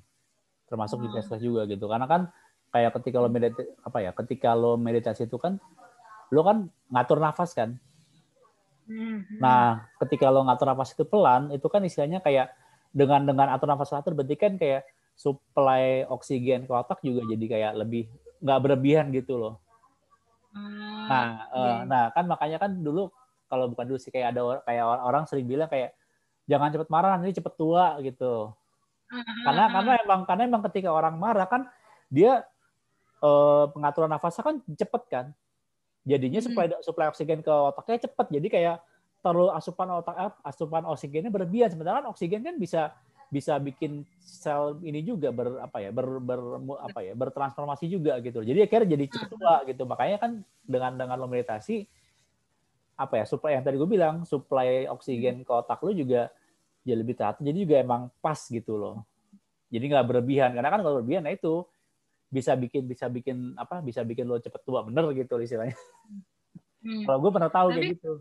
Termasuk 0.66 1.06
di 1.06 1.10
tes 1.14 1.30
juga 1.38 1.70
gitu. 1.70 1.86
Karena 1.86 2.10
kan 2.10 2.22
kayak 2.74 2.98
ketika 3.02 3.18
lo 3.22 3.30
meditasi 3.30 3.70
apa 3.86 3.98
ya 4.02 4.12
ketika 4.12 4.50
lo 4.58 4.76
meditasi 4.76 5.30
itu 5.30 5.38
kan 5.38 5.62
lo 6.32 6.41
kan 6.41 6.57
ngatur 6.89 7.17
nafas 7.21 7.51
kan 7.53 7.76
mm-hmm. 8.88 9.41
nah 9.41 9.89
ketika 10.05 10.30
lo 10.30 10.45
ngatur 10.45 10.69
nafas 10.71 10.93
itu 10.93 11.03
pelan 11.05 11.49
itu 11.53 11.67
kan 11.69 11.82
istilahnya 11.84 12.21
kayak 12.21 12.53
dengan 12.95 13.28
dengan 13.28 13.51
atur 13.51 13.67
nafas 13.67 13.91
teratur 13.91 14.15
berarti 14.15 14.36
kan 14.39 14.55
kayak 14.55 14.88
supply 15.19 16.07
oksigen 16.07 16.63
ke 16.63 16.71
otak 16.71 17.03
juga 17.03 17.28
jadi 17.28 17.45
kayak 17.51 17.71
lebih 17.76 18.07
nggak 18.39 18.59
berlebihan 18.63 19.11
gitu 19.11 19.36
loh. 19.36 19.55
Hmm, 20.55 21.11
nah, 21.11 21.28
yeah. 21.51 21.55
uh, 21.55 21.80
nah 21.84 22.03
kan 22.15 22.23
makanya 22.28 22.57
kan 22.63 22.71
dulu 22.80 23.11
kalau 23.51 23.67
bukan 23.67 23.84
dulu 23.91 23.99
sih 23.99 24.11
kayak 24.15 24.32
ada 24.32 24.63
kayak 24.63 24.84
orang 24.88 25.28
sering 25.28 25.43
bilang 25.43 25.67
kayak 25.67 25.91
jangan 26.47 26.71
cepet 26.71 26.88
marah 26.88 27.19
nanti 27.19 27.36
cepet 27.36 27.53
tua 27.59 27.99
gitu. 27.99 28.55
Karena 29.43 29.67
karena 29.71 29.91
emang 29.99 30.21
karena 30.23 30.43
emang 30.47 30.63
ketika 30.71 30.89
orang 30.95 31.19
marah 31.19 31.47
kan 31.51 31.67
dia 32.07 32.47
uh, 33.19 33.67
pengaturan 33.76 34.07
nafasnya 34.07 34.43
kan 34.43 34.55
cepet 34.71 35.03
kan. 35.11 35.26
Jadinya 36.06 36.39
hmm. 36.39 36.47
supply 36.47 36.66
supply 36.86 37.06
oksigen 37.10 37.41
ke 37.41 37.49
otaknya 37.49 38.06
cepet. 38.06 38.28
Jadi 38.30 38.47
kayak 38.47 38.78
terlalu 39.26 39.49
asupan 39.58 39.89
otak 39.89 40.16
eh, 40.22 40.34
asupan 40.45 40.84
oksigennya 40.86 41.34
berlebihan. 41.34 41.74
Sementara 41.74 42.06
kan 42.06 42.14
oksigen 42.14 42.45
kan 42.45 42.56
bisa 42.62 42.93
bisa 43.34 43.58
bikin 43.58 44.06
sel 44.22 44.78
ini 44.86 45.01
juga 45.01 45.34
ber 45.34 45.58
apa 45.66 45.82
ya 45.82 45.89
ber, 45.89 46.22
ber 46.22 46.39
apa 46.78 46.99
ya 47.01 47.18
bertransformasi 47.18 47.89
juga 47.89 48.22
gitu. 48.22 48.45
Jadi 48.45 48.70
akhirnya 48.70 48.93
jadi 48.93 49.06
cepat 49.10 49.30
tua 49.34 49.56
gitu. 49.66 49.84
Makanya 49.89 50.18
kan 50.22 50.32
dengan 50.62 50.91
dengan 50.93 51.18
lo 51.18 51.26
meditasi 51.26 51.89
apa 52.95 53.20
ya 53.20 53.26
supply 53.28 53.60
yang 53.60 53.66
tadi 53.66 53.76
gue 53.76 53.89
bilang 53.89 54.24
supply 54.24 54.88
oksigen 54.88 55.43
ke 55.43 55.51
otak 55.51 55.84
lo 55.84 55.91
juga 55.91 56.32
jadi 56.88 56.95
lebih 57.03 57.20
teratur 57.20 57.43
jadi 57.43 57.58
juga 57.60 57.76
emang 57.82 58.01
pas 58.22 58.38
gitu 58.38 58.78
loh. 58.78 59.01
Jadi 59.74 59.89
nggak 59.89 60.06
berlebihan. 60.06 60.53
Karena 60.53 60.70
kan 60.70 60.80
kalau 60.86 61.01
berlebihan 61.01 61.26
nah 61.26 61.34
itu 61.34 61.66
bisa 62.30 62.57
bikin 62.57 62.84
bisa 62.89 63.05
bikin 63.07 63.53
apa 63.55 63.80
bisa 63.80 64.01
bikin 64.01 64.26
lo 64.26 64.41
cepet 64.41 64.61
tua 64.65 64.82
bener 64.84 65.05
gitu 65.13 65.38
istilahnya 65.39 65.78
hmm. 66.84 67.05
kalau 67.05 67.19
gue 67.21 67.32
pernah 67.32 67.51
tahu 67.51 67.67
Tapi, 67.71 67.78
kayak 67.78 67.91
gitu 67.97 68.11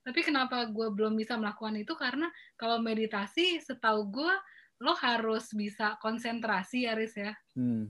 tapi 0.00 0.20
kenapa 0.24 0.56
gue 0.66 0.88
belum 0.90 1.14
bisa 1.14 1.36
melakukan 1.36 1.76
itu 1.76 1.92
karena 1.98 2.32
kalau 2.56 2.80
meditasi 2.80 3.60
setahu 3.60 4.08
gue 4.08 4.34
lo 4.80 4.96
harus 4.96 5.52
bisa 5.52 6.00
konsentrasi 6.00 6.88
ya 6.88 6.96
Riz 6.96 7.14
ya 7.18 7.36
hmm. 7.58 7.84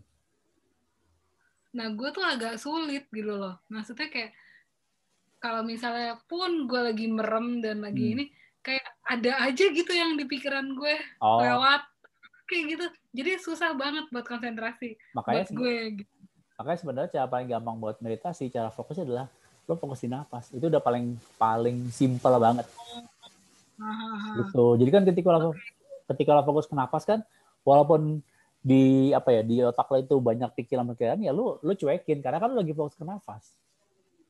nah 1.76 1.86
gue 1.94 2.08
tuh 2.10 2.24
agak 2.26 2.58
sulit 2.58 3.06
gitu 3.14 3.38
loh 3.38 3.62
maksudnya 3.70 4.10
kayak 4.10 4.34
kalau 5.40 5.64
misalnya 5.64 6.20
pun 6.28 6.68
gue 6.68 6.80
lagi 6.92 7.06
merem 7.08 7.64
dan 7.64 7.80
lagi 7.80 8.04
hmm. 8.10 8.14
ini 8.18 8.24
kayak 8.60 8.84
ada 9.08 9.48
aja 9.48 9.64
gitu 9.72 9.88
yang 9.88 10.18
di 10.18 10.28
pikiran 10.28 10.76
gue 10.76 10.94
oh. 11.24 11.40
lewat 11.40 11.82
kayak 12.51 12.64
gitu. 12.74 12.86
Jadi 13.14 13.30
susah 13.38 13.70
banget 13.78 14.11
buat 14.11 14.26
konsentrasi 14.26 14.98
makanya 15.14 15.46
buat 15.46 15.51
gue 15.55 15.76
gitu. 16.03 16.12
makanya 16.59 16.78
sebenarnya 16.82 17.11
cara 17.14 17.26
paling 17.30 17.48
gampang 17.48 17.76
buat 17.78 17.96
meditasi 18.03 18.51
cara 18.51 18.68
fokusnya 18.74 19.07
adalah 19.07 19.26
lo 19.70 19.78
fokus 19.78 20.03
di 20.03 20.11
nafas 20.11 20.51
itu 20.51 20.66
udah 20.66 20.82
paling 20.82 21.14
paling 21.38 21.86
simpel 21.94 22.34
banget. 22.42 22.66
Gitu. 24.34 24.66
Jadi 24.82 24.90
kan 24.90 25.03
ketika 25.07 25.28
lo 25.38 25.55
ketika 26.11 26.30
lo 26.34 26.42
fokus 26.42 26.66
ke 26.66 26.74
nafas 26.74 27.07
kan 27.07 27.22
walaupun 27.62 28.18
di 28.61 29.14
apa 29.14 29.30
ya 29.30 29.40
di 29.46 29.62
otak 29.62 29.88
lo 29.88 29.96
itu 30.03 30.16
banyak 30.18 30.51
pikiran-pikiran 30.59 31.22
ya 31.22 31.30
lo 31.30 31.62
lo 31.62 31.72
cuekin. 31.78 32.18
Karena 32.18 32.42
kan 32.42 32.51
lo 32.51 32.59
lagi 32.66 32.74
fokus 32.74 32.98
ke 32.98 33.07
nafas 33.07 33.55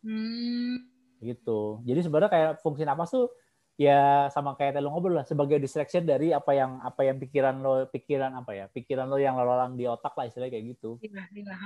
hmm. 0.05 0.77
gitu. 1.25 1.81
Jadi 1.89 2.01
sebenarnya 2.05 2.31
kayak 2.31 2.51
fungsi 2.61 2.85
nafas 2.85 3.09
tuh 3.17 3.33
ya 3.81 4.29
sama 4.29 4.53
kayak 4.61 4.77
tadi 4.77 4.85
lo 4.85 4.93
ngobrol 4.93 5.17
lah 5.17 5.25
sebagai 5.25 5.57
distraction 5.57 6.05
dari 6.05 6.37
apa 6.37 6.53
yang 6.53 6.85
apa 6.85 7.01
yang 7.01 7.17
pikiran 7.17 7.65
lo 7.65 7.89
pikiran 7.89 8.29
apa 8.37 8.53
ya 8.53 8.65
pikiran 8.69 9.09
lo 9.09 9.17
yang 9.17 9.41
lalu 9.41 9.81
di 9.81 9.89
otak 9.89 10.13
lah 10.21 10.29
istilahnya 10.29 10.53
kayak 10.53 10.77
gitu 10.77 11.01
iya, 11.01 11.25
iya, 11.33 11.57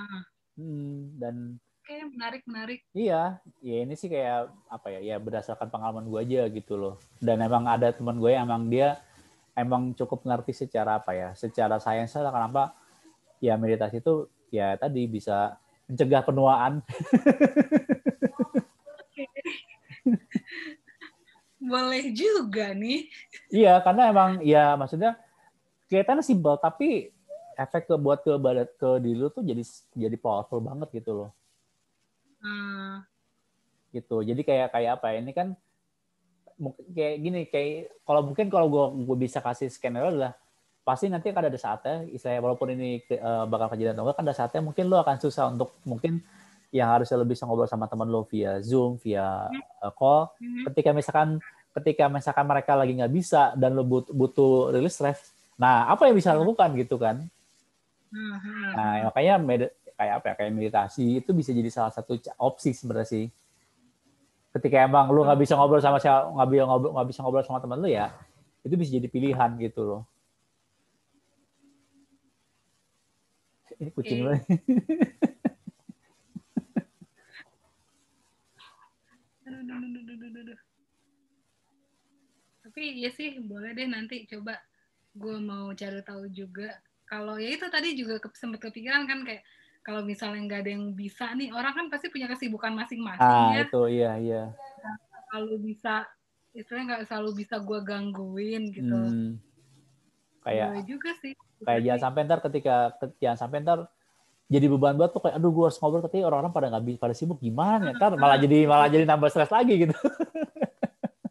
hmm, 0.55 1.19
dan 1.19 1.59
Oke, 1.85 2.01
menarik, 2.17 2.41
menarik. 2.49 2.81
Iya, 2.97 3.45
ya 3.61 3.77
ini 3.85 3.93
sih 3.93 4.09
kayak 4.09 4.49
apa 4.73 4.89
ya, 4.89 5.05
ya 5.05 5.21
berdasarkan 5.21 5.69
pengalaman 5.69 6.09
gue 6.09 6.17
aja 6.17 6.49
gitu 6.49 6.81
loh. 6.81 6.97
Dan 7.21 7.45
emang 7.45 7.69
ada 7.69 7.93
teman 7.93 8.17
gue 8.17 8.33
yang 8.33 8.49
emang 8.49 8.73
dia 8.73 9.05
emang 9.53 9.93
cukup 9.93 10.25
ngerti 10.25 10.65
secara 10.65 10.97
apa 10.97 11.13
ya, 11.13 11.37
secara 11.37 11.77
sains 11.77 12.17
lah 12.17 12.33
kenapa 12.33 12.73
ya 13.37 13.61
meditasi 13.61 14.01
itu 14.01 14.33
ya 14.49 14.81
tadi 14.81 15.05
bisa 15.05 15.61
mencegah 15.85 16.25
penuaan. 16.25 16.81
Boleh 21.65 22.13
juga 22.13 22.77
nih. 22.77 23.09
Iya, 23.49 23.81
karena 23.81 24.13
emang 24.13 24.31
ya 24.45 24.77
maksudnya 24.77 25.17
kelihatannya 25.89 26.25
simpel 26.25 26.61
tapi 26.61 27.09
efek 27.57 27.89
ke 27.89 27.95
buat 27.97 28.21
ke 28.21 28.37
badan 28.37 28.69
ke 28.77 28.89
diri 29.01 29.17
lu 29.17 29.31
tuh 29.33 29.41
jadi 29.47 29.63
jadi 29.97 30.17
powerful 30.21 30.61
banget 30.61 30.89
gitu 31.01 31.11
loh. 31.25 31.31
Hmm. 32.45 33.01
Gitu. 33.95 34.17
Jadi 34.29 34.43
kayak 34.45 34.69
kayak 34.77 35.01
apa 35.01 35.07
ya? 35.17 35.19
Ini 35.25 35.33
kan 35.33 35.49
kayak 36.95 37.17
gini 37.19 37.41
kayak 37.51 37.91
kalau 38.07 38.21
mungkin 38.31 38.47
kalau 38.53 38.67
gue 38.71 38.85
gue 39.09 39.17
bisa 39.27 39.43
kasih 39.43 39.73
skenario 39.73 40.15
adalah 40.15 40.33
pasti 40.85 41.09
nanti 41.09 41.33
akan 41.33 41.49
ada 41.49 41.59
saatnya 41.59 42.05
istilahnya 42.13 42.45
walaupun 42.45 42.77
ini 42.77 43.01
uh, 43.17 43.49
bakal 43.49 43.73
kejadian 43.73 43.97
atau 43.97 44.05
enggak 44.05 44.17
kan 44.21 44.25
ada 44.29 44.37
saatnya 44.37 44.61
mungkin 44.61 44.85
lo 44.93 45.01
akan 45.01 45.17
susah 45.17 45.49
untuk 45.49 45.73
mungkin 45.89 46.21
yang 46.75 46.91
harusnya 46.91 47.15
lo 47.15 47.23
bisa 47.23 47.47
ngobrol 47.47 47.71
sama 47.71 47.87
teman 47.87 48.11
lo 48.11 48.27
via 48.27 48.59
zoom 48.59 48.99
via 48.99 49.47
uh, 49.79 49.95
call. 49.95 50.27
Hmm. 50.43 50.67
ketika 50.71 50.91
misalkan 50.91 51.39
ketika 51.71 52.11
misalkan 52.11 52.51
mereka 52.51 52.75
lagi 52.75 52.99
nggak 52.99 53.15
bisa 53.15 53.55
dan 53.55 53.79
lo 53.79 53.87
butuh, 53.87 54.11
butuh 54.11 54.75
rilis 54.75 54.99
stress 54.99 55.31
nah 55.55 55.87
apa 55.87 56.11
yang 56.11 56.19
bisa 56.19 56.35
lo 56.35 56.43
lakukan 56.43 56.75
gitu 56.75 56.99
kan? 56.99 57.23
Hmm. 58.11 58.39
nah 58.75 59.07
makanya 59.07 59.39
kayak 59.95 60.15
apa 60.19 60.27
ya 60.27 60.35
kayak 60.35 60.51
meditasi 60.51 61.23
itu 61.23 61.31
bisa 61.31 61.55
jadi 61.55 61.71
salah 61.71 61.95
satu 61.95 62.19
opsi 62.43 62.75
sebenarnya 62.75 63.07
sih. 63.07 63.25
Ketika 64.51 64.83
emang 64.83 65.11
lu 65.15 65.23
nggak 65.23 65.39
bisa 65.39 65.55
ngobrol 65.55 65.79
sama 65.79 66.03
siapa 66.03 66.31
nggak 66.35 66.49
bisa 66.51 66.63
ngobrol 66.67 66.91
nggak 66.99 67.09
bisa 67.11 67.21
ngobrol 67.23 67.47
sama 67.47 67.63
teman 67.63 67.79
lu 67.79 67.91
ya 67.91 68.11
itu 68.67 68.75
bisa 68.75 68.91
jadi 68.91 69.07
pilihan 69.07 69.51
gitu 69.63 69.83
loh. 69.87 70.03
Ini 73.79 73.91
kucing 73.95 74.27
okay. 74.27 74.43
tapi 82.65 83.07
ya 83.07 83.11
sih 83.13 83.39
boleh 83.45 83.77
deh 83.77 83.87
nanti 83.87 84.25
coba. 84.27 84.57
Gue 85.15 85.39
mau 85.39 85.71
cari 85.77 86.03
tahu 86.03 86.27
juga. 86.33 86.75
Kalau 87.07 87.39
ya 87.39 87.55
itu 87.55 87.69
tadi 87.71 87.95
juga 87.95 88.19
sempat 88.35 88.67
kepikiran 88.67 89.07
kan 89.07 89.23
kayak 89.23 89.45
kalau 89.85 90.01
misalnya 90.01 90.41
nggak 90.49 90.61
ada 90.65 90.71
yang 90.73 90.97
bisa 90.97 91.29
nih 91.37 91.53
orang 91.53 91.77
kan 91.77 91.87
pasti 91.93 92.09
punya 92.09 92.25
kesibukan 92.25 92.73
masing-masing 92.73 93.21
ah, 93.21 93.53
ya. 93.53 93.69
itu 93.69 93.83
iya 93.93 94.13
iya. 94.17 94.43
Kalau 95.29 95.61
bisa 95.61 96.09
istilahnya 96.57 96.85
nggak 96.97 97.05
selalu 97.05 97.31
bisa 97.45 97.61
gue 97.61 97.79
gangguin 97.85 98.73
gitu. 98.73 98.97
Hmm. 98.97 99.37
kayak 100.45 100.77
ya 100.77 100.83
juga 100.85 101.11
sih. 101.25 101.33
kayak 101.65 101.81
jangan 101.85 102.03
sampai 102.05 102.21
ntar 102.29 102.41
ketika 102.45 102.75
jangan 103.17 103.39
sampai 103.41 103.57
ntar 103.65 103.79
jadi 104.55 104.67
beban 104.71 104.95
buat 104.95 105.11
tuh 105.11 105.19
kayak 105.19 105.37
aduh 105.43 105.51
gue 105.51 105.65
harus 105.67 105.79
ngobrol 105.83 106.03
tapi 106.07 106.23
orang-orang 106.23 106.53
pada 106.55 106.67
nggak 106.71 106.85
bisa 106.87 106.99
pada 107.03 107.15
sibuk 107.17 107.39
gimana 107.43 107.91
ya 107.91 107.99
ntar 107.99 108.15
malah 108.15 108.39
jadi 108.39 108.59
malah 108.71 108.87
jadi 108.87 109.05
nambah 109.05 109.29
stres 109.31 109.51
lagi 109.51 109.75
gitu. 109.89 109.95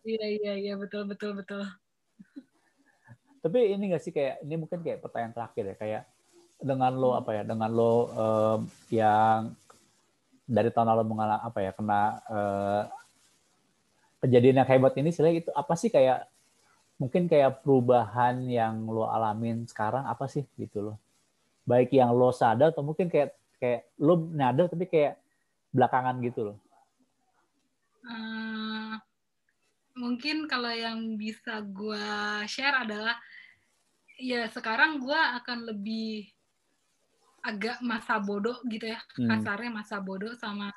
Iya 0.04 0.26
iya 0.28 0.54
iya 0.60 0.74
betul 0.76 1.08
betul 1.08 1.32
betul. 1.40 1.64
Tapi 3.40 3.60
ini 3.76 3.92
gak 3.92 4.04
sih 4.04 4.12
kayak 4.12 4.44
ini 4.44 4.56
mungkin 4.56 4.80
kayak 4.84 5.00
pertanyaan 5.04 5.36
terakhir 5.36 5.64
ya 5.64 5.76
kayak 5.80 6.04
dengan 6.64 6.92
lo 6.96 7.16
apa 7.16 7.32
ya 7.36 7.44
dengan 7.44 7.72
lo 7.72 7.94
um, 8.12 8.60
yang 8.92 9.52
dari 10.44 10.72
tahun 10.72 10.92
lalu 10.92 11.04
mengalami 11.08 11.44
apa 11.44 11.60
ya 11.60 11.72
kena 11.72 12.02
uh, 12.28 12.84
kejadian 14.24 14.64
yang 14.64 14.68
hebat 14.68 14.96
ini 14.96 15.12
sih 15.12 15.24
itu 15.24 15.52
apa 15.52 15.74
sih 15.76 15.92
kayak 15.92 16.28
mungkin 16.96 17.28
kayak 17.28 17.64
perubahan 17.64 18.44
yang 18.48 18.88
lo 18.88 19.08
alamin 19.12 19.68
sekarang 19.68 20.08
apa 20.08 20.28
sih 20.32 20.48
gitu 20.56 20.92
loh 20.92 20.98
baik 21.64 21.96
yang 21.96 22.12
lo 22.12 22.32
sadar 22.36 22.76
atau 22.76 22.84
mungkin 22.84 23.08
kayak 23.08 23.36
kayak 23.60 23.88
lo 24.00 24.20
nyadar 24.20 24.68
tapi 24.68 24.86
kayak 24.92 25.20
belakangan 25.72 26.20
gitu 26.20 26.52
loh 26.52 26.58
uh, 28.08 29.00
mungkin 29.96 30.46
kalau 30.52 30.74
yang 30.74 31.16
bisa 31.16 31.64
gue 31.64 32.08
share 32.50 32.84
adalah 32.84 33.16
ya 34.20 34.46
sekarang 34.52 35.02
gue 35.02 35.20
akan 35.42 35.74
lebih 35.74 36.28
agak 37.44 37.84
masa 37.84 38.20
bodoh 38.24 38.56
gitu 38.72 38.88
ya 38.88 39.00
hmm. 39.20 39.28
kasarnya 39.28 39.72
masa 39.72 40.00
bodoh 40.00 40.32
sama 40.40 40.72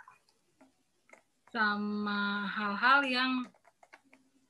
sama 1.55 2.45
hal-hal 2.51 3.01
yang 3.07 3.33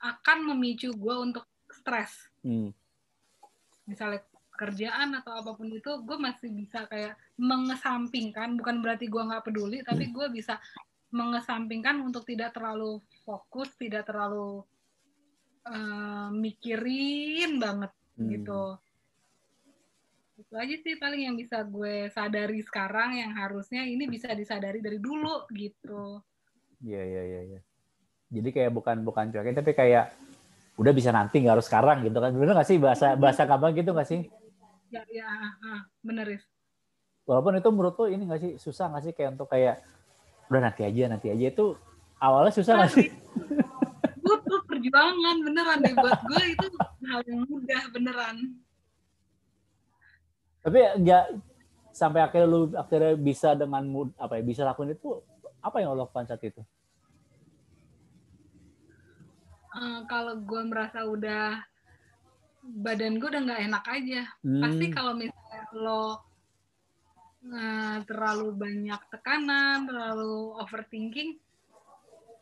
akan 0.00 0.38
memicu 0.52 0.92
gue 0.96 1.14
untuk 1.16 1.44
stres 1.68 2.12
hmm. 2.40 2.72
misalnya 3.84 4.24
kerjaan 4.56 5.14
atau 5.20 5.32
apa 5.36 5.52
pun 5.54 5.68
itu 5.68 5.92
gue 6.02 6.18
masih 6.18 6.50
bisa 6.50 6.88
kayak 6.88 7.14
mengesampingkan 7.36 8.56
bukan 8.56 8.80
berarti 8.80 9.06
gue 9.06 9.22
nggak 9.22 9.44
peduli 9.44 9.84
tapi 9.84 10.10
gue 10.10 10.26
bisa 10.32 10.58
mengesampingkan 11.14 12.02
untuk 12.02 12.26
tidak 12.26 12.52
terlalu 12.56 12.98
fokus 13.22 13.70
tidak 13.78 14.08
terlalu 14.08 14.66
uh, 15.66 16.28
mikirin 16.30 17.58
banget 17.58 17.92
hmm. 18.18 18.28
gitu. 18.30 18.62
Itu 20.36 20.54
aja 20.54 20.74
sih 20.76 20.94
paling 21.00 21.32
yang 21.32 21.36
bisa 21.36 21.64
gue 21.64 22.12
sadari 22.12 22.60
sekarang 22.60 23.16
yang 23.16 23.32
harusnya 23.32 23.82
ini 23.82 24.04
bisa 24.06 24.30
disadari 24.36 24.84
dari 24.84 25.00
dulu 25.00 25.48
gitu. 25.52 26.20
Iya 26.84 27.02
iya 27.02 27.22
iya 27.24 27.42
ya. 27.56 27.60
jadi 28.26 28.48
kayak 28.50 28.72
bukan 28.74 29.06
bukan 29.06 29.30
cuekin 29.30 29.54
tapi 29.54 29.70
kayak 29.70 30.10
udah 30.76 30.92
bisa 30.92 31.14
nanti 31.14 31.40
nggak 31.40 31.56
harus 31.56 31.66
sekarang 31.70 32.04
gitu 32.04 32.18
kan. 32.20 32.36
Bener 32.36 32.52
nggak 32.52 32.68
sih 32.68 32.76
bahasa 32.76 33.16
bahasa 33.16 33.48
kamu 33.48 33.80
gitu 33.80 33.90
nggak 33.96 34.08
sih 34.08 34.28
ya 34.90 35.02
ya 35.10 35.28
bener 36.02 36.38
ya 36.38 36.40
walaupun 37.26 37.58
itu 37.58 37.68
menurut 37.74 37.94
lo 37.98 38.06
ini 38.06 38.22
nggak 38.22 38.40
sih 38.40 38.52
susah 38.56 38.86
nggak 38.90 39.02
sih 39.02 39.12
kayak 39.12 39.34
untuk 39.34 39.50
kayak 39.50 39.82
udah 40.46 40.60
nanti 40.62 40.82
aja 40.86 41.10
nanti 41.10 41.26
aja. 41.30 41.46
Itu 41.50 41.74
awalnya 42.22 42.54
susah 42.54 42.72
nggak 42.78 42.92
sih? 42.94 43.08
Butuh 44.24 44.60
perjuangan 44.66 45.36
beneran 45.42 45.78
deh 45.82 45.94
buat 45.94 46.18
gue 46.26 46.42
itu 46.54 46.68
hal 47.06 47.20
yang 47.26 47.42
mudah 47.46 47.82
beneran. 47.94 48.36
Tapi 50.66 50.78
nggak 51.02 51.24
sampai 51.94 52.20
akhirnya 52.26 52.48
lu 52.50 52.60
akhirnya 52.74 53.14
bisa 53.14 53.54
dengan 53.54 53.82
apa 54.18 54.38
ya 54.38 54.42
bisa 54.42 54.66
lakuin 54.66 54.98
itu 54.98 55.22
apa 55.62 55.76
yang 55.78 55.94
lo 55.94 56.06
lakukan 56.06 56.26
saat 56.26 56.42
itu? 56.42 56.62
Uh, 59.76 60.02
kalau 60.08 60.40
gue 60.40 60.62
merasa 60.66 61.04
udah 61.04 61.60
badan 62.66 63.22
gue 63.22 63.28
udah 63.30 63.42
nggak 63.46 63.62
enak 63.70 63.84
aja. 63.86 64.22
Hmm. 64.42 64.62
Pasti 64.62 64.86
kalau 64.90 65.12
misalnya 65.14 65.62
lo 65.76 66.02
uh, 66.02 67.98
terlalu 68.04 68.48
banyak 68.54 69.00
tekanan, 69.12 69.86
terlalu 69.86 70.58
overthinking, 70.58 71.38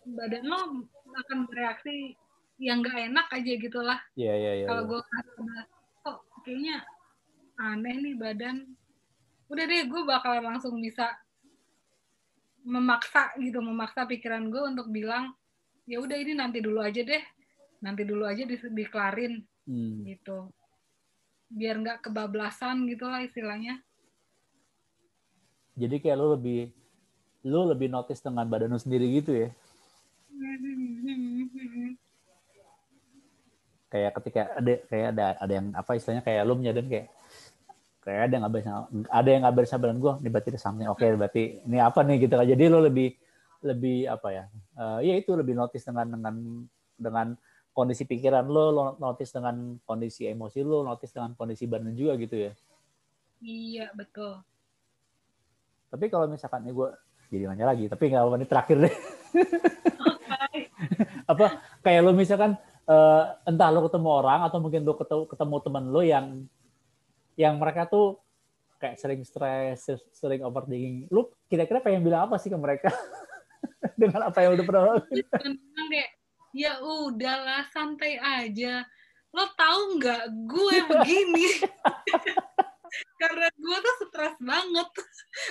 badan 0.08 0.44
lo 0.48 0.60
akan 1.14 1.38
bereaksi 1.46 2.16
yang 2.58 2.80
nggak 2.80 3.12
enak 3.12 3.26
aja 3.30 3.52
gitulah. 3.60 4.00
Iya 4.16 4.26
yeah, 4.26 4.36
iya 4.36 4.46
yeah, 4.46 4.54
iya. 4.56 4.66
Kalau 4.70 4.82
yeah. 4.82 4.90
gue 4.90 5.00
udah, 5.00 5.64
kok 6.02 6.18
kayaknya 6.44 6.76
aneh 7.54 7.96
nih 8.02 8.14
badan, 8.18 8.56
udah 9.52 9.64
deh 9.68 9.82
gue 9.86 10.02
bakal 10.08 10.32
langsung 10.42 10.80
bisa 10.80 11.14
memaksa 12.64 13.36
gitu, 13.38 13.60
memaksa 13.60 14.08
pikiran 14.08 14.48
gue 14.48 14.62
untuk 14.64 14.88
bilang 14.88 15.36
ya 15.84 16.00
udah 16.00 16.16
ini 16.16 16.32
nanti 16.32 16.64
dulu 16.64 16.80
aja 16.80 17.04
deh, 17.04 17.20
nanti 17.84 18.08
dulu 18.08 18.24
aja 18.24 18.48
di, 18.48 18.56
dikelarin 18.56 19.44
hmm. 19.68 20.08
gitu. 20.08 20.48
Biar 21.52 21.76
nggak 21.80 22.08
kebablasan 22.08 22.88
gitulah 22.88 23.20
istilahnya. 23.22 23.80
Jadi 25.74 25.98
kayak 25.98 26.16
lo 26.18 26.38
lebih 26.38 26.70
lo 27.44 27.68
lebih 27.68 27.90
notice 27.90 28.22
dengan 28.22 28.46
badan 28.46 28.72
lo 28.72 28.80
sendiri 28.80 29.10
gitu 29.20 29.34
ya? 29.34 29.48
Kayak 33.90 34.10
ketika 34.18 34.40
ada 34.58 34.74
kayak 34.90 35.06
ada 35.14 35.24
ada 35.38 35.52
yang 35.52 35.66
apa 35.74 35.90
istilahnya 35.98 36.22
kayak 36.22 36.42
lo 36.46 36.54
menyadari 36.58 36.88
kayak 36.88 37.08
kayak 38.02 38.20
ada 38.28 38.32
yang 38.32 38.42
nggak 38.44 38.54
bisa 38.58 38.70
ada 39.08 39.28
yang 39.28 39.40
nggak 39.46 39.56
bisa 39.64 39.76
badan 39.80 39.98
gue 39.98 40.12
ini 40.20 40.28
berarti 40.28 40.48
ada 40.52 40.60
something 40.60 40.88
oke 40.92 41.00
okay, 41.00 41.16
berarti 41.16 41.42
ini 41.64 41.78
apa 41.80 42.00
nih 42.04 42.16
gitu 42.28 42.34
kan 42.36 42.44
jadi 42.44 42.64
lo 42.68 42.78
lebih 42.84 43.16
lebih 43.64 43.98
apa 44.06 44.28
ya? 44.30 44.44
Uh, 44.76 45.00
ya 45.00 45.16
itu 45.16 45.32
lebih 45.32 45.56
notice 45.56 45.88
dengan 45.88 46.06
dengan 46.12 46.34
dengan 47.00 47.26
kondisi 47.74 48.06
pikiran 48.06 48.46
lo, 48.46 48.70
lo 48.70 48.82
notice 49.02 49.34
dengan 49.34 49.76
kondisi 49.82 50.30
emosi 50.30 50.62
lo, 50.62 50.86
notice 50.86 51.10
dengan 51.10 51.34
kondisi 51.34 51.66
badan 51.66 51.92
juga 51.92 52.14
gitu 52.14 52.38
ya. 52.38 52.52
Iya, 53.42 53.86
betul. 53.92 54.40
Tapi 55.90 56.06
kalau 56.06 56.30
misalkan 56.30 56.62
ini 56.62 56.72
gue 56.72 56.88
jadi 57.34 57.50
nanya 57.50 57.74
lagi, 57.74 57.90
tapi 57.90 58.08
nggak 58.08 58.22
apa 58.22 58.36
ini 58.38 58.46
terakhir 58.46 58.76
deh. 58.78 58.94
Okay. 59.34 60.62
apa 61.32 61.46
kayak 61.82 62.00
lo 62.06 62.14
misalkan 62.14 62.54
uh, 62.86 63.34
entah 63.42 63.68
lo 63.74 63.90
ketemu 63.90 64.08
orang 64.22 64.40
atau 64.46 64.58
mungkin 64.62 64.86
lo 64.86 64.94
ketemu, 64.94 65.22
ketemu 65.26 65.56
teman 65.66 65.84
lo 65.90 66.00
yang 66.06 66.26
yang 67.34 67.58
mereka 67.58 67.90
tuh 67.90 68.22
kayak 68.78 69.02
sering 69.02 69.26
stres, 69.26 69.90
sering 70.14 70.46
overthinking. 70.46 71.10
Lo 71.10 71.34
kira-kira 71.50 71.82
pengen 71.82 72.06
bilang 72.06 72.30
apa 72.30 72.38
sih 72.38 72.54
ke 72.54 72.58
mereka 72.58 72.94
dengan 74.00 74.30
apa 74.30 74.38
yang 74.46 74.54
udah 74.54 74.64
pernah 74.64 74.82
lakukan? 74.94 75.58
Ya 76.55 76.78
udahlah 76.78 77.66
santai 77.74 78.16
aja. 78.22 78.86
Lo 79.34 79.50
tahu 79.59 79.98
nggak 79.98 80.24
gue 80.46 80.76
begini? 80.86 81.46
Karena 83.20 83.50
gue 83.50 83.78
tuh 83.82 83.94
stres 84.07 84.38
banget. 84.38 84.88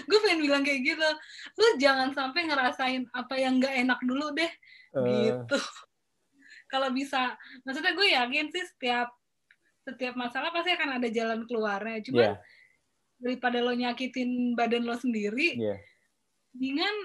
Gue 0.08 0.20
pengen 0.24 0.40
bilang 0.40 0.64
kayak 0.64 0.82
gitu. 0.88 1.10
Lo 1.60 1.68
jangan 1.76 2.16
sampai 2.16 2.48
ngerasain 2.48 3.04
apa 3.12 3.36
yang 3.36 3.60
nggak 3.60 3.76
enak 3.84 4.00
dulu 4.08 4.32
deh. 4.32 4.52
Uh. 4.96 5.04
gitu. 5.04 5.60
Kalau 6.72 6.90
bisa 6.96 7.36
maksudnya 7.68 7.94
gue 7.94 8.08
yakin 8.16 8.48
sih 8.50 8.64
setiap 8.64 9.12
setiap 9.84 10.16
masalah 10.16 10.56
pasti 10.56 10.72
akan 10.72 11.04
ada 11.04 11.12
jalan 11.12 11.44
keluarnya. 11.44 12.00
Cuma 12.08 12.24
yeah. 12.24 12.36
daripada 13.20 13.60
lo 13.60 13.76
nyakitin 13.76 14.56
badan 14.56 14.88
lo 14.88 14.96
sendiri 14.96 15.60
yeah. 15.60 15.80
mendingan 16.56 16.96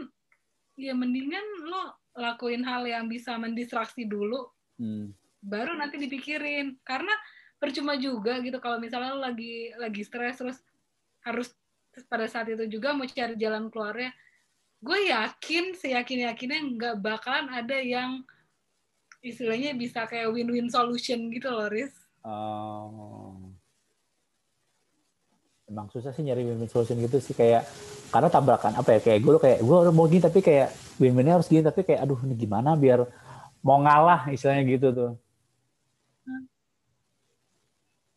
ya 0.78 0.94
mendingan 0.94 1.42
lo 1.66 1.97
lakuin 2.18 2.66
hal 2.66 2.82
yang 2.84 3.06
bisa 3.06 3.38
mendistraksi 3.38 4.04
dulu 4.04 4.50
hmm. 4.82 5.14
baru 5.40 5.78
nanti 5.78 5.96
dipikirin 5.96 6.76
karena 6.82 7.14
percuma 7.58 7.94
juga 7.98 8.38
gitu 8.42 8.58
kalau 8.58 8.82
misalnya 8.82 9.14
lo 9.14 9.22
lagi 9.22 9.70
lagi 9.78 10.02
stres 10.02 10.38
terus 10.38 10.58
harus 11.22 11.54
pada 12.06 12.30
saat 12.30 12.50
itu 12.50 12.78
juga 12.78 12.94
mau 12.94 13.06
cari 13.06 13.34
jalan 13.34 13.70
keluarnya 13.70 14.14
gue 14.78 15.10
yakin 15.10 15.74
seyakin 15.74 16.30
yakinnya 16.30 16.60
nggak 16.74 16.96
bakalan 17.02 17.50
ada 17.50 17.82
yang 17.82 18.22
istilahnya 19.18 19.74
bisa 19.74 20.06
kayak 20.06 20.30
win-win 20.30 20.70
solution 20.70 21.26
gitu 21.34 21.50
loh 21.50 21.66
Riz. 21.66 21.90
Oh 22.22 23.50
emang 25.68 25.86
susah 25.92 26.10
sih 26.16 26.24
nyari 26.24 26.48
win-win 26.48 26.66
solution 26.66 26.96
gitu 26.98 27.20
sih 27.20 27.36
kayak 27.36 27.68
karena 28.08 28.28
tabrakan 28.32 28.72
apa 28.72 28.96
ya 28.96 29.00
kayak 29.04 29.20
gue 29.20 29.36
kayak 29.36 29.58
gue 29.60 29.78
mau 29.92 30.08
gini 30.08 30.24
tapi 30.24 30.40
kayak 30.40 30.72
win-winnya 30.96 31.36
harus 31.36 31.48
gini 31.48 31.60
tapi 31.60 31.84
kayak 31.84 32.08
aduh 32.08 32.16
ini 32.24 32.34
gimana 32.34 32.72
biar 32.72 33.04
mau 33.60 33.78
ngalah 33.84 34.32
istilahnya 34.32 34.64
gitu 34.64 34.88
tuh. 34.96 35.12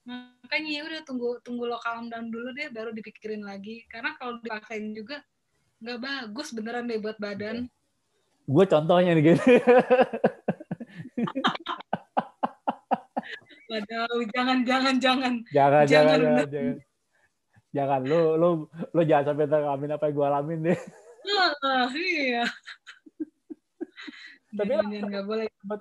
Makanya 0.07 0.71
ya 0.71 0.81
udah 0.87 1.01
tunggu 1.03 1.39
tunggu 1.43 1.67
lo 1.67 1.77
calm 1.83 2.07
down 2.07 2.31
dulu 2.31 2.55
deh 2.55 2.71
baru 2.71 2.95
dipikirin 2.95 3.43
lagi. 3.43 3.83
Karena 3.91 4.15
kalau 4.15 4.39
dipaksain 4.39 4.95
juga 4.95 5.19
nggak 5.83 5.99
bagus 5.99 6.55
beneran 6.55 6.87
deh 6.87 6.99
buat 6.99 7.19
badan. 7.19 7.67
Gue 8.47 8.65
contohnya 8.67 9.11
nih 9.15 9.35
gitu. 9.35 9.43
Waduh, 13.71 14.27
jangan, 14.35 14.67
jangan, 14.67 14.99
jangan. 14.99 15.33
Jangan, 15.47 15.87
jangan, 15.87 16.19
jangan. 16.19 16.47
jangan 16.51 16.90
jangan 17.71 18.01
lu 18.03 18.35
lu 18.35 18.49
lu 18.67 19.01
jangan 19.07 19.31
sampai 19.31 19.47
ngalamin 19.47 19.95
apa 19.95 20.03
yang 20.07 20.15
gue 20.15 20.25
alamin 20.27 20.59
deh. 20.71 20.79
Uh, 21.63 21.87
iya. 21.95 22.43
Tapi 24.57 24.71
nggak 24.75 25.25
boleh. 25.25 25.47
sempat 25.63 25.79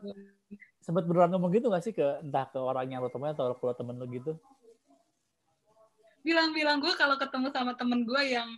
sempat 0.80 1.02
beneran 1.06 1.30
ngomong 1.34 1.50
gitu 1.54 1.66
gak 1.70 1.84
sih 1.84 1.94
ke 1.94 2.02
entah 2.22 2.46
ke 2.50 2.58
orang 2.58 2.88
yang 2.90 3.02
lo 3.02 3.10
temuin 3.10 3.34
atau 3.34 3.54
ke 3.54 3.74
temen 3.78 3.98
lo 3.98 4.06
gitu? 4.06 4.32
Bilang-bilang 6.22 6.78
gue 6.78 6.92
kalau 6.94 7.18
ketemu 7.18 7.48
sama 7.50 7.72
temen 7.74 8.06
gue 8.06 8.22
yang 8.26 8.48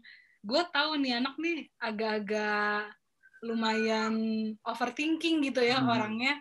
gue 0.43 0.63
tahu 0.75 0.99
nih 0.99 1.23
anak 1.23 1.35
nih 1.39 1.71
agak-agak 1.79 2.91
lumayan 3.43 4.15
overthinking 4.67 5.43
gitu 5.45 5.61
ya 5.65 5.81
hmm. 5.81 5.89
orangnya. 5.89 6.35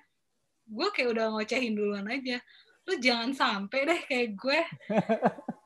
Gue 0.67 0.87
kayak 0.95 1.17
udah 1.17 1.25
ngocehin 1.35 1.75
duluan 1.75 2.07
aja. 2.07 2.39
Lu 2.87 2.97
jangan 2.97 3.31
sampai 3.31 3.79
deh 3.87 4.01
kayak 4.07 4.29
gue 4.35 4.59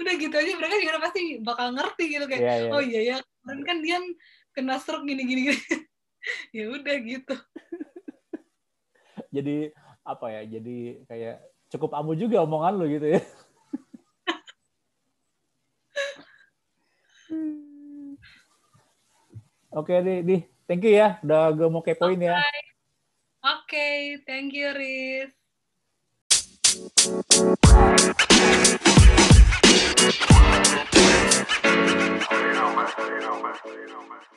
udah 0.00 0.12
gitu 0.16 0.34
aja 0.34 0.52
mereka 0.56 0.74
juga 0.80 0.98
pasti 1.04 1.22
bakal 1.40 1.72
ngerti 1.76 2.04
gitu 2.08 2.24
kayak 2.28 2.42
yeah, 2.42 2.56
yeah. 2.64 2.74
oh 2.74 2.82
iya 2.82 3.00
ya 3.02 3.16
kemarin 3.42 3.62
kan 3.64 3.76
dia 3.84 3.98
kena 4.56 4.80
stroke 4.80 5.04
gini 5.04 5.22
gini, 5.28 5.40
gini. 5.52 5.60
ya 6.56 6.64
udah 6.72 6.96
gitu 7.04 7.36
jadi 9.34 9.56
apa 10.06 10.26
ya 10.32 10.42
jadi 10.58 10.78
kayak 11.04 11.36
cukup 11.68 11.92
amu 11.98 12.16
juga 12.16 12.40
omongan 12.42 12.74
lo 12.78 12.86
gitu 12.88 13.18
ya 13.18 13.20
Oke, 19.76 19.92
okay, 19.92 20.24
di, 20.24 20.40
thank 20.64 20.88
you 20.88 20.96
ya. 20.96 21.20
Udah 21.20 21.52
gue 21.52 21.68
mau 21.68 21.84
kepoin 21.84 22.16
okay. 22.16 22.32
ya. 22.32 22.40
Oke, 22.40 22.48
okay, 23.44 23.96
thank 24.24 24.56
you, 24.56 24.72
Riz. 24.72 25.36
Don't 30.06 30.14
matter, 32.76 33.16
it 33.16 33.22
don't 33.22 33.42
matter, 33.42 33.82
it 33.82 33.88
don't 33.88 34.08
matter. 34.08 34.35